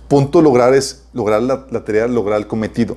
[0.09, 2.97] Punto lograr es lograr la, la, tarea, lograr el cometido.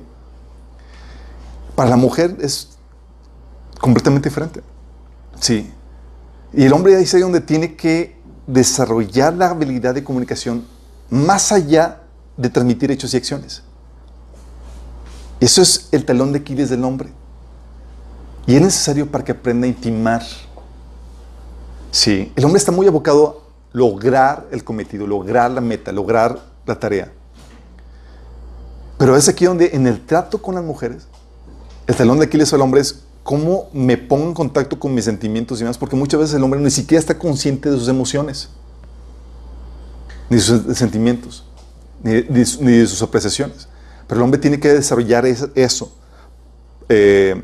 [1.74, 2.70] Para la mujer es
[3.80, 4.62] completamente diferente.
[5.40, 5.72] Sí.
[6.52, 10.64] Y el hombre ahí es donde tiene que desarrollar la habilidad de comunicación
[11.10, 12.02] más allá
[12.36, 13.62] de transmitir hechos y acciones.
[15.40, 17.10] Eso es el talón de Aquiles del hombre.
[18.46, 20.22] Y es necesario para que aprenda a intimar.
[21.90, 27.12] Sí, el hombre está muy abocado lograr el cometido, lograr la meta, lograr la tarea.
[28.98, 31.06] Pero es aquí donde en el trato con las mujeres,
[31.86, 35.58] el talón de Aquiles al hombre es cómo me pongo en contacto con mis sentimientos
[35.58, 38.48] y demás, porque muchas veces el hombre ni siquiera está consciente de sus emociones,
[40.28, 41.44] ni de sus sentimientos,
[42.02, 43.68] ni de, ni de sus apreciaciones.
[44.06, 45.92] Pero el hombre tiene que desarrollar eso.
[46.88, 47.42] Eh,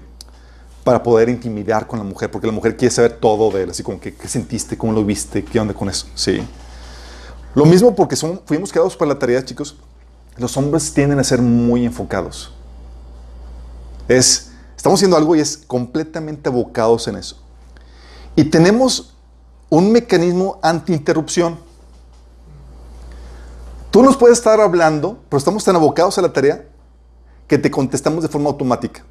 [0.85, 3.83] para poder intimidar con la mujer, porque la mujer quiere saber todo de él, así
[3.83, 6.47] como que, qué sentiste, cómo lo viste, qué onda con eso, sí.
[7.55, 9.77] Lo mismo porque son, fuimos creados para la tarea, chicos,
[10.37, 12.53] los hombres tienden a ser muy enfocados.
[14.09, 17.41] Es, estamos haciendo algo y es completamente abocados en eso.
[18.37, 19.15] Y tenemos
[19.71, 21.59] un mecanismo anti-interrupción.
[23.91, 26.67] Tú nos puedes estar hablando, pero estamos tan abocados a la tarea
[27.47, 29.05] que te contestamos de forma automática.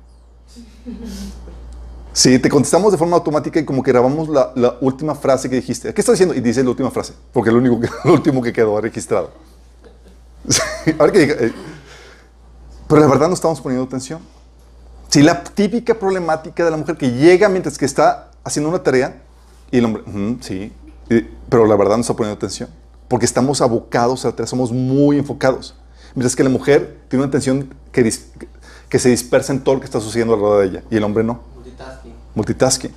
[2.14, 5.55] Sí, te contestamos de forma automática y como que grabamos la, la última frase que
[5.55, 5.93] dijiste.
[5.93, 6.36] ¿Qué estás diciendo?
[6.36, 9.32] Y dice la última frase, porque es lo, único que, lo último que quedó registrado.
[10.99, 11.51] Ahora que diga, eh,
[12.88, 14.20] pero la verdad no estamos poniendo atención.
[15.09, 19.22] Sí, la típica problemática de la mujer que llega mientras que está haciendo una tarea
[19.72, 20.72] y el hombre, "Ujú, sí,
[21.09, 22.70] y- pero la verdad no está poniendo atención.
[23.07, 25.76] Porque estamos abocados a la tarea, somos muy enfocados.
[26.16, 28.26] Mientras que la mujer tiene una atención que, dis-
[28.89, 31.24] que se dispersa en todo lo que está sucediendo alrededor de ella y el hombre
[31.24, 31.39] no
[31.74, 32.13] Multitasking.
[32.36, 32.91] multitasking.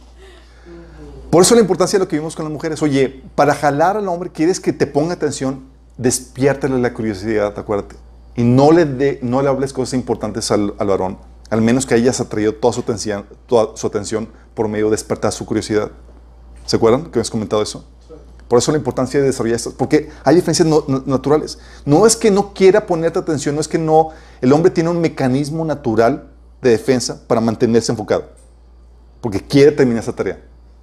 [1.30, 2.82] Por eso la importancia de lo que vimos con las mujeres.
[2.82, 5.64] Oye, para jalar al hombre, quieres que te ponga atención,
[5.98, 7.96] despiértale la curiosidad, acuérdate.
[8.36, 11.18] Y no le, dé- no le hables cosas importantes al, al varón,
[11.50, 15.32] al menos que hayas atraído toda su, atención, toda su atención por medio de despertar
[15.32, 15.90] su curiosidad.
[16.64, 17.84] ¿Se acuerdan que habías comentado eso?
[18.48, 21.58] Por eso la importancia de desarrollar estas, porque hay diferencias no- no- naturales.
[21.84, 24.10] No es que no quiera ponerte atención, no es que no,
[24.40, 26.28] el hombre tiene un mecanismo natural
[26.62, 28.36] de defensa para mantenerse enfocado
[29.20, 30.40] porque quiere terminar esa tarea.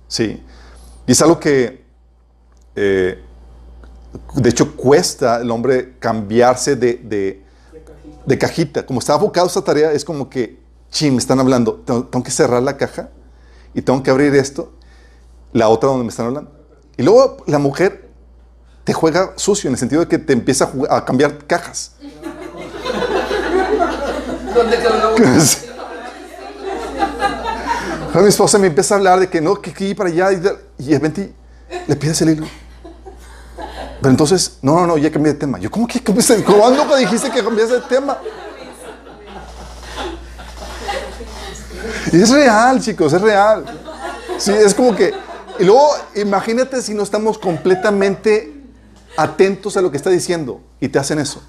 [0.07, 0.43] Sí.
[1.07, 1.83] Y es algo que,
[2.75, 3.19] eh,
[4.35, 7.43] de hecho, cuesta el hombre cambiarse de, de,
[8.25, 8.85] de cajita.
[8.85, 10.59] Como está enfocado a esta tarea, es como que,
[10.91, 13.09] ching, me están hablando, tengo, tengo que cerrar la caja
[13.73, 14.71] y tengo que abrir esto,
[15.51, 16.51] la otra donde me están hablando.
[16.97, 18.09] Y luego la mujer
[18.83, 21.95] te juega sucio en el sentido de que te empieza a, jugar- a cambiar cajas.
[24.55, 25.15] ¿Dónde quedó la?
[28.21, 30.57] Mi esposa me empieza a hablar de que no, que aquí para allá y, de-
[30.77, 31.33] y de repente
[31.87, 32.47] le pides el hilo.
[34.01, 35.57] Pero entonces, no, no, no, ya cambié de tema.
[35.59, 36.43] Yo, ¿cómo que cambiaste?
[36.43, 38.17] ¿Cuándo dijiste que cambiaste de tema?
[42.11, 43.65] Y es real, chicos, es real.
[44.37, 45.13] Sí, es como que.
[45.59, 48.53] Y luego, imagínate si no estamos completamente
[49.17, 51.41] atentos a lo que está diciendo y te hacen eso.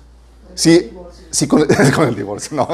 [0.55, 0.93] Sí,
[1.31, 2.69] sí con, con el divorcio, no.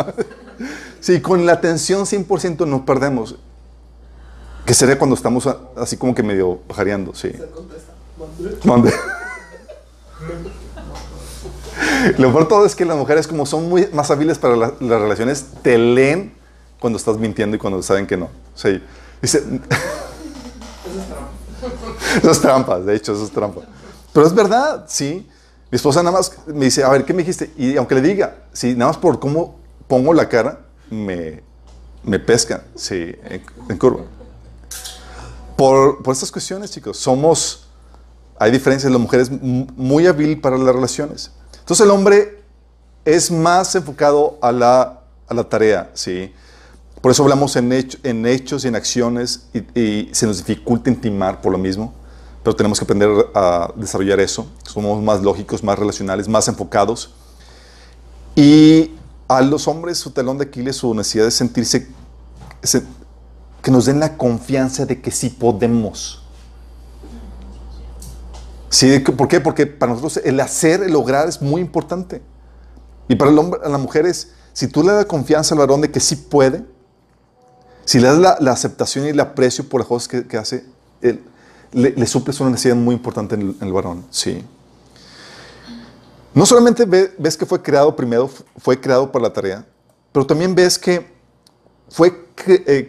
[1.01, 3.37] Sí, con la atención 100% nos perdemos.
[4.71, 7.33] Que sería cuando estamos así como que medio pajareando, sí.
[8.63, 8.95] Mande.
[12.19, 15.01] Lo peor todo es que las mujeres, como son muy más hábiles para la- las
[15.01, 16.35] relaciones, te leen
[16.79, 18.29] cuando estás mintiendo y cuando saben que no.
[18.55, 18.81] Sí.
[19.21, 19.43] Dice.
[22.19, 23.63] Eso es trampa, de hecho, eso es trampa.
[24.13, 25.29] Pero es verdad, sí.
[25.73, 27.51] Mi esposa nada más me dice, a ver, ¿qué me dijiste?
[27.57, 29.59] Y aunque le diga, sí, nada más por cómo
[29.89, 30.61] pongo la cara,
[30.91, 31.43] me,
[32.05, 33.17] me pesca, sí,
[33.69, 34.05] en curva.
[35.61, 37.67] Por, por estas cuestiones, chicos, somos,
[38.39, 41.33] hay diferencias, la mujer es muy hábil para las relaciones.
[41.59, 42.43] Entonces el hombre
[43.05, 45.03] es más enfocado a la,
[45.51, 46.33] tarea, ¿sí?
[47.03, 51.43] Por eso hablamos en, hecho- en hechos y en acciones y, se nos dificulta intimar
[51.43, 51.93] por lo mismo,
[52.43, 54.47] pero tenemos que aprender a desarrollar eso.
[54.67, 57.13] Somos más lógicos, más relacionales, más enfocados.
[58.35, 58.93] Y
[59.29, 61.87] a los hombres su talón de Aquiles, su necesidad de sentirse,
[62.63, 62.83] se-
[63.63, 66.23] que nos den la confianza de que sí podemos.
[68.69, 69.41] Sí, ¿Por qué?
[69.41, 72.23] Porque para nosotros el hacer, el lograr es muy importante.
[73.09, 75.81] Y para el hombre, a la mujer es, si tú le das confianza al varón
[75.81, 76.65] de que sí puede,
[77.85, 80.65] si le das la, aceptación y el aprecio por las cosas que, que hace,
[81.73, 84.05] le, le suples una necesidad muy importante en el, varón.
[84.11, 84.45] Sí.
[86.33, 89.67] No solamente ve- ves que fue creado primero, fue creado para la tarea,
[90.13, 91.13] pero también ves que
[91.89, 92.29] fue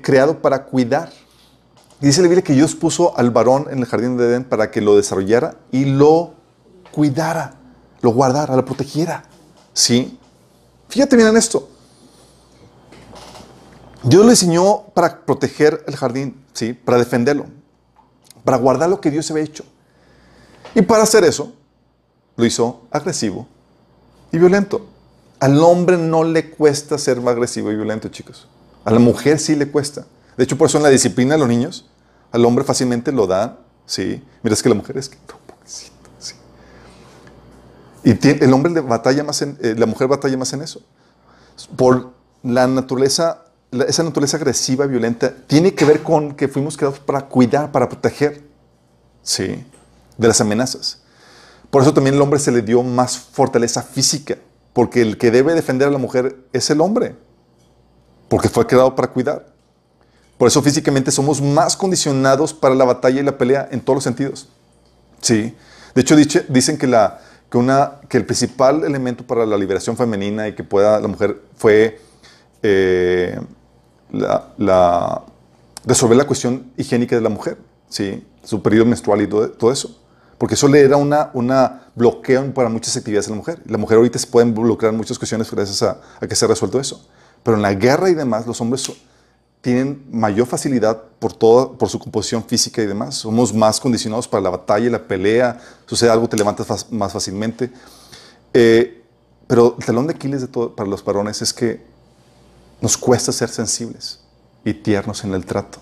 [0.01, 1.11] creado para cuidar.
[1.99, 4.81] Dice la Biblia que Dios puso al varón en el jardín de Edén para que
[4.81, 6.33] lo desarrollara y lo
[6.91, 7.55] cuidara,
[8.01, 9.23] lo guardara, lo protegiera.
[9.73, 10.17] ¿Sí?
[10.89, 11.69] Fíjate bien en esto.
[14.03, 16.73] Dios le diseñó para proteger el jardín, ¿sí?
[16.73, 17.45] Para defenderlo,
[18.43, 19.63] para guardar lo que Dios había hecho.
[20.73, 21.53] Y para hacer eso,
[22.35, 23.47] lo hizo agresivo
[24.31, 24.87] y violento.
[25.39, 28.47] Al hombre no le cuesta ser más agresivo y violento, chicos.
[28.85, 30.05] A la mujer sí le cuesta.
[30.37, 31.89] De hecho, por eso en la disciplina de los niños,
[32.31, 34.23] al hombre fácilmente lo da, ¿sí?
[34.43, 36.33] Miras que la mujer es que, pobrecito, sí.
[38.03, 40.81] Y tie- el hombre batalla más en, eh, la mujer batalla más en eso.
[41.75, 42.11] Por
[42.41, 43.43] la naturaleza,
[43.87, 48.41] esa naturaleza agresiva, violenta, tiene que ver con que fuimos creados para cuidar, para proteger,
[49.21, 49.63] ¿sí?
[50.17, 51.01] De las amenazas.
[51.69, 54.37] Por eso también el hombre se le dio más fortaleza física,
[54.73, 57.15] porque el que debe defender a la mujer es el hombre,
[58.31, 59.45] porque fue creado para cuidar.
[60.37, 64.03] Por eso físicamente somos más condicionados para la batalla y la pelea en todos los
[64.05, 64.47] sentidos.
[65.19, 65.53] Sí.
[65.93, 67.19] De hecho, dice- dicen que, la,
[67.49, 71.41] que, una, que el principal elemento para la liberación femenina y que pueda la mujer
[71.57, 71.99] fue
[72.63, 73.37] eh,
[74.13, 75.21] la, la-
[75.85, 77.57] resolver la cuestión higiénica de la mujer,
[77.89, 78.25] ¿sí?
[78.45, 79.99] su periodo menstrual y todo, todo eso.
[80.37, 83.59] Porque eso le era una, una bloqueo para muchas actividades a la mujer.
[83.65, 86.47] La mujer ahorita se puede involucrar en muchas cuestiones gracias a, a que se ha
[86.47, 87.05] resuelto eso.
[87.43, 88.91] Pero en la guerra y demás, los hombres
[89.61, 93.15] tienen mayor facilidad por, todo, por su composición física y demás.
[93.15, 95.59] Somos más condicionados para la batalla y la pelea.
[95.85, 97.71] Sucede algo, te levantas más fácilmente.
[98.53, 99.03] Eh,
[99.47, 101.83] pero el talón de Aquiles de todo, para los varones es que
[102.79, 104.19] nos cuesta ser sensibles
[104.65, 105.79] y tiernos en el trato.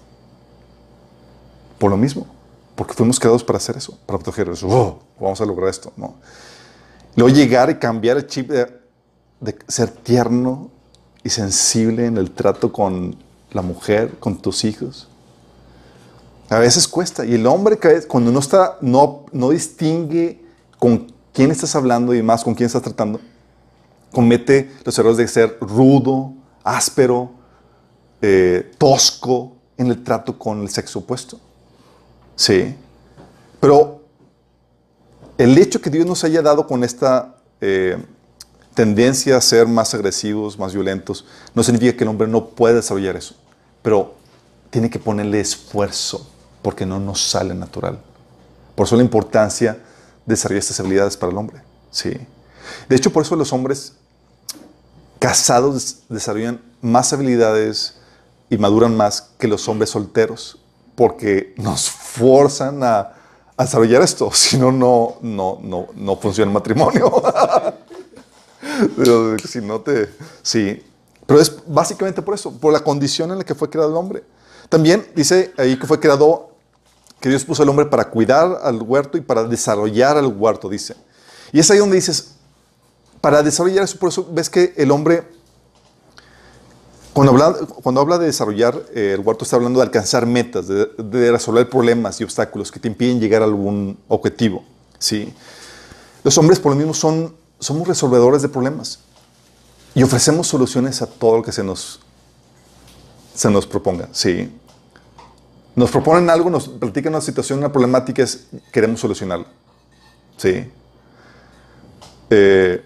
[1.77, 2.27] Por lo mismo,
[2.75, 4.67] porque fuimos creados para hacer eso, para proteger eso.
[4.67, 5.93] Oh, vamos a lograr esto.
[5.95, 6.15] ¿no?
[7.15, 8.65] Luego llegar y cambiar el chip de,
[9.39, 10.69] de ser tierno
[11.23, 13.15] y sensible en el trato con
[13.51, 15.07] la mujer, con tus hijos.
[16.49, 17.25] A veces cuesta.
[17.25, 20.43] Y el hombre, cuando no, está, no, no distingue
[20.77, 23.19] con quién estás hablando y más con quién estás tratando,
[24.11, 27.31] comete los errores de ser rudo, áspero,
[28.21, 31.39] eh, tosco en el trato con el sexo opuesto.
[32.35, 32.75] Sí.
[33.59, 34.01] Pero
[35.37, 37.97] el hecho que Dios nos haya dado con esta eh,
[38.73, 43.15] tendencia a ser más agresivos, más violentos, no significa que el hombre no pueda desarrollar
[43.15, 43.35] eso.
[43.81, 44.15] Pero
[44.69, 46.29] tiene que ponerle esfuerzo
[46.61, 47.99] porque no nos sale natural.
[48.75, 51.61] Por eso la importancia de desarrollar estas habilidades para el hombre.
[51.91, 52.11] Sí.
[52.87, 53.93] De hecho, por eso los hombres
[55.17, 57.95] casados desarrollan más habilidades
[58.49, 60.57] y maduran más que los hombres solteros,
[60.95, 63.15] porque nos forzan a,
[63.57, 67.11] desarrollar esto, si no, no, no, no funciona el matrimonio.
[69.47, 70.09] si no te...
[70.41, 70.83] Sí,
[71.25, 74.23] pero es básicamente por eso, por la condición en la que fue creado el hombre.
[74.67, 76.49] También dice ahí que fue creado,
[77.19, 80.95] que Dios puso al hombre para cuidar al huerto y para desarrollar al huerto, dice.
[81.51, 82.35] Y es ahí donde dices,
[83.21, 85.23] para desarrollar eso, por eso ves que el hombre,
[87.13, 91.31] cuando habla, cuando habla de desarrollar eh, el huerto, está hablando de alcanzar metas, de,
[91.31, 94.63] resolver problemas y obstáculos que te impiden llegar a algún objetivo.
[94.97, 95.33] ¿sí?
[96.23, 98.99] Los hombres, por lo mismo, son, somos resolvedores de problemas
[99.93, 101.99] y ofrecemos soluciones a todo lo que se nos,
[103.33, 104.09] se nos proponga.
[104.11, 104.51] ¿sí?
[105.75, 109.47] Nos proponen algo, nos platican una situación, una problemática, es, queremos solucionarla.
[110.37, 110.71] ¿sí?
[112.29, 112.85] Eh,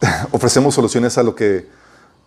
[0.32, 1.68] ofrecemos soluciones a lo, que,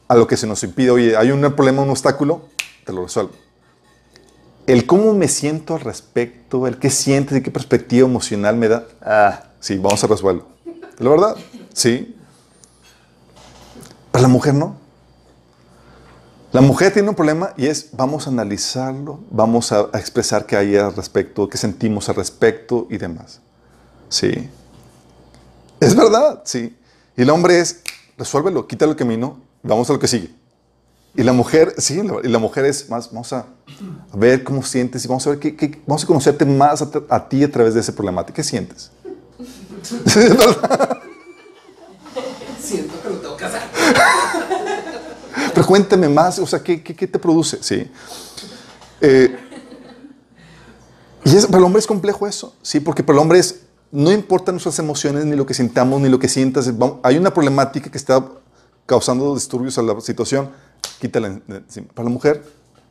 [0.08, 0.92] a lo que se nos impide.
[0.92, 2.42] Oye, hay un problema, un obstáculo,
[2.86, 3.32] te lo resuelvo.
[4.68, 8.88] El cómo me siento al respecto, el qué sientes y qué perspectiva emocional me da,
[9.02, 10.55] ah, sí, vamos a resolverlo.
[11.00, 11.36] ¿La verdad?
[11.74, 12.16] Sí.
[14.12, 14.78] Para la mujer no.
[16.56, 20.78] La mujer tiene un problema y es, vamos a analizarlo, vamos a, expresar qué hay
[20.78, 23.42] al respecto, qué sentimos al respecto y demás.
[24.08, 24.50] Sí.
[25.82, 26.78] Es verdad, sí.
[27.18, 27.82] Y el hombre es,
[28.18, 30.34] resuélvelo, quítalo el camino, vamos a lo que sigue.
[31.14, 33.48] Y la mujer, sí, y la mujer es más, vamos a,
[34.14, 37.52] ver cómo sientes y vamos a ver qué, vamos a conocerte más a, ti a
[37.52, 38.26] través de ese problema.
[38.26, 38.92] ¿Qué sientes?
[42.62, 43.62] Siento que lo tengo que hacer.
[45.54, 47.60] Pero cuéntame más, o sea, ¿qué, qué, te produce?
[47.62, 47.90] Sí.
[49.02, 49.38] Eh,
[51.24, 53.62] y para el hombre es complejo eso, sí, porque para el hombre es,
[53.92, 56.72] no importan nuestras emociones, ni lo que sintamos, ni lo que sientas.
[57.02, 58.24] Hay una problemática que está
[58.86, 60.52] causando disturbios a la situación,
[61.00, 61.40] quítala
[61.94, 62.44] Para la mujer,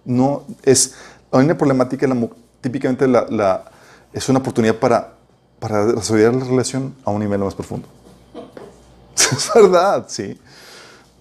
[0.05, 0.95] no es.
[1.31, 2.09] Hay una problemática,
[2.61, 3.71] típicamente la,
[4.13, 5.15] es una oportunidad para,
[5.65, 7.89] para desarrollar la relación a un nivel más profundo.
[9.17, 10.39] es verdad, sí.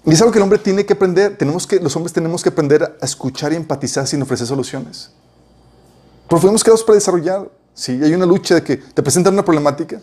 [0.03, 1.37] Y es algo que el hombre tiene que aprender.
[1.37, 5.11] Tenemos que, los hombres tenemos que aprender a escuchar y empatizar sin ofrecer soluciones.
[6.27, 10.01] Porque fuimos creados para desarrollar Sí, hay una lucha de que te presentan una problemática.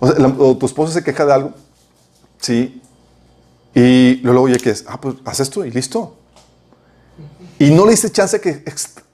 [0.00, 1.52] O, tu esposo se queja de algo.
[2.40, 2.80] Sí.
[3.74, 6.16] Y luego ya que es, ah, pues haz esto y listo.
[7.58, 8.64] Y no le diste chance que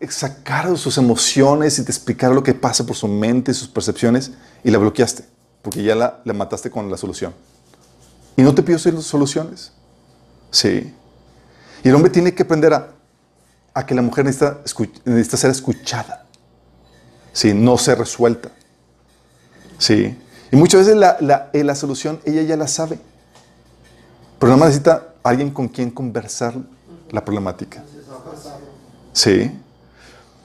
[0.08, 4.32] sacara sus emociones y te explicara lo que pasa por su mente y sus percepciones
[4.64, 5.24] y la bloqueaste,
[5.62, 7.34] porque ya la, mataste con la solución.
[8.36, 9.72] Y no te pidió soluciones.
[10.50, 10.94] Sí.
[11.84, 14.60] Y el hombre tiene que aprender a, que la mujer necesita,
[15.04, 16.26] necesita ser escuchada.
[17.32, 17.52] ¿sí?
[17.52, 18.50] no se resuelta.
[19.78, 20.16] ¿sí?
[20.50, 22.98] Y muchas veces la, la, eh, la, solución ella ya la sabe,
[24.38, 26.54] pero nada más necesita alguien con quien conversar
[27.10, 27.82] la problemática.
[29.12, 29.50] Sí.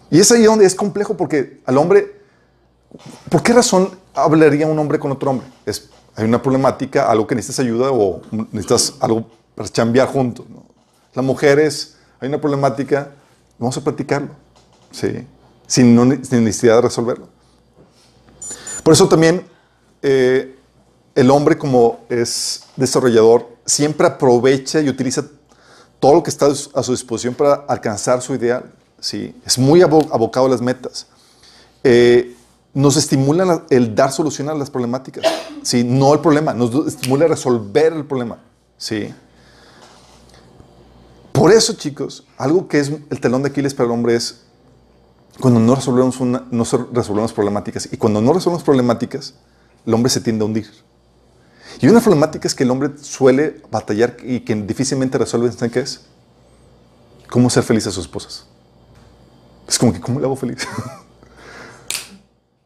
[0.09, 2.21] Y es ahí donde es complejo porque al hombre,
[3.29, 5.47] ¿por qué razón hablaría un hombre con otro hombre?
[5.65, 8.21] Es, hay una problemática, algo que necesitas ayuda o
[8.51, 10.45] necesitas algo para chambear juntos.
[10.49, 10.63] ¿no?
[11.13, 13.11] La mujer es, hay una problemática,
[13.57, 14.29] vamos a platicarlo.
[14.91, 15.27] Sí
[15.67, 17.27] sin, necesidad de resolverlo.
[18.83, 19.45] Por eso también
[20.01, 20.55] eh,
[21.15, 25.25] el hombre como es desarrollador siempre aprovecha y utiliza
[25.99, 28.71] todo lo que está a su disposición para alcanzar su ideal.
[28.99, 29.35] ¿sí?
[29.45, 31.07] Es muy abocado a las metas.
[31.83, 32.35] Eh,
[32.73, 35.23] nos estimula el dar solución a las problemáticas,
[35.63, 35.83] ¿sí?
[35.83, 38.39] no el problema, nos estimula resolver el problema.
[38.77, 39.13] ¿sí?
[41.31, 44.41] Por eso, chicos, algo que es el telón de Aquiles para el hombre es
[45.39, 47.89] cuando no resolvemos, no resolvemos problemáticas.
[47.91, 49.35] Y cuando no resolvemos problemáticas,
[49.85, 50.67] el hombre se tiende a hundir.
[51.82, 55.82] Y una problemática es que el hombre suele batallar y que difícilmente resuelve, ¿saben qué
[55.82, 56.01] es?
[57.30, 58.45] ¿Cómo ser feliz a sus esposas?
[59.67, 60.67] Es como que, ¿cómo le hago feliz?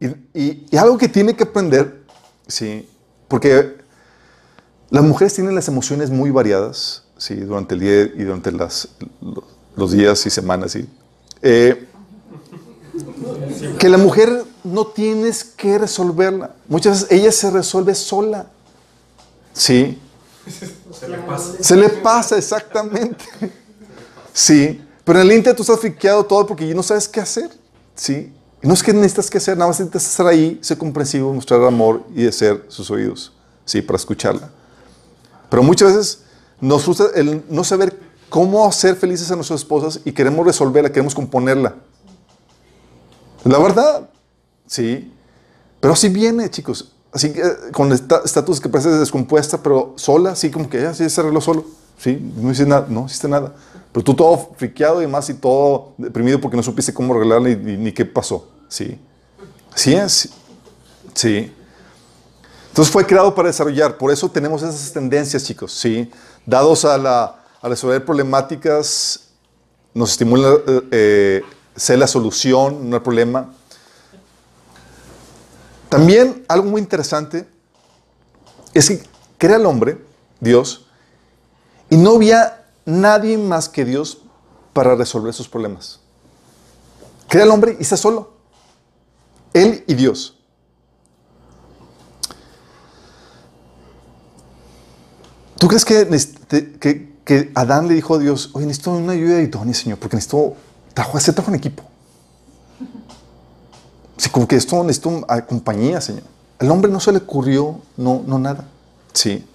[0.00, 2.02] y, y, algo que tiene que aprender,
[2.46, 2.88] sí,
[3.26, 3.78] porque
[4.90, 8.88] las mujeres tienen las emociones muy variadas, sí, durante el día y durante las,
[9.76, 10.88] los días y semanas, sí.
[11.42, 11.86] Eh,
[13.78, 16.54] que la mujer no tienes que resolverla.
[16.68, 18.50] Muchas veces ella se resuelve sola.
[19.52, 20.00] Sí.
[20.92, 21.52] Se le pasa.
[21.60, 23.24] Se le pasa, exactamente.
[24.32, 24.82] Sí.
[25.04, 27.50] Pero en el Inter tú estás friqueado todo porque ya no sabes qué hacer.
[27.94, 28.32] Sí.
[28.62, 31.64] Y no es que necesitas que hacer, nada más necesitas estar ahí, ser comprensivo, mostrar
[31.64, 33.32] amor y de ser sus oídos.
[33.64, 34.50] Sí, para escucharla.
[35.48, 36.22] Pero muchas veces
[36.60, 37.98] nos frustra el no saber
[38.28, 41.74] cómo hacer felices a nuestras esposas y queremos resolverla, queremos componerla.
[43.44, 44.10] La verdad,
[44.66, 45.12] sí.
[45.80, 46.92] Pero así viene, chicos.
[47.12, 51.08] Así que eh, con estatus que parece descompuesta, pero sola, así como que ya sí,
[51.08, 51.64] se arregló solo.
[51.98, 53.52] Sí, no hiciste nada, no hiciste nada.
[53.92, 57.92] Pero tú todo friqueado y más y todo deprimido porque no supiste cómo arreglarla ni,
[57.92, 58.48] qué pasó.
[58.68, 58.98] Sí.
[59.74, 60.30] Sí es.
[61.12, 61.52] Sí.
[62.68, 63.98] Entonces fue creado para desarrollar.
[63.98, 65.72] Por eso tenemos esas tendencias, chicos.
[65.72, 66.10] Sí.
[66.46, 69.28] Dados a, la, a resolver problemáticas,
[69.92, 71.42] nos estimula eh, eh
[71.76, 73.50] ser la solución, no el problema.
[75.90, 77.46] También algo muy interesante
[78.72, 79.02] es que
[79.36, 79.98] crea el hombre,
[80.38, 80.86] Dios,
[81.90, 84.18] y no había nadie más que Dios
[84.72, 85.98] para resolver sus problemas.
[87.28, 88.34] Crea el hombre y está solo.
[89.52, 90.38] Él y Dios.
[95.58, 99.98] ¿Tú crees que, que, Adán le dijo a Dios, oye, necesito una ayuda idónea, Señor,
[99.98, 100.54] porque necesito
[100.94, 101.89] trabajo, se trabajo en equipo.
[104.20, 106.24] Sí, como que esto necesito compañía, Señor.
[106.58, 108.68] El hombre no se le ocurrió, no, no nada.
[109.14, 109.46] Sí.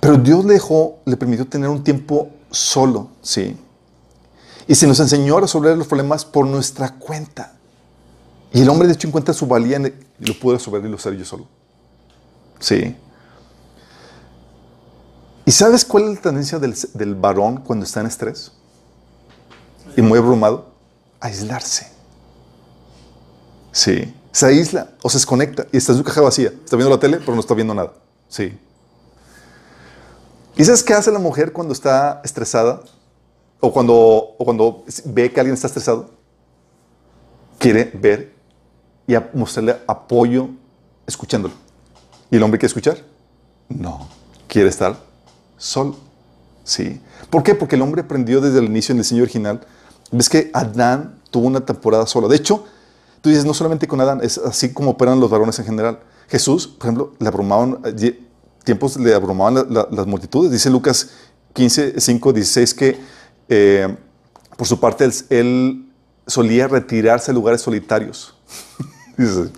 [0.00, 3.56] Pero Dios le dejó, le permitió tener un tiempo solo, sí.
[4.68, 7.54] Y se nos enseñó a resolver los problemas por nuestra cuenta.
[8.52, 11.16] Y el hombre, de hecho, encuentra su valía y lo pudo resolver y lo hacer
[11.16, 11.46] yo solo.
[12.60, 12.94] Sí.
[15.46, 18.52] ¿Y sabes cuál es la tendencia del, del varón cuando está en estrés?
[19.96, 20.72] y muy abrumado,
[21.20, 21.90] aislarse.
[23.72, 26.52] Sí, se aísla o se desconecta y está en su caja vacía.
[26.64, 27.92] Está viendo la tele, pero no está viendo nada.
[28.28, 28.56] Sí.
[30.56, 32.82] ¿Y sabes qué hace la mujer cuando está estresada?
[33.60, 36.10] O cuando, o cuando ve que alguien está estresado.
[37.58, 38.34] Quiere ver
[39.06, 40.48] y mostrarle apoyo
[41.06, 41.54] escuchándolo.
[42.30, 42.98] ¿Y el hombre quiere escuchar?
[43.68, 44.08] No.
[44.48, 44.96] Quiere estar
[45.56, 45.96] solo.
[46.64, 47.00] Sí.
[47.30, 47.54] ¿Por qué?
[47.54, 49.66] Porque el hombre aprendió desde el inicio en el diseño original
[50.12, 52.28] Ves que Adán tuvo una temporada sola.
[52.28, 52.66] De hecho,
[53.22, 56.00] tú dices, no solamente con Adán, es así como operan los varones en general.
[56.28, 58.20] Jesús, por ejemplo, le abrumaban, eh,
[58.64, 60.50] tiempos le abrumaban las multitudes.
[60.50, 61.10] Dice Lucas
[61.54, 62.98] 15, 5, 16 que
[63.48, 63.96] eh,
[64.56, 65.88] por su parte él,
[66.26, 68.34] solía retirarse a lugares solitarios.
[69.16, 69.50] Dice,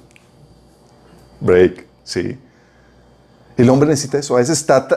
[1.41, 2.39] break, sí.
[3.57, 4.35] El hombre necesita eso.
[4.35, 4.89] A veces está,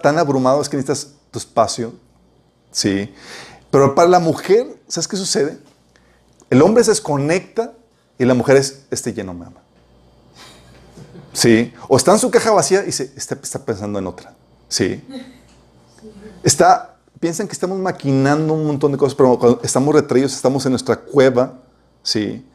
[0.00, 1.94] tan abrumado es que necesitas tu espacio.
[2.70, 3.12] Sí.
[3.70, 5.58] Pero para la mujer, ¿sabes qué sucede?
[6.50, 7.72] El hombre se desconecta
[8.18, 9.60] y la mujer es, este lleno me ama.
[11.32, 11.72] Sí.
[11.88, 14.34] O está en su caja vacía y se, está, pensando en otra.
[14.68, 15.02] Sí.
[16.42, 20.72] Está, piensan que estamos maquinando un montón de cosas, pero cuando estamos retraídos, estamos en
[20.72, 21.60] nuestra cueva,
[22.02, 22.46] sí,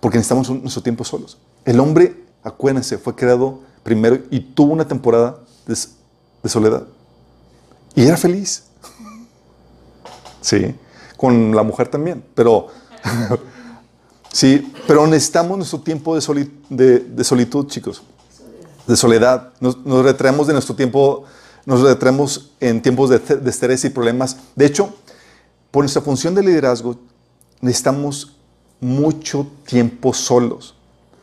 [0.00, 1.38] porque necesitamos nuestro tiempo solos.
[1.64, 6.84] El hombre, acuérdense, fue creado primero y tuvo una temporada de soledad.
[7.94, 8.64] Y era feliz.
[10.40, 10.74] Sí,
[11.16, 12.66] con la mujer también, pero
[14.34, 18.02] sí, pero necesitamos nuestro tiempo de, de, solitud, chicos,
[18.86, 19.52] de soledad.
[19.60, 21.24] Nos, retraemos de nuestro tiempo,
[21.64, 24.36] nos retraemos en tiempos de, de estrés y problemas.
[24.54, 24.94] De hecho,
[25.70, 26.96] por nuestra función de liderazgo,
[27.60, 28.36] necesitamos
[28.80, 30.74] mucho tiempo solos.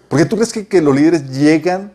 [0.07, 1.93] Porque tú crees que, que los líderes llegan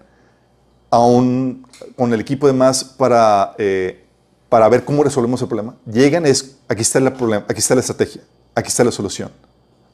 [0.91, 4.07] a un, con el equipo de más para eh,
[4.49, 7.81] para ver cómo resolvemos el problema, llegan es, aquí está, el problema, aquí está la
[7.81, 8.23] estrategia,
[8.55, 9.31] aquí está la solución,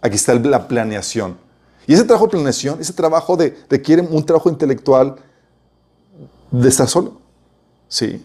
[0.02, 1.38] aquí está la planeación.
[1.86, 5.16] Y ese trabajo de planeación, ese trabajo de, requiere un trabajo intelectual
[6.50, 7.20] de estar solo.
[7.88, 8.22] Sí.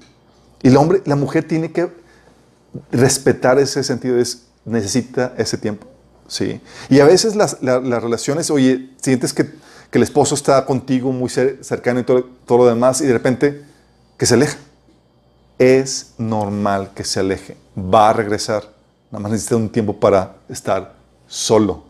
[0.62, 1.92] Y el hombre, la mujer tiene que
[2.92, 5.88] respetar ese sentido, es, necesita ese tiempo.
[6.28, 6.60] Sí.
[6.90, 12.00] Y a veces las, relaciones, oye, sientes que, que, el esposo está contigo muy cercano
[12.00, 13.64] y todo, todo lo demás y de repente
[14.18, 14.58] que se aleja.
[15.58, 17.58] es normal que se aleje.
[17.78, 18.64] Va a regresar.
[19.10, 20.97] Nada más necesita un tiempo para estar
[21.28, 21.84] solo.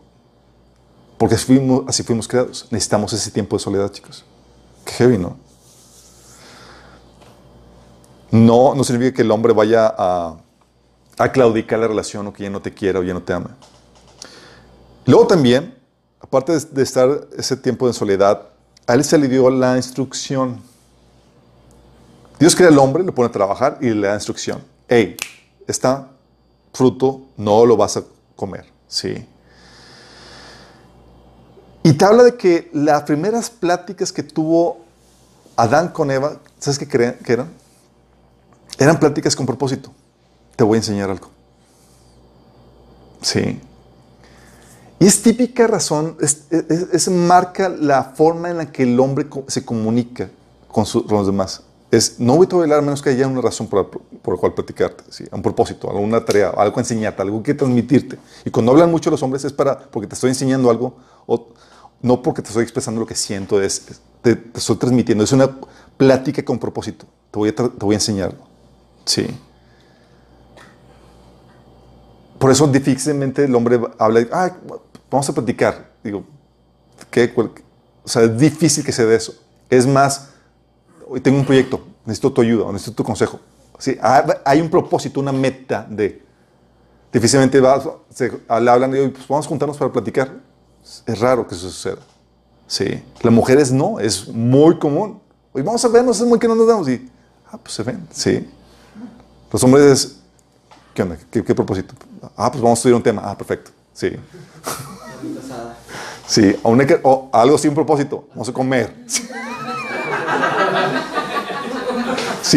[1.16, 2.66] Porque así fuimos, así fuimos creados.
[2.70, 4.24] Necesitamos ese tiempo de soledad, chicos.
[4.84, 5.36] Qué heavy, ¿no?
[8.30, 10.36] No, no significa que el hombre vaya a,
[11.32, 13.56] claudicar la relación o que ya no te quiera o ya no te ama.
[15.06, 15.74] Luego también,
[16.20, 18.48] aparte de, de estar ese tiempo de soledad,
[18.86, 20.62] a él se le dio la instrucción.
[22.38, 24.62] Dios crea al hombre, lo pone a trabajar y le da instrucción.
[24.86, 25.16] Hey,
[25.66, 26.08] está
[26.72, 28.04] fruto no lo vas a
[28.36, 28.77] comer.
[28.88, 29.26] Sí.
[31.82, 34.78] Y te habla de que las primeras pláticas que tuvo
[35.56, 37.50] Adán con Eva, ¿sabes qué, eran?
[38.78, 39.92] Eran pláticas con propósito.
[40.56, 41.28] Te voy a enseñar algo.
[43.22, 43.60] Sí.
[45.00, 50.28] Y es típica razón, es, marca la forma en la que el hombre se comunica
[50.70, 51.62] con, con los demás.
[51.90, 54.52] Es, no voy a hablar a menos que haya una razón por, por la cual
[54.52, 55.24] platicarte, ¿sí?
[55.32, 58.18] un propósito, alguna tarea, algo enseñarte, algo que transmitirte.
[58.44, 61.48] Y cuando hablan mucho los hombres es para, porque te estoy enseñando algo, o
[62.02, 63.86] no porque te estoy expresando lo que siento, es,
[64.20, 65.24] te, te estoy transmitiendo.
[65.24, 65.50] Es una
[65.96, 67.06] plática con propósito.
[67.30, 68.34] Te voy a, te voy a enseñar.
[69.06, 69.26] Sí.
[72.38, 74.50] Por eso difícilmente el hombre habla, "Ay,
[75.10, 75.90] vamos a platicar.
[76.04, 76.24] Digo,
[77.10, 77.32] ¿qué?
[78.04, 79.34] O sea, es difícil que se dé eso.
[79.68, 80.27] Es más,
[81.08, 83.40] hoy tengo un proyecto, necesito tu ayuda, necesito tu consejo.
[83.78, 86.22] Sí, hay hay un propósito, una meta de...
[87.12, 90.30] Difícilmente va, se, le hablan y pues vamos a juntarnos para platicar.
[91.06, 91.98] Es raro que eso suceda.
[92.66, 93.02] Sí.
[93.22, 95.20] Las mujeres no, es muy común.
[95.52, 96.88] Hoy vamos a vernos, es muy que no nos vemos.
[96.88, 97.10] Y,
[97.50, 98.46] ah, pues se ven, sí.
[99.50, 100.20] Los hombres es,
[100.92, 101.16] ¿qué onda?
[101.30, 101.94] ¿Qué, qué propósito?
[102.36, 103.22] Ah, pues vamos a estudiar un tema.
[103.24, 103.70] Ah, perfecto.
[103.94, 104.10] Sí.
[106.26, 108.28] Sí, o, una o algo sin propósito.
[108.30, 108.94] Vamos a comer.
[109.06, 109.26] Sí,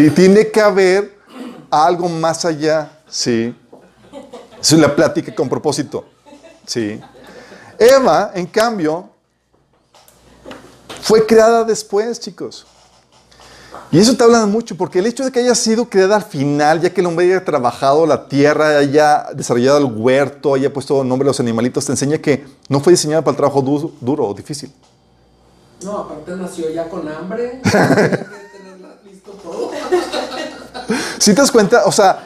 [0.10, 1.18] tiene que haber
[1.70, 2.92] algo más allá.
[3.10, 3.56] Sí.
[4.62, 6.06] Es la plática con propósito.
[6.66, 7.00] Sí.
[7.78, 9.10] Eva, en cambio,
[11.02, 12.66] fue creada después, chicos.
[13.92, 16.80] Y eso te habla mucho, porque el hecho de que haya sido creada al final,
[16.80, 21.26] ya que el hombre haya trabajado la tierra, haya desarrollado el huerto, haya puesto nombre
[21.28, 24.34] a los animalitos, te enseña que no fue diseñada para el trabajo du- duro o
[24.34, 24.72] difícil.
[25.84, 27.62] No, aparte nació ya con hambre.
[29.06, 29.72] Listo todo.
[31.20, 32.24] Si te das cuenta, o sea,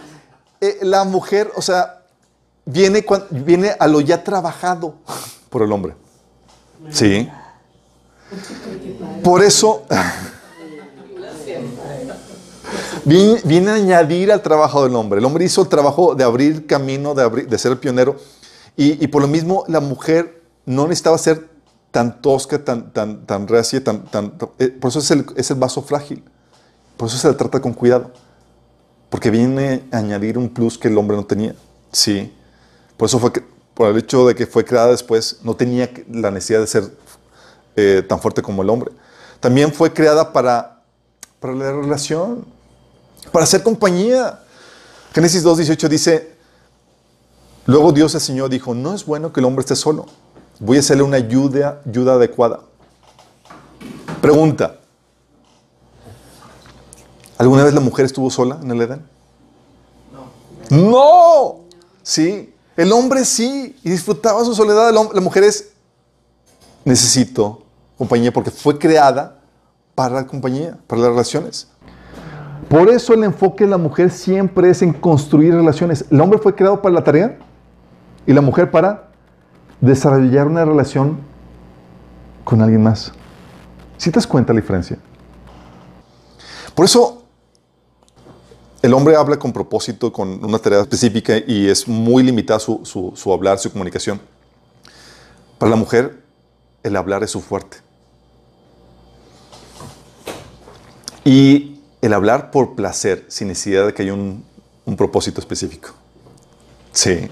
[0.61, 2.01] eh, la mujer, o sea,
[2.65, 4.95] viene, viene a lo ya trabajado
[5.49, 5.95] por el hombre.
[6.91, 7.29] Sí.
[9.23, 9.83] Por eso,
[13.05, 15.19] viene, viene a añadir al trabajo del hombre.
[15.19, 18.17] El hombre hizo el trabajo de abrir camino, de, abrir- de ser el pionero.
[18.75, 21.47] Y, y por lo mismo, la mujer no necesitaba ser
[21.95, 25.55] tan tosca, tan, tan, tan reacia, tan, tan, eh, por eso es el, es el
[25.55, 26.25] vaso frágil.
[26.97, 28.11] Por eso se le trata con cuidado.
[29.09, 31.55] Porque viene a añadir un plus que el hombre no tenía.
[31.93, 32.35] Sí.
[32.97, 33.31] Por eso fue
[33.73, 36.83] por el hecho de que fue creada después, no tenía la necesidad de ser
[37.77, 38.91] eh, tan fuerte como el hombre.
[39.39, 40.81] También fue creada para,
[41.39, 42.45] para la relación,
[43.31, 44.41] para hacer compañía.
[45.13, 46.35] Génesis 2.18 dice,
[47.65, 50.07] luego Dios el Señor dijo, no es bueno que el hombre esté solo.
[50.59, 52.61] Voy a hacerle una ayuda, ayuda adecuada.
[54.21, 54.79] Pregunta,
[57.37, 59.01] ¿Alguna vez la mujer estuvo sola en el Edén?
[60.69, 60.77] No.
[60.77, 61.55] ¡No!
[62.01, 62.53] Sí.
[62.77, 63.75] El hombre sí.
[63.83, 64.93] Y disfrutaba su soledad.
[64.93, 65.71] La mujer es.
[66.85, 67.63] Necesito
[67.97, 69.39] compañía porque fue creada
[69.95, 71.67] para la compañía, para las relaciones.
[72.69, 76.05] Por eso el enfoque de la mujer siempre es en construir relaciones.
[76.09, 77.37] El hombre fue creado para la tarea
[78.25, 79.09] y la mujer para
[79.81, 81.19] desarrollar una relación
[82.43, 83.11] con alguien más.
[83.97, 84.97] ¿Sí te das cuenta la diferencia?
[86.73, 87.23] Por eso
[88.81, 93.13] el hombre habla con propósito, con una tarea específica y es muy limitada su, su-
[93.15, 94.19] su hablar, su comunicación.
[95.57, 96.21] Para la mujer,
[96.83, 97.77] el hablar es su fuerte.
[101.23, 104.43] Y el hablar por placer, sin necesidad de que haya un,
[104.85, 105.89] un propósito específico.
[106.91, 107.27] Sí.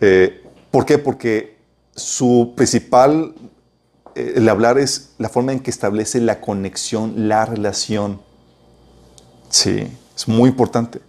[0.00, 0.98] Eh, ¿Por qué?
[0.98, 1.57] Porque
[1.98, 3.34] su principal,
[4.14, 8.20] eh, el hablar es la forma en que establece la conexión, la relación.
[9.50, 9.86] Sí,
[10.16, 11.00] es muy importante.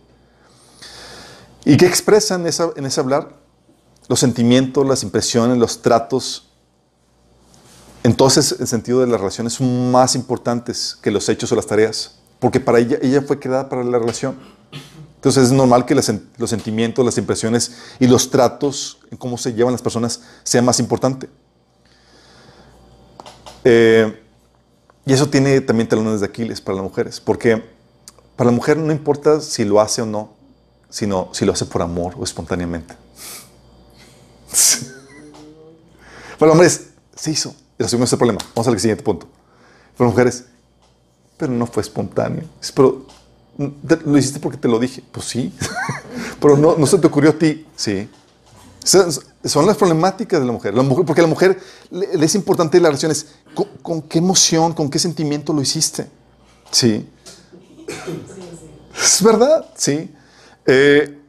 [1.66, 3.36] ¿Y qué expresan en, esa- en ese hablar?
[4.08, 6.48] Los sentimientos, las impresiones, los tratos.
[8.04, 12.16] Entonces, el sentido de las relaciones son más importantes que los hechos o las tareas,
[12.40, 14.38] porque para ella, ella fue creada para la relación.
[15.20, 19.74] Entonces es normal que las los sentimientos, las impresiones y los tratos, cómo se llevan
[19.74, 21.30] las personas, sea más importante.
[23.66, 24.24] Eh,
[25.06, 27.62] y eso tiene también talones de Aquiles para las mujeres, porque
[28.38, 30.36] para la mujer no importa si lo hace o no,
[30.90, 32.96] sino si lo hace por amor o espontáneamente.
[36.40, 37.54] Para hombres, se hizo.
[37.78, 38.40] Y asumimos ese problema.
[38.56, 39.28] Vamos al siguiente punto.
[39.98, 40.46] Para mujeres,
[41.36, 42.46] pero no fue espontáneo.
[42.74, 43.06] Pero
[44.06, 45.04] lo hiciste porque te lo dije.
[45.12, 45.54] Pues sí.
[46.42, 47.66] pero no, no se te ocurrió a ti.
[47.76, 48.10] Sí.
[48.84, 50.74] Son las problemáticas de la mujer.
[50.74, 51.60] La mujer porque a la mujer
[51.92, 53.28] le, es importante las relaciones.
[53.54, 56.08] ¿Con, ¿Con, qué emoción, con qué sentimiento lo hiciste?
[56.72, 57.08] Sí.
[58.96, 60.14] Es verdad, sí.
[60.66, 61.20] Eh,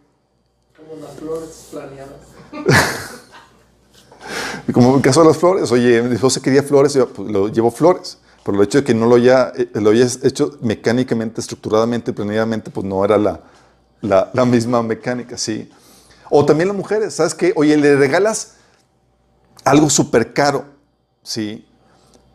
[0.76, 2.20] como las flores planeadas.
[4.72, 7.48] como en el caso de las flores, oye, mi esposa quería flores, yo pues, lo
[7.48, 8.18] llevo flores.
[8.44, 12.70] Pero el hecho de que no lo haya, eh, lo haya hecho mecánicamente, estructuradamente, planeadamente,
[12.70, 13.40] pues no era la,
[14.00, 15.70] la, la misma mecánica, sí.
[16.30, 17.52] O también las mujeres, ¿sabes qué?
[17.56, 18.54] Oye, le regalas
[19.64, 20.64] algo súper caro,
[21.22, 21.66] ¿sí?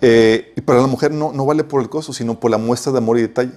[0.01, 2.91] Eh, y para la mujer no, no vale por el costo, sino por la muestra
[2.91, 3.53] de amor y detalle.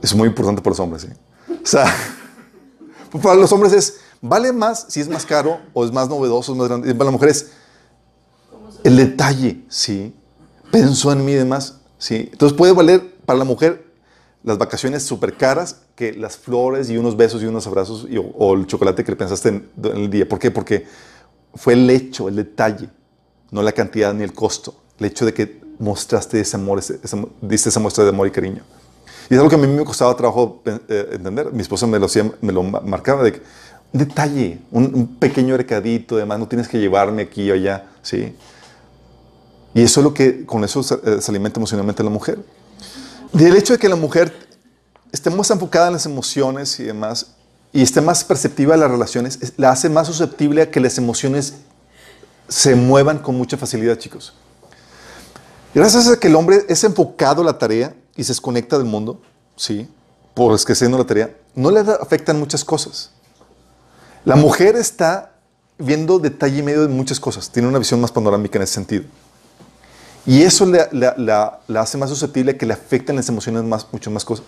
[0.00, 1.08] Es muy importante para los hombres, ¿sí?
[1.62, 1.92] O sea,
[3.22, 6.58] para los hombres es, vale más si es más caro o es más novedoso, es
[6.58, 6.90] más grande.
[6.90, 7.50] Y para las mujeres,
[8.84, 10.14] el detalle, ¿sí?
[10.70, 12.28] Pensó en mí y demás, ¿sí?
[12.32, 13.86] Entonces puede valer para la mujer
[14.44, 18.06] las vacaciones súper caras que las flores y unos besos y unos abrazos
[18.36, 20.28] o, el chocolate que le pensaste en, el día.
[20.28, 20.50] ¿Por qué?
[20.50, 20.86] Porque
[21.54, 22.88] fue el hecho, el detalle,
[23.50, 24.74] no la cantidad ni el costo.
[24.98, 26.80] El hecho de que mostraste ese amor,
[27.40, 28.62] diste esa muestra de amor y cariño.
[29.28, 31.52] Y es algo que a mí me costaba trabajo eh, entender.
[31.52, 32.06] Mi esposa me lo,
[32.40, 33.42] me lo marcaba de
[33.92, 38.34] detalle, un, pequeño recadito, además no tienes que llevarme aquí o allá, ¿sí?
[39.74, 42.38] Y eso es lo que, con eso se, eh, se alimenta emocionalmente la mujer.
[43.32, 44.48] Y el hecho de que la mujer
[45.12, 47.34] esté más enfocada en las emociones y demás,
[47.72, 51.54] y esté más perceptiva de las relaciones, la hace más susceptible a que las emociones
[52.48, 54.34] se muevan con mucha facilidad, chicos.
[55.74, 59.20] Gracias a que el hombre es enfocado a la tarea y se desconecta del mundo,
[59.54, 59.86] ¿sí?
[60.34, 63.10] Por esqueciendo la tarea, no le afectan muchas cosas.
[64.24, 65.32] La mujer está
[65.78, 69.04] viendo detalle y medio de muchas cosas, tiene una visión más panorámica en ese sentido.
[70.28, 74.26] Y eso la, hace más susceptible a que le afecten las emociones más, muchas más
[74.26, 74.44] cosas.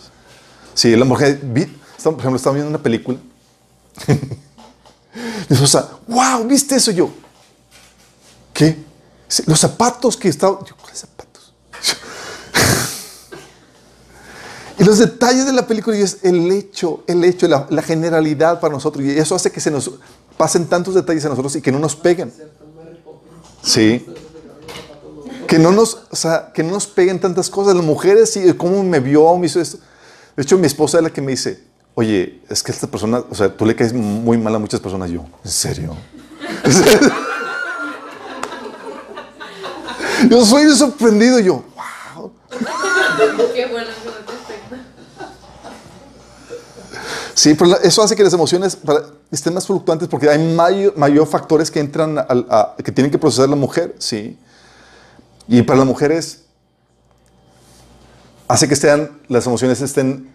[0.74, 3.16] Sí, la mujer, por ejemplo, estaba viendo una película.
[5.48, 6.90] Mi esposa, wow, ¿viste eso?
[6.90, 7.10] Yo,
[8.52, 8.76] ¿qué?
[9.46, 10.62] Los zapatos que estaban.
[10.66, 11.54] Yo, ¿cuáles zapatos?
[14.78, 18.60] y los detalles de la película y es el hecho, el hecho, la, la, generalidad
[18.60, 19.02] para nosotros.
[19.02, 19.90] Y eso hace que se nos
[20.36, 22.30] pasen tantos detalles a nosotros y que no nos peguen.
[23.62, 24.06] Sí.
[25.50, 27.74] Que no nos, o sea, que no nos peguen tantas cosas.
[27.74, 29.78] Las mujeres, sí, cómo me vio, me hizo esto.
[30.36, 33.34] De hecho, mi esposa es la que me dice, oye, es que esta persona, o
[33.34, 35.10] sea, tú le caes muy mal a muchas personas.
[35.10, 35.96] Yo, ¿en serio?
[40.30, 41.40] yo soy sorprendido.
[41.40, 41.64] Yo,
[42.14, 42.30] wow.
[43.52, 43.88] Qué bueno
[47.34, 48.78] Sí, pero eso hace que las emociones
[49.32, 53.48] estén más fluctuantes porque hay mayor, mayor factores que entran, a, que tienen que procesar
[53.48, 54.38] la mujer, sí.
[55.48, 56.44] Y para las mujeres
[58.48, 60.30] hace que estén, las emociones estén,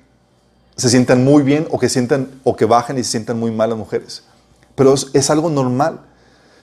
[0.76, 3.70] se sientan muy bien o que, sientan, o que bajen y se sientan muy mal
[3.70, 4.24] las mujeres.
[4.76, 6.02] Pero es, algo normal.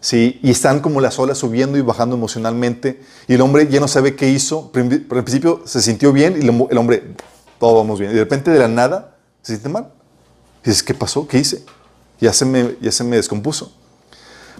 [0.00, 0.38] ¿sí?
[0.42, 3.02] Y están como las olas subiendo y bajando emocionalmente.
[3.26, 4.70] Y el hombre ya no sabe qué hizo.
[4.72, 7.14] Pero al principio se sintió bien y el hombre,
[7.58, 8.12] todo vamos bien.
[8.12, 9.92] Y de repente de la nada se siente mal.
[10.62, 11.26] Y dices, ¿qué pasó?
[11.26, 11.64] ¿Qué hice?
[12.20, 13.72] Ya se me, ya se me descompuso.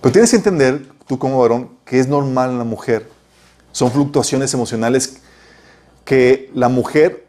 [0.00, 3.08] Pero tienes que entender, tú como varón, que es normal en la mujer.
[3.72, 5.18] Son fluctuaciones emocionales
[6.04, 7.26] que la mujer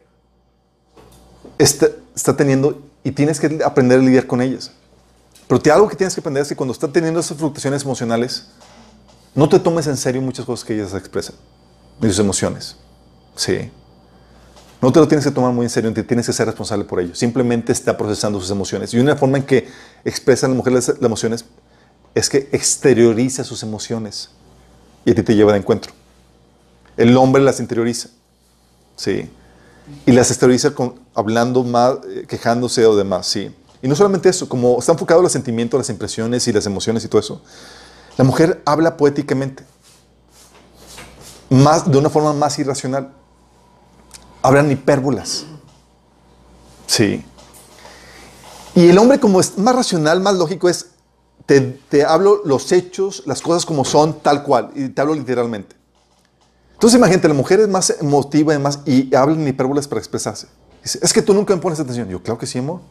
[1.58, 1.88] está,
[2.36, 4.72] teniendo y tienes que aprender a lidiar con ellas.
[5.48, 8.48] Pero te, algo que tienes que aprender es que cuando está teniendo esas fluctuaciones emocionales,
[9.36, 11.36] no te tomes en serio muchas cosas que ellas expresan,
[12.00, 12.78] ni sus emociones.
[13.36, 13.72] Sí.
[14.82, 17.16] No te lo tienes que tomar muy en serio, tienes que ser responsable por ello.
[17.16, 18.94] Simplemente está procesando sus emociones.
[18.94, 19.68] Y una forma en que
[20.04, 21.46] expresa la mujer las, las emociones
[22.14, 24.30] es que exterioriza sus emociones
[25.06, 25.94] y a ti te lleva de encuentro.
[26.98, 28.10] El hombre las interioriza.
[28.96, 29.30] ¿sí?
[30.06, 33.54] Y las exterioriza con, hablando más, eh, quejándose o demás, ¿sí?
[33.82, 37.04] Y no solamente eso, como está enfocado en los sentimientos, las impresiones y las emociones
[37.04, 37.42] y todo eso,
[38.18, 39.66] la mujer habla poéticamente,
[41.50, 43.14] más, de una forma más irracional.
[44.42, 45.46] Hablan hipérbolas.
[46.88, 47.24] Sí.
[48.76, 50.88] Y el hombre como es más racional, más lógico, es,
[51.46, 55.76] te, te hablo los hechos, las cosas como son, tal cual, y te hablo literalmente.
[56.84, 58.54] Entonces imagínate, la mujer es más emotiva
[58.86, 60.48] y, y habla en hipérboles para expresarse.
[60.84, 62.10] Dice, es que tú nunca me pones atención.
[62.10, 62.82] Yo, claro que sí, amor.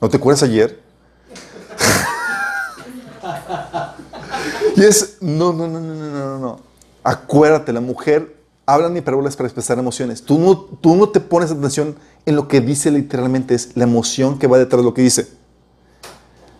[0.00, 0.80] ¿No te acuerdas ayer?
[4.76, 6.60] y es, no, no, no, no, no, no, no.
[7.02, 8.36] Acuérdate, la mujer
[8.66, 10.22] hablan hipérboles para expresar emociones.
[10.22, 11.96] Tú no, tú no te pones atención
[12.26, 15.26] en lo que dice literalmente, es la emoción que va detrás de lo que dice.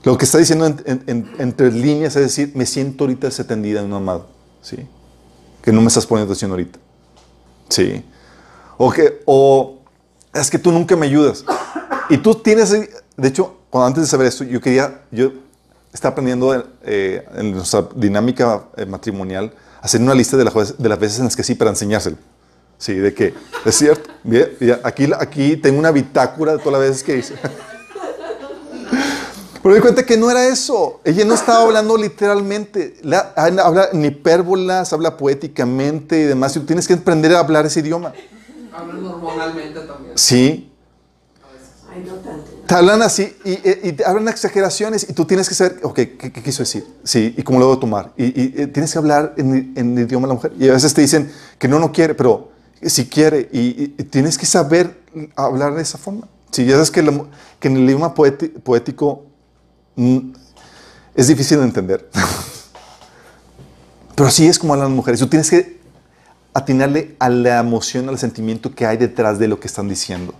[0.02, 4.26] Lo que está diciendo entre líneas es decir, me siento ahorita desatendida en un amado.
[4.60, 4.88] ¿sí?
[5.62, 6.78] Que no me estás poniendo atención ahorita.
[7.68, 8.04] ¿Sí?
[8.76, 9.78] O, que, o
[10.32, 11.44] es que tú nunca me ayudas.
[12.08, 15.32] Y tú tienes, de hecho, cuando antes de saber esto, yo quería, yo
[15.92, 20.98] estaba aprendiendo eh, en nuestra dinámica eh, matrimonial, hacer una lista de las, de las
[20.98, 22.16] veces en las que sí para enseñárselo.
[22.78, 23.34] Sí, de que
[23.64, 24.08] es cierto.
[24.24, 24.48] Bien,
[24.82, 27.34] aquí, aquí tengo una bitácora de todas las veces que hice.
[29.62, 31.00] Pero me di cuenta que no era eso.
[31.04, 32.96] Ella no estaba hablando literalmente.
[33.36, 36.56] habla en hipérbolas, habla poéticamente y demás.
[36.56, 38.14] Y tú tienes que aprender a hablar ese idioma.
[38.72, 40.16] Habla normalmente también.
[40.16, 40.72] Sí.
[41.92, 42.50] Ay, no tanto.
[42.66, 46.32] Te hablan así y, y, te hablan exageraciones y tú tienes que saber, ok, ¿qué,
[46.32, 46.86] quiso decir?
[47.02, 48.12] Sí, y cómo lo debo tomar.
[48.16, 50.52] Y, y tienes que hablar en, en, el idioma de la mujer.
[50.56, 53.48] Y a veces te dicen que no, no quiere, pero si quiere.
[53.52, 55.00] Y, tienes que saber
[55.34, 56.28] hablar de esa forma.
[56.52, 57.02] Si ya sabes que,
[57.58, 59.30] que en el idioma poético
[61.14, 62.09] es difícil de entender.
[64.14, 65.20] Pero así es como hablan las mujeres.
[65.20, 65.81] Tú tienes que
[66.52, 70.35] atinarle a la emoción, al sentimiento que hay detrás de lo que están diciendo.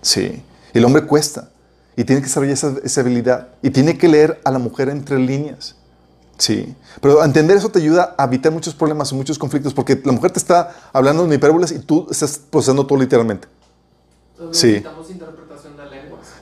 [0.00, 0.42] Sí.
[0.72, 1.50] El hombre cuesta.
[1.96, 3.48] Y tiene que desarrollar esa, esa habilidad.
[3.62, 5.76] Y tiene que leer a la mujer entre líneas.
[6.38, 6.74] Sí.
[7.00, 9.74] Pero entender eso te ayuda a evitar muchos problemas y muchos conflictos.
[9.74, 13.46] Porque la mujer te está hablando en hipérboles y tú estás procesando todo literalmente.
[14.52, 14.82] sí.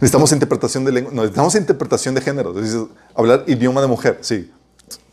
[0.00, 4.18] Necesitamos interpretación de lengua, no, necesitamos interpretación de género, es decir, hablar idioma de mujer,
[4.22, 4.50] sí.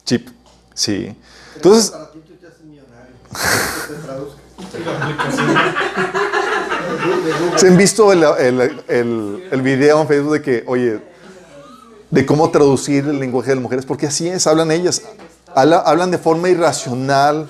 [0.06, 0.30] Chip,
[0.74, 1.14] sí.
[1.56, 1.92] Entonces.
[1.92, 3.14] Para ti tú te haces millonario.
[7.58, 11.02] ¿Se han visto el, el, el, el, video en Facebook de que, oye,
[12.10, 13.86] de cómo traducir el lenguaje de las mujeres?
[13.86, 15.02] Porque así es, hablan ellas.
[15.54, 17.50] hablan de forma irracional,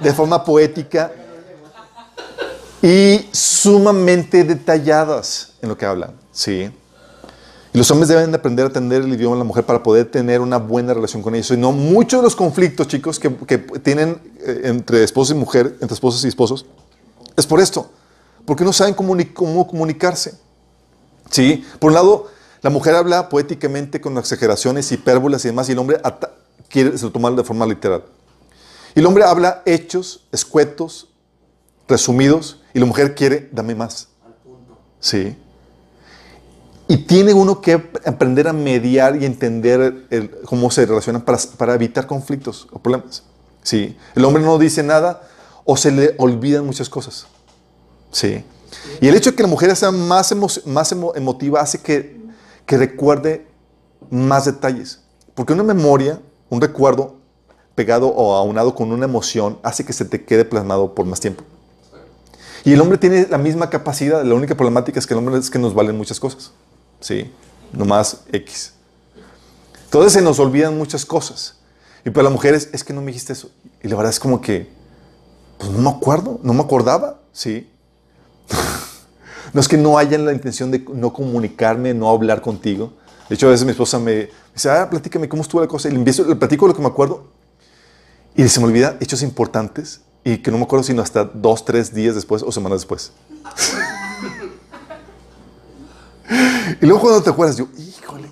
[0.00, 1.12] de forma poética
[2.82, 6.25] y sumamente detalladas en lo que hablan.
[6.36, 6.70] Sí.
[7.72, 10.10] Y los hombres deben de aprender a atender el idioma de la mujer para poder
[10.10, 11.50] tener una buena relación con ellos.
[11.50, 15.78] Y no muchos de los conflictos, chicos, que, que tienen eh, entre esposos y mujer,
[15.80, 16.66] entre esposos y esposos,
[17.36, 17.90] es por esto.
[18.44, 20.34] Porque no saben cómo, cómo comunicarse.
[21.30, 21.64] Sí.
[21.80, 22.26] Por un lado,
[22.60, 26.00] la mujer habla poéticamente con exageraciones, hipérbolas y demás, y el hombre
[26.68, 28.04] quiere se lo toma de forma literal.
[28.94, 31.08] Y el hombre habla hechos, escuetos,
[31.88, 34.08] resumidos, y la mujer quiere, dame más.
[35.00, 35.36] Sí.
[36.88, 40.06] Y tiene uno que aprender a mediar y entender
[40.44, 43.24] cómo se relacionan para, evitar conflictos o problemas.
[43.62, 43.96] ¿Sí?
[44.14, 45.22] El hombre no dice nada
[45.64, 47.26] o se le olvidan muchas cosas.
[48.12, 48.44] ¿Sí?
[49.00, 50.34] Y el hecho de que la mujer sea más,
[50.64, 52.20] más emotiva hace que,
[52.64, 53.46] que recuerde
[54.10, 55.00] más detalles.
[55.34, 57.16] Porque una memoria, un recuerdo
[57.74, 61.42] pegado o aunado con una emoción hace que se te quede plasmado por más tiempo.
[62.64, 65.50] Y el hombre tiene la misma capacidad, la única problemática es que el hombre es
[65.50, 66.52] que nos valen muchas cosas.
[67.00, 67.32] ¿Sí?
[67.72, 68.72] Nomás X.
[69.84, 71.56] Entonces se nos olvidan muchas cosas.
[72.04, 73.50] Y para las mujeres, es que no me dijiste eso.
[73.82, 74.70] Y la verdad es como que,
[75.58, 77.70] pues no me acuerdo, no me acordaba, ¿sí?
[79.52, 82.92] no es que no hayan la intención de no comunicarme, no hablar contigo.
[83.28, 85.88] De hecho, a veces mi esposa me dice, ah, platícame cómo estuvo la cosa.
[85.88, 87.24] Y le, empiezo, le platico lo que me acuerdo.
[88.36, 91.94] Y se me olvida hechos importantes y que no me acuerdo sino hasta dos, tres
[91.94, 93.12] días después o semanas después.
[96.80, 98.28] Y luego cuando te acuerdas, yo, híjole.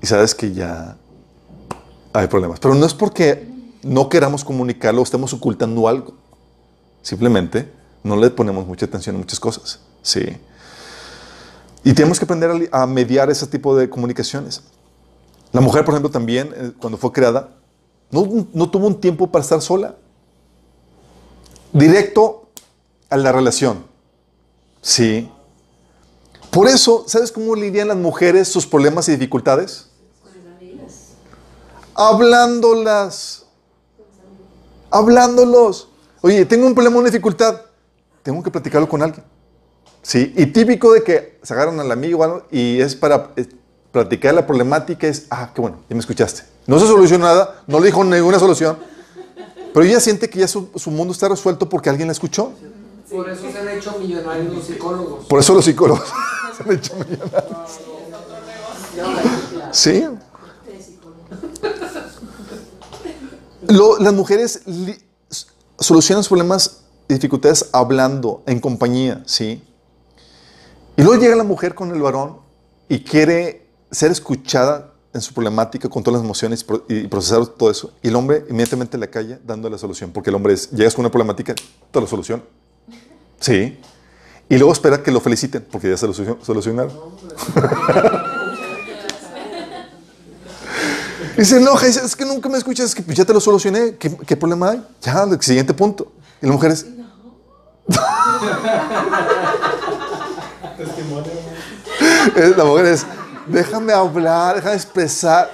[0.00, 0.96] Y sabes que ya
[2.12, 2.60] hay problemas.
[2.60, 3.48] Pero no es porque
[3.82, 6.14] no queramos comunicarlo estemos ocultando algo.
[7.02, 7.70] Simplemente
[8.02, 9.80] no le ponemos mucha atención a muchas cosas.
[10.02, 10.24] Sí.
[11.84, 14.62] Y tenemos que aprender a mediar ese tipo de comunicaciones.
[15.52, 17.50] La mujer, por ejemplo, también, eh, cuando fue creada,
[18.10, 19.96] no, no tuvo un tiempo para estar sola.
[21.72, 22.48] Directo
[23.08, 23.84] a la relación.
[24.82, 25.30] Sí.
[26.50, 29.88] Por eso, ¿sabes cómo lidian las mujeres sus problemas y dificultades?
[31.94, 33.44] Hablándolas.
[34.90, 35.88] Hablándolos.
[36.20, 37.60] Oye, tengo un problema, una dificultad.
[38.22, 39.24] Tengo que platicarlo con alguien.
[40.02, 43.46] Sí, y típico de que se agarran al amigo y es para eh,
[43.90, 46.44] platicar la problemática, es, ah, qué bueno, ya me escuchaste.
[46.66, 48.78] No se solucionó nada, no le dijo ninguna solución,
[49.74, 52.52] pero ella siente que ya su, su mundo está resuelto porque alguien la escuchó.
[53.10, 55.26] Por eso se han hecho millonarios los psicólogos.
[55.26, 56.08] Por eso los psicólogos
[56.64, 56.94] se hecho.
[59.72, 60.04] Sí.
[64.00, 64.62] las mujeres
[65.78, 69.62] solucionan sus problemas y dificultades hablando, en compañía, ¿sí?
[70.96, 72.38] Y luego llega la mujer con el varón
[72.88, 77.92] y quiere ser escuchada en su problemática con todas las emociones y procesar todo eso.
[78.02, 81.04] Y el hombre inmediatamente le calla dando la solución, porque el hombre es, llegas con
[81.04, 81.54] una problemática,
[81.90, 82.42] te la solución.
[83.40, 83.78] Sí.
[84.48, 86.92] Y luego espera que lo feliciten, porque ya se lo solucionaron.
[91.36, 93.40] y se enoja y dice, es que nunca me escuchas, es que ya te lo
[93.40, 94.82] solucioné, ¿qué, qué problema hay?
[95.02, 96.12] Ya, el siguiente punto.
[96.40, 96.86] Y la mujer es...
[102.56, 103.04] la mujer es,
[103.48, 105.50] déjame hablar, déjame expresar.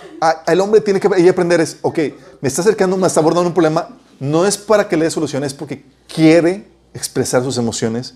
[0.46, 1.98] El hombre tiene que aprender es, ok,
[2.40, 3.88] me está acercando, me está abordando un problema,
[4.20, 8.14] no es para que le dé soluciones, es porque quiere expresar sus emociones,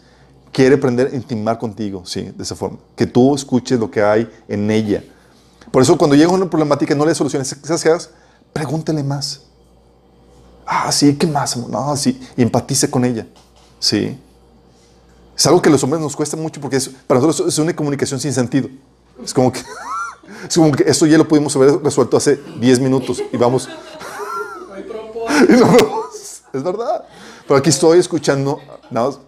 [0.53, 2.79] quiere aprender a intimar contigo, sí, de esa forma.
[2.97, 5.05] Que tú escuches lo que hay en ella.
[5.71, 8.11] Por eso cuando llega una problemática no le soluciones, ¿sabes qué hagas?
[8.53, 9.43] Pregúntele más.
[10.67, 11.57] Ah, sí, ¿qué más?
[11.57, 13.27] No, sí, y empatice con ella.
[13.79, 14.19] Sí.
[15.37, 18.19] Es algo que a los hombres nos cuesta mucho porque para nosotros es una comunicación
[18.19, 18.69] sin sentido.
[19.23, 19.61] Es como que,
[20.49, 23.69] es como que esto ya lo pudimos haber resuelto hace 10 minutos y vamos.
[25.49, 25.77] y no,
[26.53, 27.05] es verdad.
[27.47, 28.61] Pero aquí estoy escuchando.
[28.91, 29.19] Nada más.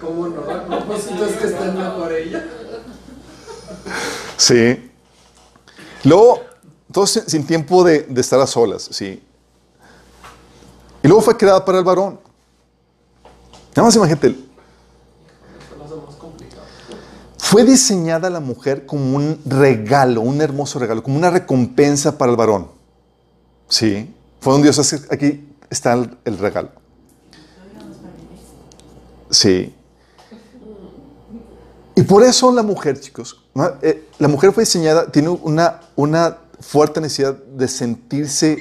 [0.00, 0.46] ¿Cómo no?
[0.88, 2.44] Que estén mejor ella.
[4.36, 4.90] Sí.
[6.04, 6.40] Luego,
[6.92, 9.22] todos sin tiempo de, de estar a solas, sí.
[11.02, 12.18] Y luego fue creada para el varón.
[13.70, 14.34] Nada más imagínate.
[17.38, 22.36] Fue diseñada la mujer como un regalo, un hermoso regalo, como una recompensa para el
[22.36, 22.68] varón.
[23.68, 24.14] Sí.
[24.40, 24.78] Fue un Dios,
[25.10, 26.70] aquí está el, regalo.
[29.30, 29.74] Sí.
[31.94, 33.42] Y por eso la mujer, chicos,
[33.82, 38.58] eh, la mujer fue diseñada, tiene una, una fuerte necesidad de sentirse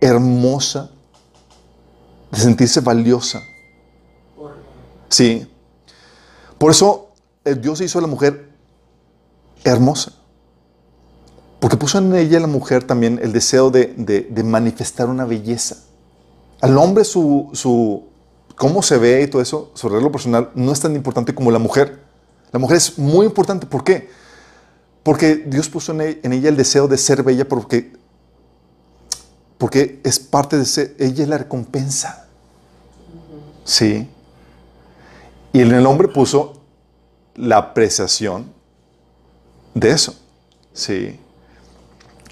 [0.00, 0.90] hermosa,
[2.30, 3.42] de sentirse valiosa.
[5.08, 5.46] Sí.
[6.58, 7.08] Por eso
[7.44, 8.50] el Dios hizo a la mujer
[9.64, 10.12] hermosa.
[11.60, 15.76] Porque puso en ella la mujer también el deseo de, manifestar una belleza.
[16.60, 18.04] Al hombre su, su,
[18.56, 21.58] cómo se ve y todo eso, su regalo personal, no es tan importante como la
[21.58, 22.00] mujer.
[22.52, 23.66] La mujer es muy importante.
[23.66, 24.08] ¿Por qué?
[25.02, 27.92] Porque Dios puso en e, ella el deseo de ser bella porque,
[29.58, 32.28] porque es parte de ser, ella es la recompensa.
[33.64, 34.08] Sí.
[35.52, 36.60] Y en el hombre puso
[37.34, 38.52] la apreciación
[39.74, 40.14] de eso.
[40.72, 41.20] Sí.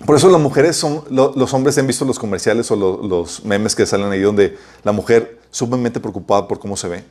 [0.07, 3.87] Por eso las mujeres son, los hombres han visto los comerciales o los memes que
[3.87, 7.05] salen ahí donde la mujer sumamente preocupada por cómo se ve.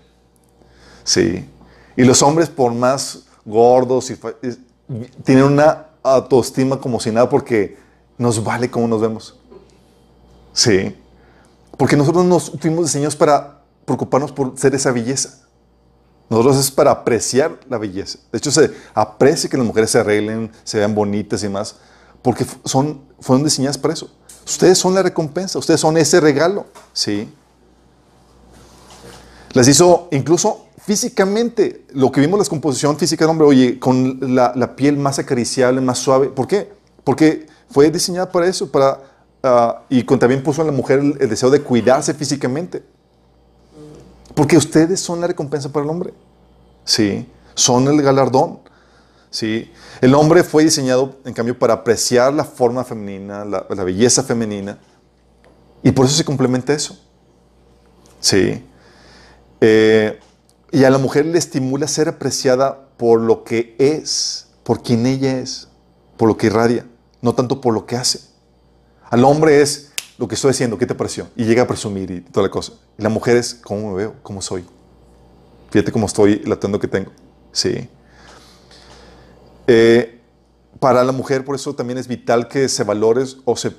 [1.06, 1.48] Sí.
[1.96, 4.20] Y los hombres por más gordos y
[5.24, 7.78] tienen una autoestima como si nada porque
[8.18, 9.40] nos vale cómo nos vemos.
[10.52, 10.98] Sí.
[11.78, 15.40] Porque nosotros nos fuimos diseñados para preocuparnos por ser esa belleza.
[16.30, 18.20] Nosotros es para apreciar la belleza.
[18.32, 21.76] De hecho, se aprecia que las mujeres se arreglen, se vean bonitas y más,
[22.22, 24.10] porque son, fueron diseñadas para eso.
[24.46, 26.66] Ustedes son la recompensa, ustedes son ese regalo.
[26.94, 27.30] ¿sí?
[29.54, 34.76] Las hizo incluso físicamente, lo que vimos la composición física del hombre, oye, con la,
[34.76, 36.28] piel más acariciable, más suave.
[36.30, 36.72] ¿Por qué?
[37.04, 39.00] Porque fue diseñada para eso, para,
[39.44, 42.84] ah, y también puso en la mujer el deseo de cuidarse físicamente.
[44.34, 46.14] Porque ustedes son la recompensa para el hombre.
[46.86, 48.60] Sí, son el galardón.
[49.30, 49.72] Sí,
[50.02, 54.78] el hombre fue diseñado, en cambio, para apreciar la forma femenina, la, belleza femenina.
[55.84, 57.00] Y por eso se complementa eso.
[58.20, 58.64] Sí.
[59.62, 60.20] Eh,
[60.72, 65.40] y a la mujer le estimula ser apreciada por lo que es, por quien ella
[65.40, 65.70] es,
[66.18, 66.86] por lo que irradia,
[67.22, 68.20] no tanto por lo que hace.
[69.10, 71.30] Al hombre es, lo que estoy haciendo, ¿qué te pareció?
[71.36, 72.74] Y llega a presumir y toda la cosa.
[72.96, 74.16] Y la mujer es, ¿cómo me veo?
[74.22, 74.64] ¿Cómo soy?
[75.72, 77.12] Fíjate cómo estoy, el atuendo que tengo.
[77.52, 77.90] Sí.
[79.66, 80.22] Eh,
[80.80, 83.72] para la mujer, por eso también es vital que se valore o se,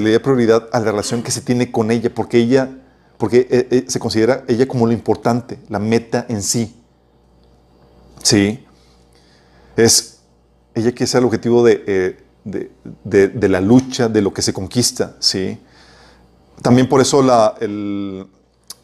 [0.00, 2.70] le dé prioridad a la relación que se tiene con ella, porque ella,
[3.20, 6.74] porque eh, eh, se considera ella como lo importante, la meta en sí.
[8.22, 8.64] Sí.
[9.76, 10.18] Es,
[10.74, 12.70] ella quiere ser el objetivo de, de,
[13.28, 15.58] de, la lucha, de lo que se conquista, ¿sí?
[16.62, 17.54] También por eso la,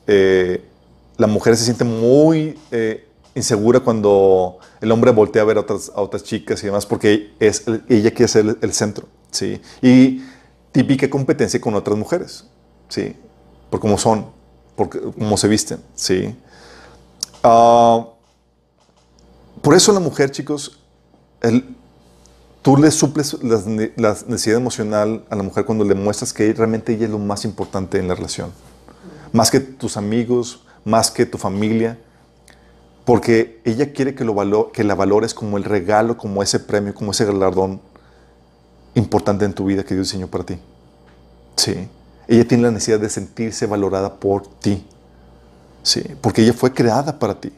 [0.07, 0.65] eh,
[1.17, 6.23] la mujer se siente muy eh, insegura cuando el hombre voltea a ver a otras,
[6.23, 9.09] chicas y demás, porque es, ella quiere ser el, centro.
[9.31, 9.61] ¿sí?
[9.83, 10.23] Y
[10.73, 12.47] típica competencia con otras mujeres,
[12.89, 13.17] ¿sí?
[13.71, 14.27] Por cómo son,
[14.77, 15.81] por cómo se visten.
[15.95, 16.37] ¿sí?
[17.43, 18.07] Ah,
[19.63, 20.79] por eso la mujer, chicos,
[21.41, 21.77] el,
[22.63, 27.07] tú le suples la necesidad emocional a la mujer cuando le muestras que realmente ella
[27.07, 28.53] es lo más importante en la relación.
[29.33, 31.99] Más que tus amigos, más que tu familia.
[33.05, 37.13] Porque ella quiere que, lo que la valores como el regalo, como ese premio, como
[37.13, 37.81] ese galardón
[38.95, 40.59] importante en tu vida que Dios diseñó para ti.
[41.57, 41.89] Sí.
[42.29, 44.85] Ella tiene la necesidad de sentirse valorada por ti.
[45.83, 46.03] Sí.
[46.21, 47.53] Porque ella fue creada para ti.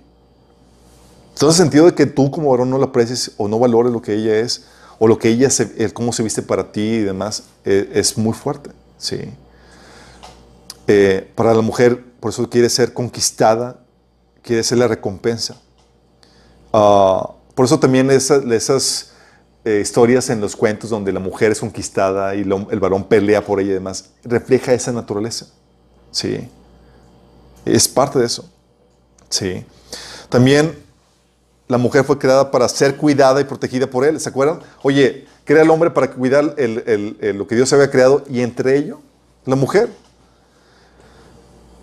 [1.32, 4.03] Entonces, el sentido de que tú como varón no la aprecies o no valores lo
[4.03, 4.65] que ella es,
[4.99, 8.32] o lo que ella, se, cómo se viste para ti y demás, e, es muy
[8.32, 8.70] fuerte.
[8.99, 9.20] Sí.
[10.89, 13.78] Eh, para la mujer, por eso quiere ser conquistada,
[14.43, 15.57] quiere ser la recompensa.
[16.73, 19.12] Ah, por eso también esas
[19.69, 23.61] eh, historias en los cuentos donde la mujer es conquistada y el varón pelea por
[23.61, 25.47] ella y demás, refleja esa naturaleza.
[26.11, 26.49] Sí.
[27.65, 28.49] Es parte de eso.
[29.28, 29.65] Sí.
[30.28, 30.78] También
[31.66, 34.19] la mujer fue creada para ser cuidada y protegida por él.
[34.20, 34.61] ¿Se acuerdan?
[34.82, 39.01] Oye, crea el hombre para cuidar lo que Dios había creado y entre ello
[39.45, 39.90] la mujer.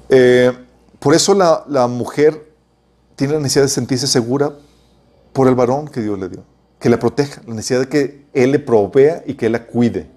[0.09, 0.51] Eh,
[0.99, 2.51] por eso la, mujer
[3.15, 4.53] tiene la necesidad de sentirse segura
[5.33, 6.43] por el varón que Dios le dio,
[6.79, 10.07] que la proteja, la necesidad de que Él le provea y que Él la cuide.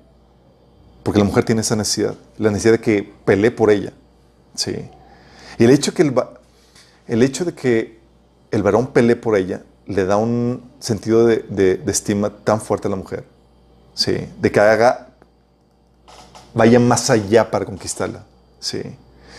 [1.02, 3.92] Porque la mujer tiene esa necesidad, la necesidad de que pelee por ella.
[4.54, 4.74] Sí.
[5.58, 6.14] Y el hecho, que el,
[7.06, 7.98] el hecho de que
[8.50, 12.96] el varón pelee por ella, le da un sentido de, estima tan fuerte a la
[12.96, 13.24] mujer,
[13.94, 14.28] ¿sí?
[14.38, 15.08] de que haga,
[16.52, 18.24] vaya más allá para conquistarla.
[18.60, 18.82] ¿sí?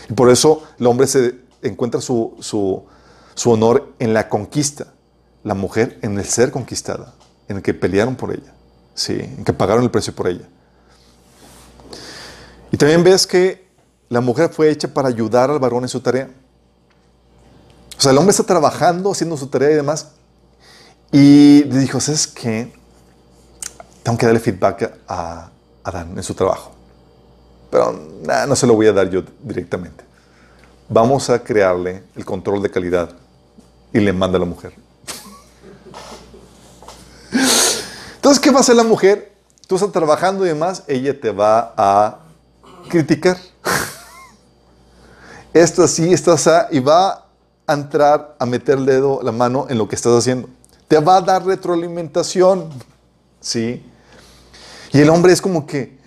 [0.08, 4.88] Y por eso el hombre se encuentra su, su honor en la conquista,
[5.42, 7.14] la mujer en el ser conquistada,
[7.48, 8.52] en el que pelearon por ella,
[8.94, 9.14] ¿sí?
[9.14, 10.48] en que pagaron el precio por ella.
[12.72, 13.68] Y también ves que
[14.08, 16.28] la mujer fue hecha para ayudar al varón en su tarea.
[17.96, 20.12] O sea, el hombre está trabajando, haciendo su tarea y demás.
[21.12, 22.72] Y le dijo, ¿sabes qué?
[24.02, 25.50] Tengo que darle feedback a
[25.82, 26.72] Adán en su trabajo.
[27.70, 30.04] Pero no se lo voy a dar yo directamente.
[30.88, 33.10] Vamos a crearle el control de calidad.
[33.92, 34.72] Y le manda a la mujer.
[38.20, 39.32] Entonces, ¿qué va a hacer la mujer?
[39.66, 42.18] Tú estás trabajando y demás, ella te va a
[42.90, 43.38] criticar.
[45.54, 47.24] Esto así, esto así, y va
[47.66, 50.50] a entrar a meter el dedo, la mano en lo que estás haciendo.
[50.86, 52.68] Te va a dar retroalimentación.
[53.40, 53.82] ¿Sí?
[54.92, 55.98] Y el hombre es como que,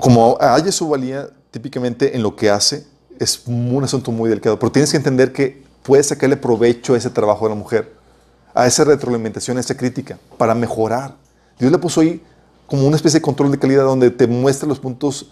[0.00, 2.84] como haya su valía típicamente en lo que hace,
[3.20, 4.58] es un asunto muy delicado.
[4.58, 8.01] Pero tienes que entender que puedes sacarle provecho a ese trabajo de la mujer,
[8.54, 11.16] a esa retroalimentación, a esa crítica, para mejorar.
[11.58, 12.22] Dios le puso ahí
[12.66, 15.30] como una especie de control de calidad donde te muestra los puntos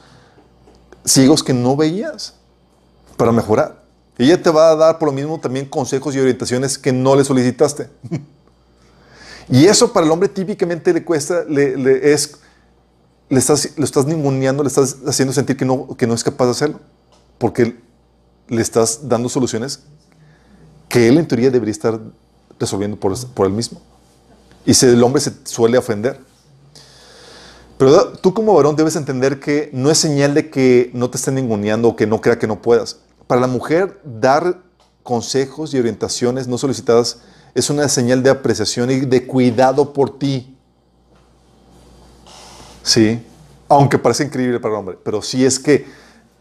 [1.04, 2.34] ciegos que no veías
[3.16, 3.82] para mejorar.
[4.18, 7.24] Ella te va a dar por lo mismo también consejos y orientaciones que no le
[7.24, 7.88] solicitaste.
[9.48, 12.36] y eso para el hombre típicamente le cuesta, le, es,
[13.30, 16.80] le estás, lo le estás haciendo sentir que no, que no es capaz de hacerlo.
[17.38, 17.80] Porque
[18.48, 19.84] le estás dando soluciones
[20.88, 21.98] que él en teoría debería estar
[22.60, 23.80] resolviendo por, por él mismo.
[24.64, 26.20] Y si el hombre se suele ofender.
[27.78, 31.34] Pero tú como varón debes entender que no es señal de que no te estén
[31.34, 32.98] ninguneando o que no crea que no puedas.
[33.26, 34.58] Para la mujer, dar
[35.02, 37.20] consejos y orientaciones no solicitadas
[37.54, 40.56] es una señal de apreciación y de cuidado por ti.
[42.82, 43.20] Sí,
[43.68, 45.86] aunque parece increíble para el hombre, pero sí es que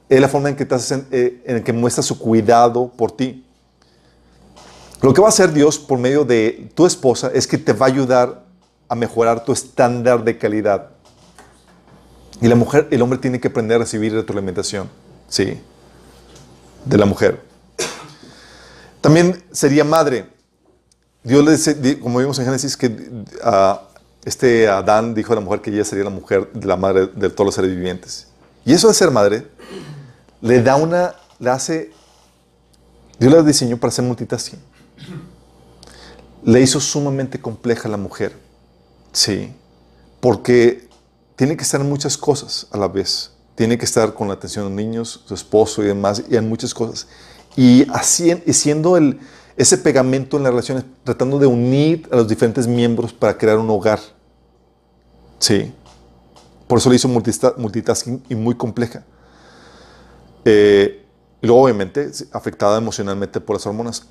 [0.09, 0.67] es la forma en que,
[1.11, 3.45] eh, en que muestra su cuidado por ti.
[5.01, 7.85] Lo que va a hacer Dios por medio de tu esposa es que te va
[7.85, 8.45] a ayudar
[8.87, 10.89] a mejorar tu estándar de calidad.
[12.41, 14.89] Y la mujer, el hombre tiene que aprender a recibir retroalimentación.
[15.27, 15.59] Sí
[16.85, 17.41] de la mujer.
[19.01, 20.27] También sería madre.
[21.23, 22.95] Dios le como vimos en Génesis, que
[23.43, 23.81] ah,
[24.25, 27.45] este Adán dijo a la mujer que ella sería la mujer, la madre de todos
[27.45, 28.27] los seres vivientes.
[28.65, 29.47] Y eso de ser madre
[30.41, 31.91] le da una, le hace,
[33.19, 34.59] Dios la diseñó para ser multitasking.
[36.43, 38.37] Le hizo sumamente compleja a la mujer.
[39.11, 39.53] Sí.
[40.19, 40.87] Porque
[41.35, 44.69] tiene que estar en muchas cosas a la vez tiene que estar con la atención
[44.69, 47.09] de niños, su esposo y demás, y en muchas cosas.
[47.57, 49.19] Y, así, siendo el,
[49.57, 53.69] ese pegamento en las relaciones, tratando de unir a los diferentes miembros para crear un
[53.69, 53.99] hogar.
[55.39, 55.73] Sí.
[56.69, 59.03] Por eso le hizo multitasking y muy compleja.
[60.45, 61.05] Eh,
[61.41, 64.05] y luego, obviamente, afectada emocionalmente por las hormonas,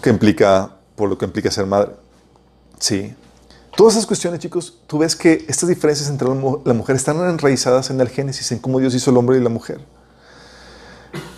[0.00, 1.92] que implica, por lo que implica ser madre.
[2.78, 3.14] Sí.
[3.76, 8.00] Todas esas cuestiones, chicos, tú ves que estas diferencias entre la mujer están enraizadas en
[8.00, 9.80] el Génesis, en cómo Dios hizo el hombre y la mujer.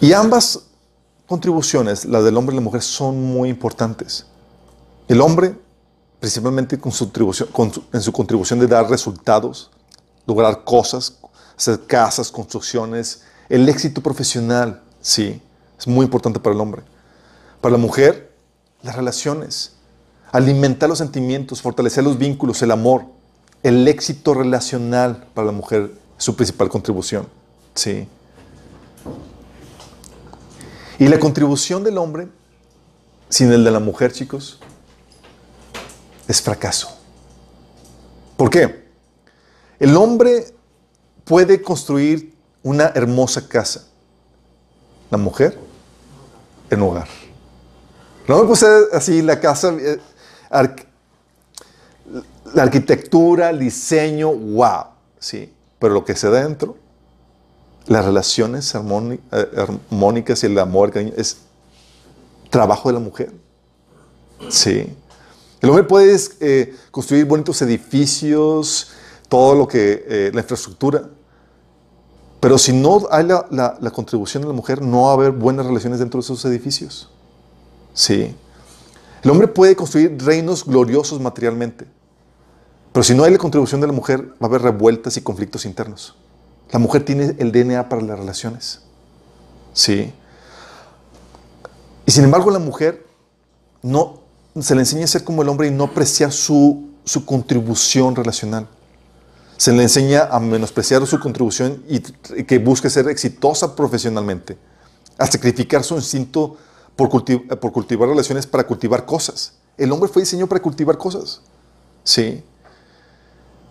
[0.01, 0.61] Y ambas
[1.27, 4.27] contribuciones, las del hombre y la mujer, son muy importantes.
[5.07, 5.55] El hombre,
[6.19, 7.11] principalmente con su
[7.93, 9.71] en su contribución de dar resultados,
[10.27, 11.19] lograr cosas,
[11.57, 15.43] hacer casas, construcciones, el éxito profesional, sí,
[15.79, 16.83] es muy importante para el hombre.
[17.61, 18.30] Para la mujer,
[18.83, 19.73] las relaciones,
[20.33, 23.05] alimentar los sentimientos, fortalecer los vínculos, el amor,
[23.63, 27.27] el éxito relacional para la mujer, su principal contribución.
[27.75, 28.09] Sí.
[30.99, 32.29] Y la contribución del hombre,
[33.29, 34.61] sin el de la mujer, chicos,
[36.29, 36.97] es fracaso.
[38.37, 38.89] ¿Por qué?
[39.79, 40.47] El hombre
[41.25, 43.87] puede construir una hermosa casa.
[45.11, 45.59] La mujer,
[46.71, 47.09] en hogar.
[48.31, 49.99] No me puse así la casa, eh,
[52.55, 54.85] la arquitectura, el diseño, wow,
[55.19, 55.53] sí.
[55.81, 56.77] Pero lo que se dentro,
[57.89, 59.19] las relaciones eh,
[59.57, 61.39] armónicas y el amor es
[62.51, 63.33] trabajo de la mujer.
[64.49, 64.95] Sí.
[65.61, 68.93] El hombre puede eh, construir bonitos edificios,
[69.29, 71.03] todo lo que, la infraestructura,
[72.39, 75.99] pero si no hay la, contribución de la mujer, no va a haber buenas relaciones
[75.99, 77.11] dentro de esos edificios.
[77.95, 78.35] Sí.
[79.23, 81.87] El hombre puede construir reinos gloriosos materialmente,
[82.93, 85.65] pero si no hay la contribución de la mujer, va a haber revueltas y conflictos
[85.65, 86.17] internos.
[86.71, 88.81] La mujer tiene el DNA para las relaciones.
[89.73, 90.13] Sí.
[92.07, 93.07] Y sin embargo, la mujer
[93.83, 94.21] no
[94.59, 98.67] se le enseña a ser como el hombre y no apreciar su, su contribución relacional
[99.61, 104.57] se le enseña a menospreciar su contribución y que busque ser exitosa profesionalmente,
[105.19, 106.57] a sacrificar su instinto
[107.09, 109.55] por, por cultivar relaciones para cultivar cosas.
[109.77, 111.41] El hombre fue diseñado para cultivar cosas.
[112.05, 112.43] Sí.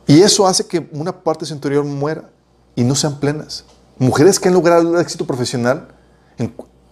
[0.08, 2.30] Y eso hace que una parte de su interior muera
[2.76, 3.66] y no sean plenas.
[3.98, 5.90] Mujeres que han logrado el éxito profesional,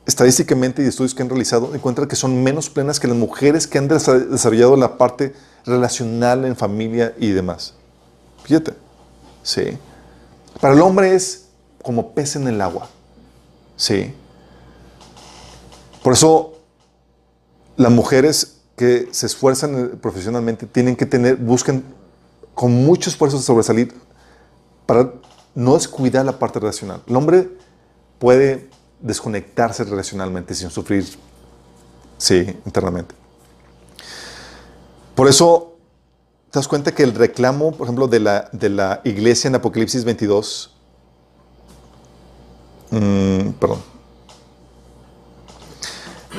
[0.05, 3.77] estadísticamente y estudios que han realizado, encuentran que son menos plenas que las mujeres que
[3.77, 5.33] han desarrollado la parte
[5.65, 7.73] relacional en familia y demás.
[8.43, 8.73] Fíjate.
[9.47, 9.77] ¿sí?
[10.59, 11.45] Para el hombre es
[11.81, 12.89] como pez en el agua,
[13.77, 14.13] ¿sí?
[16.07, 16.53] Por eso
[17.75, 21.83] las mujeres que se esfuerzan profesionalmente tienen que tener, busquen
[22.55, 23.93] con mucho esfuerzo sobresalir
[24.85, 25.11] para
[25.53, 27.03] no descuidar la parte relacional.
[27.07, 27.49] El hombre
[28.19, 28.69] puede
[29.01, 31.05] desconectarse relacionalmente sin sufrir,
[32.17, 33.13] sí, internamente.
[35.13, 35.75] Por eso
[36.51, 40.05] ¿Te das cuenta que el reclamo, por ejemplo, de la, de la iglesia en Apocalipsis
[40.05, 40.73] 22,
[42.91, 43.96] mm, perdón,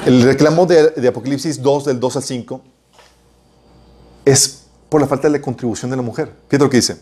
[0.07, 2.61] el reclamo de, Apocalipsis 2, del 2 al 5,
[4.25, 6.35] es por la falta de la contribución de la mujer.
[6.49, 6.99] Fíjate lo que dice.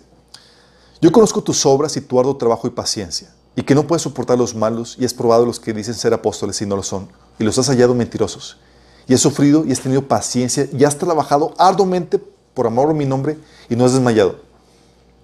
[1.00, 4.38] Yo conozco tus obras y tu arduo trabajo y paciencia, y que no puedes soportar
[4.38, 7.08] los malos, y has probado los que dicen ser apóstoles y no lo son,
[7.38, 8.58] y los has hallado mentirosos.
[9.06, 12.18] Y has sufrido y has tenido paciencia, y has trabajado arduamente
[12.54, 13.36] por amor a mi nombre
[13.68, 14.40] y no has desmayado.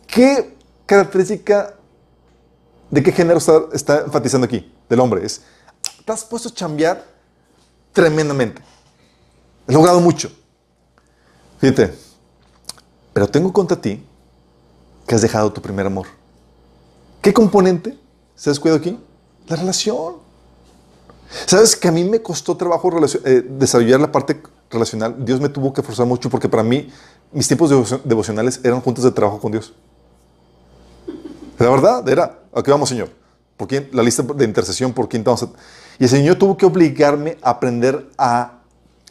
[0.06, 0.54] ¿Qué
[0.84, 1.74] característica
[2.90, 3.38] de qué género
[3.72, 4.70] está, enfatizando aquí?
[4.88, 5.24] Del hombre.
[5.24, 5.40] Es,
[6.04, 7.11] te has puesto a chambear
[7.92, 8.62] tremendamente.
[9.66, 10.30] He logrado mucho.
[11.58, 11.94] Fíjate,
[13.12, 14.04] pero tengo contra ti
[15.06, 16.06] que has dejado tu primer amor.
[17.20, 17.98] ¿Qué componente
[18.34, 18.98] se ha descuidado aquí?
[19.46, 20.16] La relación.
[21.46, 22.90] ¿Sabes que a mí me costó trabajo
[23.24, 25.24] eh, desarrollar la parte relacional?
[25.24, 26.90] Dios me tuvo que forzar mucho porque para mí
[27.32, 27.70] mis tiempos
[28.04, 29.72] devocionales eran juntos de trabajo con Dios.
[31.58, 33.21] La verdad, era, aquí vamos, Señor.
[33.92, 35.48] La lista de intercesión, ¿por quién vamos a...?
[35.98, 38.60] Y el Señor tuvo que obligarme a aprender a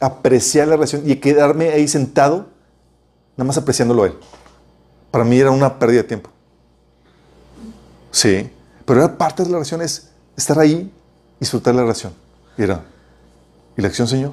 [0.00, 2.48] apreciar la relación y quedarme ahí sentado,
[3.36, 4.14] nada más apreciándolo a Él.
[5.10, 6.30] Para mí era una pérdida de tiempo.
[8.10, 8.50] Sí,
[8.84, 10.92] pero era parte de la relación, es estar ahí
[11.36, 12.12] y disfrutar la relación.
[12.58, 12.84] Y era,
[13.76, 14.32] ¿y la acción, Señor?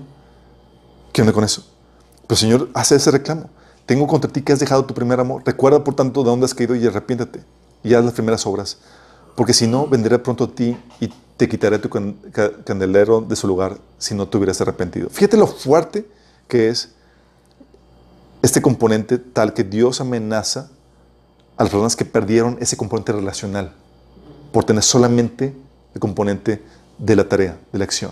[1.14, 1.66] ¿Qué onda con eso?
[2.28, 3.50] Pero el Señor hace ese reclamo.
[3.86, 5.42] Tengo contra ti que has dejado tu primer amor.
[5.46, 7.44] Recuerda, por tanto, de dónde has caído y arrepiéntate.
[7.84, 8.78] Y haz las primeras obras.
[9.36, 13.78] Porque si no, vendré pronto a ti y te quitaré tu candelero de su lugar
[13.98, 15.10] si no te hubieras arrepentido.
[15.10, 16.06] Fíjate lo fuerte
[16.48, 16.90] que es
[18.42, 20.70] este componente tal que Dios amenaza
[21.58, 23.74] a las personas que perdieron ese componente relacional
[24.52, 25.54] por tener solamente
[25.94, 26.62] el componente
[26.98, 28.12] de la tarea, de la acción.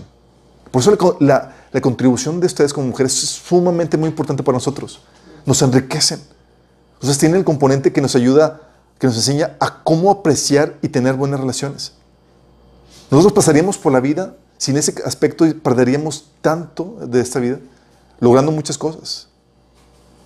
[0.72, 5.02] Por eso la, la contribución de ustedes como mujeres es sumamente muy importante para nosotros
[5.48, 6.22] nos enriquecen.
[6.96, 8.67] Entonces tienen el componente que nos ayuda,
[9.00, 11.94] que nos enseña a cómo apreciar y tener buenas relaciones.
[13.12, 17.60] Nosotros pasaríamos por la vida sin ese aspecto y perderíamos tanto de esta vida,
[18.20, 19.28] logrando muchas cosas.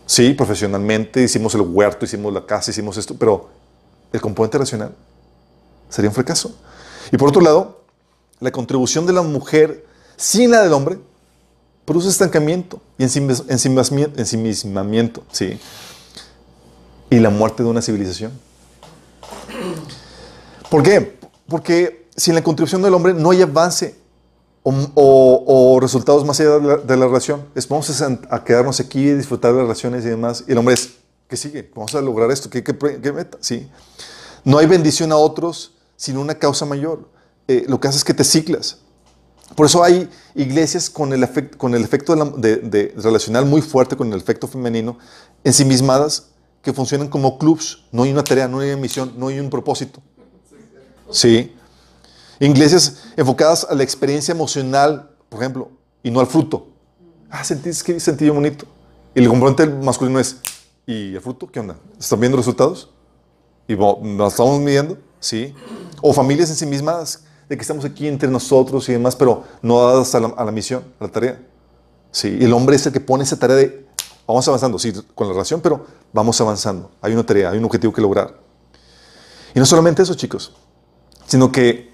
[0.06, 3.50] Sí, profesionalmente, hicimos el huerto, hicimos la casa, hicimos esto, pero
[4.12, 4.94] el componente racional
[5.90, 6.56] sería un fracaso.
[7.12, 7.82] Y por otro lado,
[8.40, 9.86] la contribución de la mujer
[10.16, 11.00] sin la del hombre
[11.86, 15.60] produce estancamiento y ensimismamiento, ¿sí?
[17.10, 18.32] Y la muerte de una civilización.
[20.70, 21.18] ¿Por qué?
[21.48, 23.96] Porque sin la contribución del hombre no hay avance
[24.64, 27.46] o, resultados más allá de la, relación.
[27.56, 27.68] Es,
[28.30, 30.44] a, quedarnos aquí, disfrutar de las relaciones y demás.
[30.48, 30.92] Y el hombre es,
[31.28, 31.70] ¿qué sigue?
[31.76, 32.50] Vamos a lograr esto.
[32.50, 32.64] ¿Qué,
[33.12, 33.38] meta?
[33.42, 33.70] Sí.
[34.44, 37.10] No hay bendición a otros sin una causa mayor.
[37.48, 38.78] Eh, lo que hace es que te ciclas.
[39.56, 44.98] Por eso hay iglesias con el, efecto, de, relacional muy fuerte con el efecto femenino,
[45.44, 46.28] ensimismadas,
[46.62, 47.84] que funcionan como clubs.
[47.92, 50.02] No hay una tarea, no hay una misión, no hay un propósito.
[51.10, 51.56] Sí.
[52.40, 55.70] Iglesias enfocadas a la experiencia emocional, por ejemplo,
[56.04, 56.68] y no al fruto.
[57.30, 58.66] Ah, sentís que sentí bonito.
[59.14, 60.38] Y el componente masculino es,
[60.86, 61.48] ¿y el fruto?
[61.48, 61.78] ¿Qué onda?
[62.00, 62.90] ¿Están viendo resultados?
[63.68, 64.98] ¿Y nos estamos midiendo?
[65.20, 65.54] Sí.
[66.02, 69.80] O familias en sí mismas, de que estamos aquí entre nosotros y demás, pero no
[69.86, 71.40] dadas a la, misión, a la tarea.
[72.12, 72.38] Sí.
[72.40, 73.86] Y el hombre es el que pone esa tarea de,
[74.32, 76.92] vamos avanzando, sí, con la relación, pero vamos avanzando.
[77.02, 78.38] Hay una tarea, hay un objetivo que lograr.
[79.54, 80.54] Y no solamente eso, chicos,
[81.28, 81.92] sino que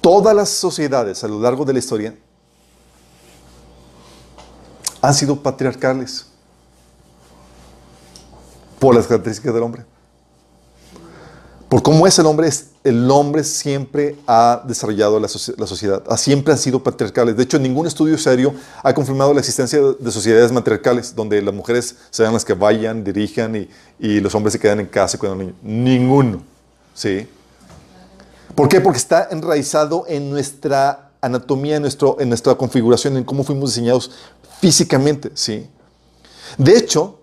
[0.00, 2.14] todas las sociedades a lo largo de la historia
[5.00, 6.26] han sido patriarcales
[8.78, 9.84] por las características del hombre.
[11.74, 12.48] Por cómo es el hombre,
[12.84, 17.36] el hombre siempre ha desarrollado la, sociedad, siempre han sido patriarcales.
[17.36, 21.96] De hecho, ningún estudio serio ha confirmado la existencia de sociedades matriarcales, donde las mujeres
[22.10, 23.56] sean las que vayan, dirijan
[23.98, 25.54] y, los hombres se quedan en casa y cuidan niños.
[25.64, 26.44] Ninguno.
[26.94, 27.26] ¿sí?
[28.54, 28.80] ¿Por qué?
[28.80, 34.12] Porque está enraizado en nuestra anatomía, en, nuestro, en nuestra configuración, en cómo fuimos diseñados
[34.60, 35.32] físicamente.
[35.34, 35.68] ¿sí?
[36.56, 37.18] De hecho,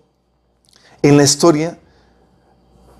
[1.00, 1.78] en la historia,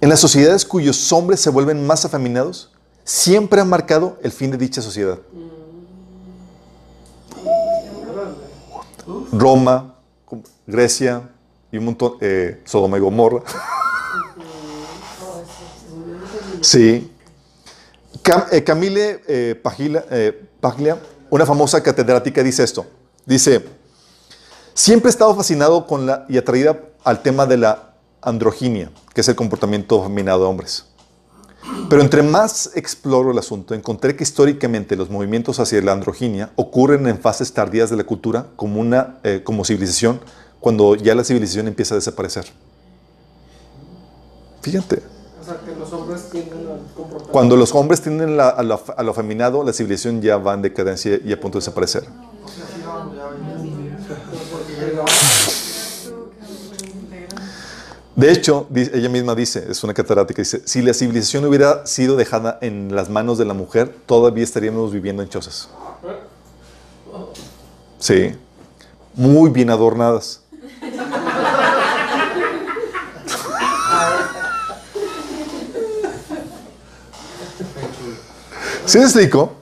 [0.03, 2.73] en las sociedades cuyos hombres se vuelven más afeminados,
[3.05, 5.17] siempre han marcado el fin de dicha sociedad.
[9.31, 9.95] Roma,
[10.67, 11.31] Grecia
[11.71, 13.43] y un montón, eh, Sodoma y Gomorra.
[16.61, 17.11] Sí.
[18.53, 19.61] Eh, Camille eh,
[20.61, 20.97] Paglia,
[21.29, 22.87] una famosa catedrática, dice esto.
[23.27, 23.65] Dice,
[24.73, 27.92] siempre he estado fascinado con la, y atraída al tema de la
[28.23, 30.87] androginia, que es el comportamiento femenino de hombres.
[31.89, 37.07] Pero entre más exploro el asunto, encontré que históricamente los movimientos hacia la androginia ocurren
[37.07, 40.21] en fases tardías de la cultura como, una, como civilización,
[40.61, 42.47] cuando ya la civilización empieza a desaparecer.
[44.63, 45.03] Fíjate.
[47.31, 51.41] Cuando los hombres tienden a, lo, afeminado, la civilización ya va en decadencia y a
[51.41, 52.05] punto de desaparecer.
[58.15, 62.59] De hecho, ella misma dice, es una catedrática, dice, si la civilización hubiera sido dejada
[62.61, 65.71] en las manos de la mujer, todavía estaríamos viviendo en chozas.
[67.99, 68.35] Sí,
[69.15, 70.43] muy bien adornadas.
[78.85, 79.55] ¿Sí me explico?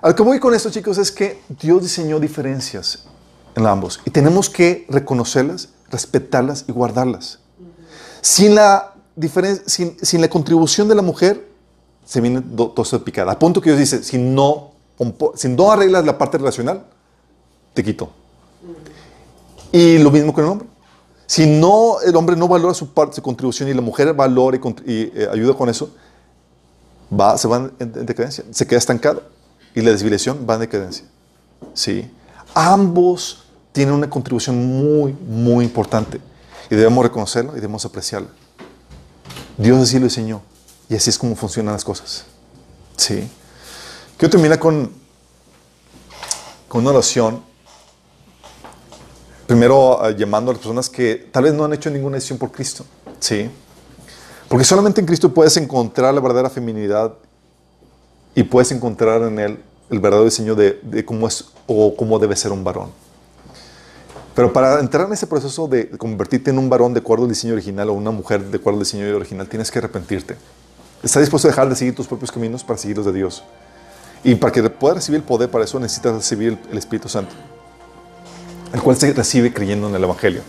[0.00, 3.04] Al que voy con esto, chicos, es que Dios diseñó diferencias
[3.54, 7.40] en ambos y tenemos que reconocerlas, respetarlas y guardarlas.
[8.28, 8.92] Sin la,
[9.64, 11.48] sin, sin, la contribución de la mujer,
[12.04, 13.32] se viene todo picada.
[13.32, 14.72] A punto que Dios dice, si no,
[15.34, 16.84] si no arreglas la parte relacional,
[17.72, 18.10] te quito.
[19.72, 20.68] Y lo mismo con el hombre.
[21.24, 24.60] Si no, el hombre no valora su parte, su contribución y la mujer valora y,
[24.90, 25.90] eh, ayuda con eso,
[27.10, 29.22] va, se va en, decadencia, se queda estancado
[29.74, 31.06] y la desviación va en decadencia.
[31.72, 32.10] ¿Sí?
[32.52, 36.20] Ambos tienen una contribución muy, muy importante
[36.70, 38.28] y debemos reconocerlo y debemos apreciarlo.
[39.56, 40.42] Dios así lo diseñó
[40.88, 42.24] y así es como funcionan las cosas.
[42.96, 43.28] ¿Sí?
[44.16, 44.90] Quiero terminar con,
[46.68, 47.42] con una oración.
[49.46, 52.52] Primero ah, llamando a las personas que tal vez no han hecho ninguna decisión por
[52.52, 52.84] Cristo.
[53.20, 53.50] ¿Sí?
[54.48, 57.14] Porque solamente en Cristo puedes encontrar la verdadera feminidad
[58.34, 59.58] y puedes encontrar en Él
[59.90, 62.90] el verdadero diseño de, cómo es o cómo debe ser un varón.
[64.38, 67.54] Pero para entrar en ese proceso de convertirte en un varón de acuerdo al diseño
[67.54, 70.36] original o una mujer de acuerdo al diseño original, tienes que arrepentirte.
[71.02, 73.42] ¿Estás dispuesto a dejar de seguir tus propios caminos para seguir los de Dios?
[74.22, 77.34] Y para que puedas recibir el poder para eso necesitas recibir el Espíritu Santo,
[78.72, 80.42] el cual se recibe creyendo en el Evangelio.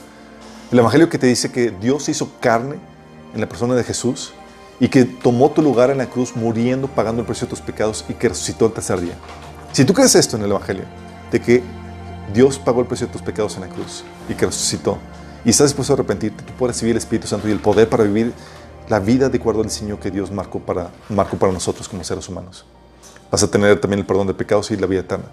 [0.72, 2.76] El Evangelio que te dice que Dios se hizo carne
[3.34, 4.34] en la persona de Jesús
[4.80, 8.06] y que tomó tu lugar en la cruz muriendo, pagando el precio de tus pecados
[8.08, 9.16] y que resucitó el tercer día.
[9.72, 10.84] Si tú crees esto en el Evangelio,
[11.32, 11.64] de que
[12.34, 14.98] Dios pagó el precio de tus pecados en la cruz y que resucitó,
[15.46, 18.04] y estás dispuesto a arrepentirte, tú puedes recibir el Espíritu Santo y el poder para
[18.04, 18.34] vivir
[18.90, 22.28] la vida de acuerdo al diseño que Dios marcó para, marcó para nosotros como seres
[22.28, 22.66] humanos.
[23.32, 25.26] Vas a tener también el perdón de pecados y la vida eterna.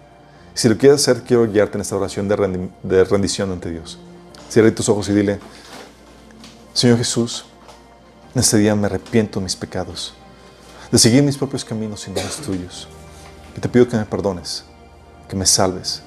[0.54, 3.98] Si lo quieres hacer, quiero guiarte en esta oración de, de rendición ante Dios.
[4.48, 5.40] Cierra tus ojos y dile,
[6.72, 7.46] Señor Jesús,
[8.34, 10.14] en este día me arrepiento de mis pecados,
[10.92, 12.88] de seguir mis propios caminos y no los tuyos.
[13.56, 14.64] Y te pido que me perdones
[15.28, 16.02] que me salves.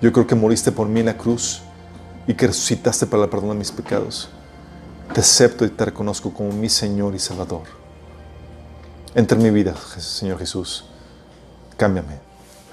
[0.00, 1.62] Yo creo que moriste por mí en la cruz
[2.26, 4.28] y que resucitaste para el perdón de mis pecados.
[5.12, 7.62] Te acepto y te reconozco como mi Señor y Salvador.
[9.14, 10.84] Entra en mi vida, Señor Jesús.
[11.76, 12.18] Cámbiame,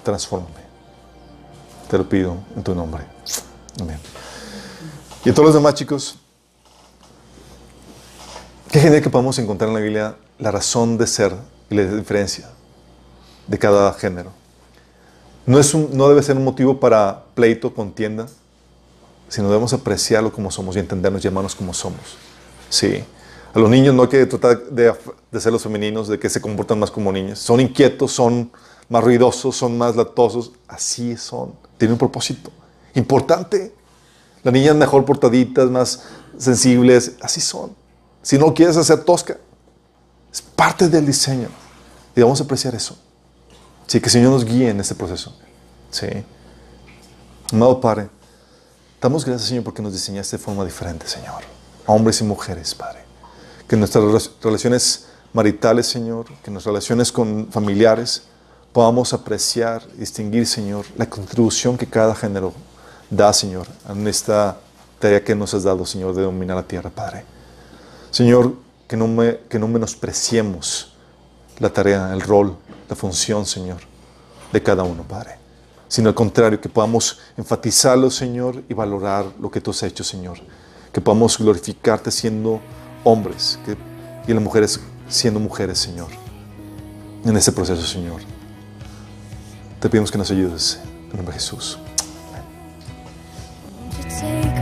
[0.04, 0.66] transfórmame.
[1.90, 3.06] Te lo pido en tu nombre.
[3.82, 4.00] Amén.
[5.24, 6.20] Y a todos los demás chicos,
[8.70, 11.36] qué genial que podamos encontrar en la Biblia la razón de ser
[11.70, 12.50] y la diferencia
[13.48, 14.45] de cada género.
[15.46, 18.28] No, es un, no debe ser un motivo para pleito, contienda,
[19.30, 22.18] sino debemos apreciarlo como somos y entendernos y amarnos como somos.
[22.70, 23.04] Sí.
[23.54, 24.94] A los niños no hay que tratar de,
[25.32, 27.40] de ser los femeninos, de que se comportan más como niños.
[27.40, 28.52] Son inquietos, son
[28.90, 30.52] más ruidosos, son más latosos.
[30.68, 31.54] Así son.
[31.78, 32.52] Tienen un propósito
[32.96, 33.74] importante.
[34.44, 36.04] Las niñas mejor portaditas, más
[36.38, 37.14] sensibles.
[37.22, 37.76] Así son.
[38.22, 39.38] Si no quieres hacer tosca,
[40.34, 41.50] es parte del diseño.
[42.16, 42.98] Y vamos apreciar eso.
[43.88, 45.36] Sí, que Señor nos guíe en este proceso.
[45.92, 46.08] Sí.
[47.52, 48.10] Amado Padre,
[49.00, 51.44] damos gracias, Señor, porque nos diseñaste de forma diferente, Señor.
[51.86, 53.00] hombres y mujeres, Padre.
[53.68, 58.24] Que nuestras relaciones maritales, Señor, que nuestras relaciones con familiares,
[58.74, 62.54] podamos apreciar, distinguir, Señor, la contribución que cada género
[63.10, 64.58] da, Señor, en esta
[65.00, 67.24] tarea que nos has dado, Señor, de dominar la tierra, Padre.
[68.10, 68.56] Señor,
[68.88, 70.94] que no, me, que no menospreciemos
[71.60, 72.58] la tarea, el rol,
[72.90, 73.78] la función, Señor,
[74.52, 75.38] de cada uno, Padre.
[75.88, 80.40] Sino al contrario, que podamos enfatizarlo, Señor, y valorar lo que tú has hecho, Señor.
[80.92, 82.60] Que podamos glorificarte siendo
[83.04, 83.60] hombres
[84.28, 86.08] y las mujeres siendo mujeres, Señor.
[87.24, 88.22] En este proceso, Señor.
[89.80, 90.80] Te pedimos que nos ayudes.
[91.06, 91.78] En el nombre de Jesús.
[94.22, 94.55] Amén.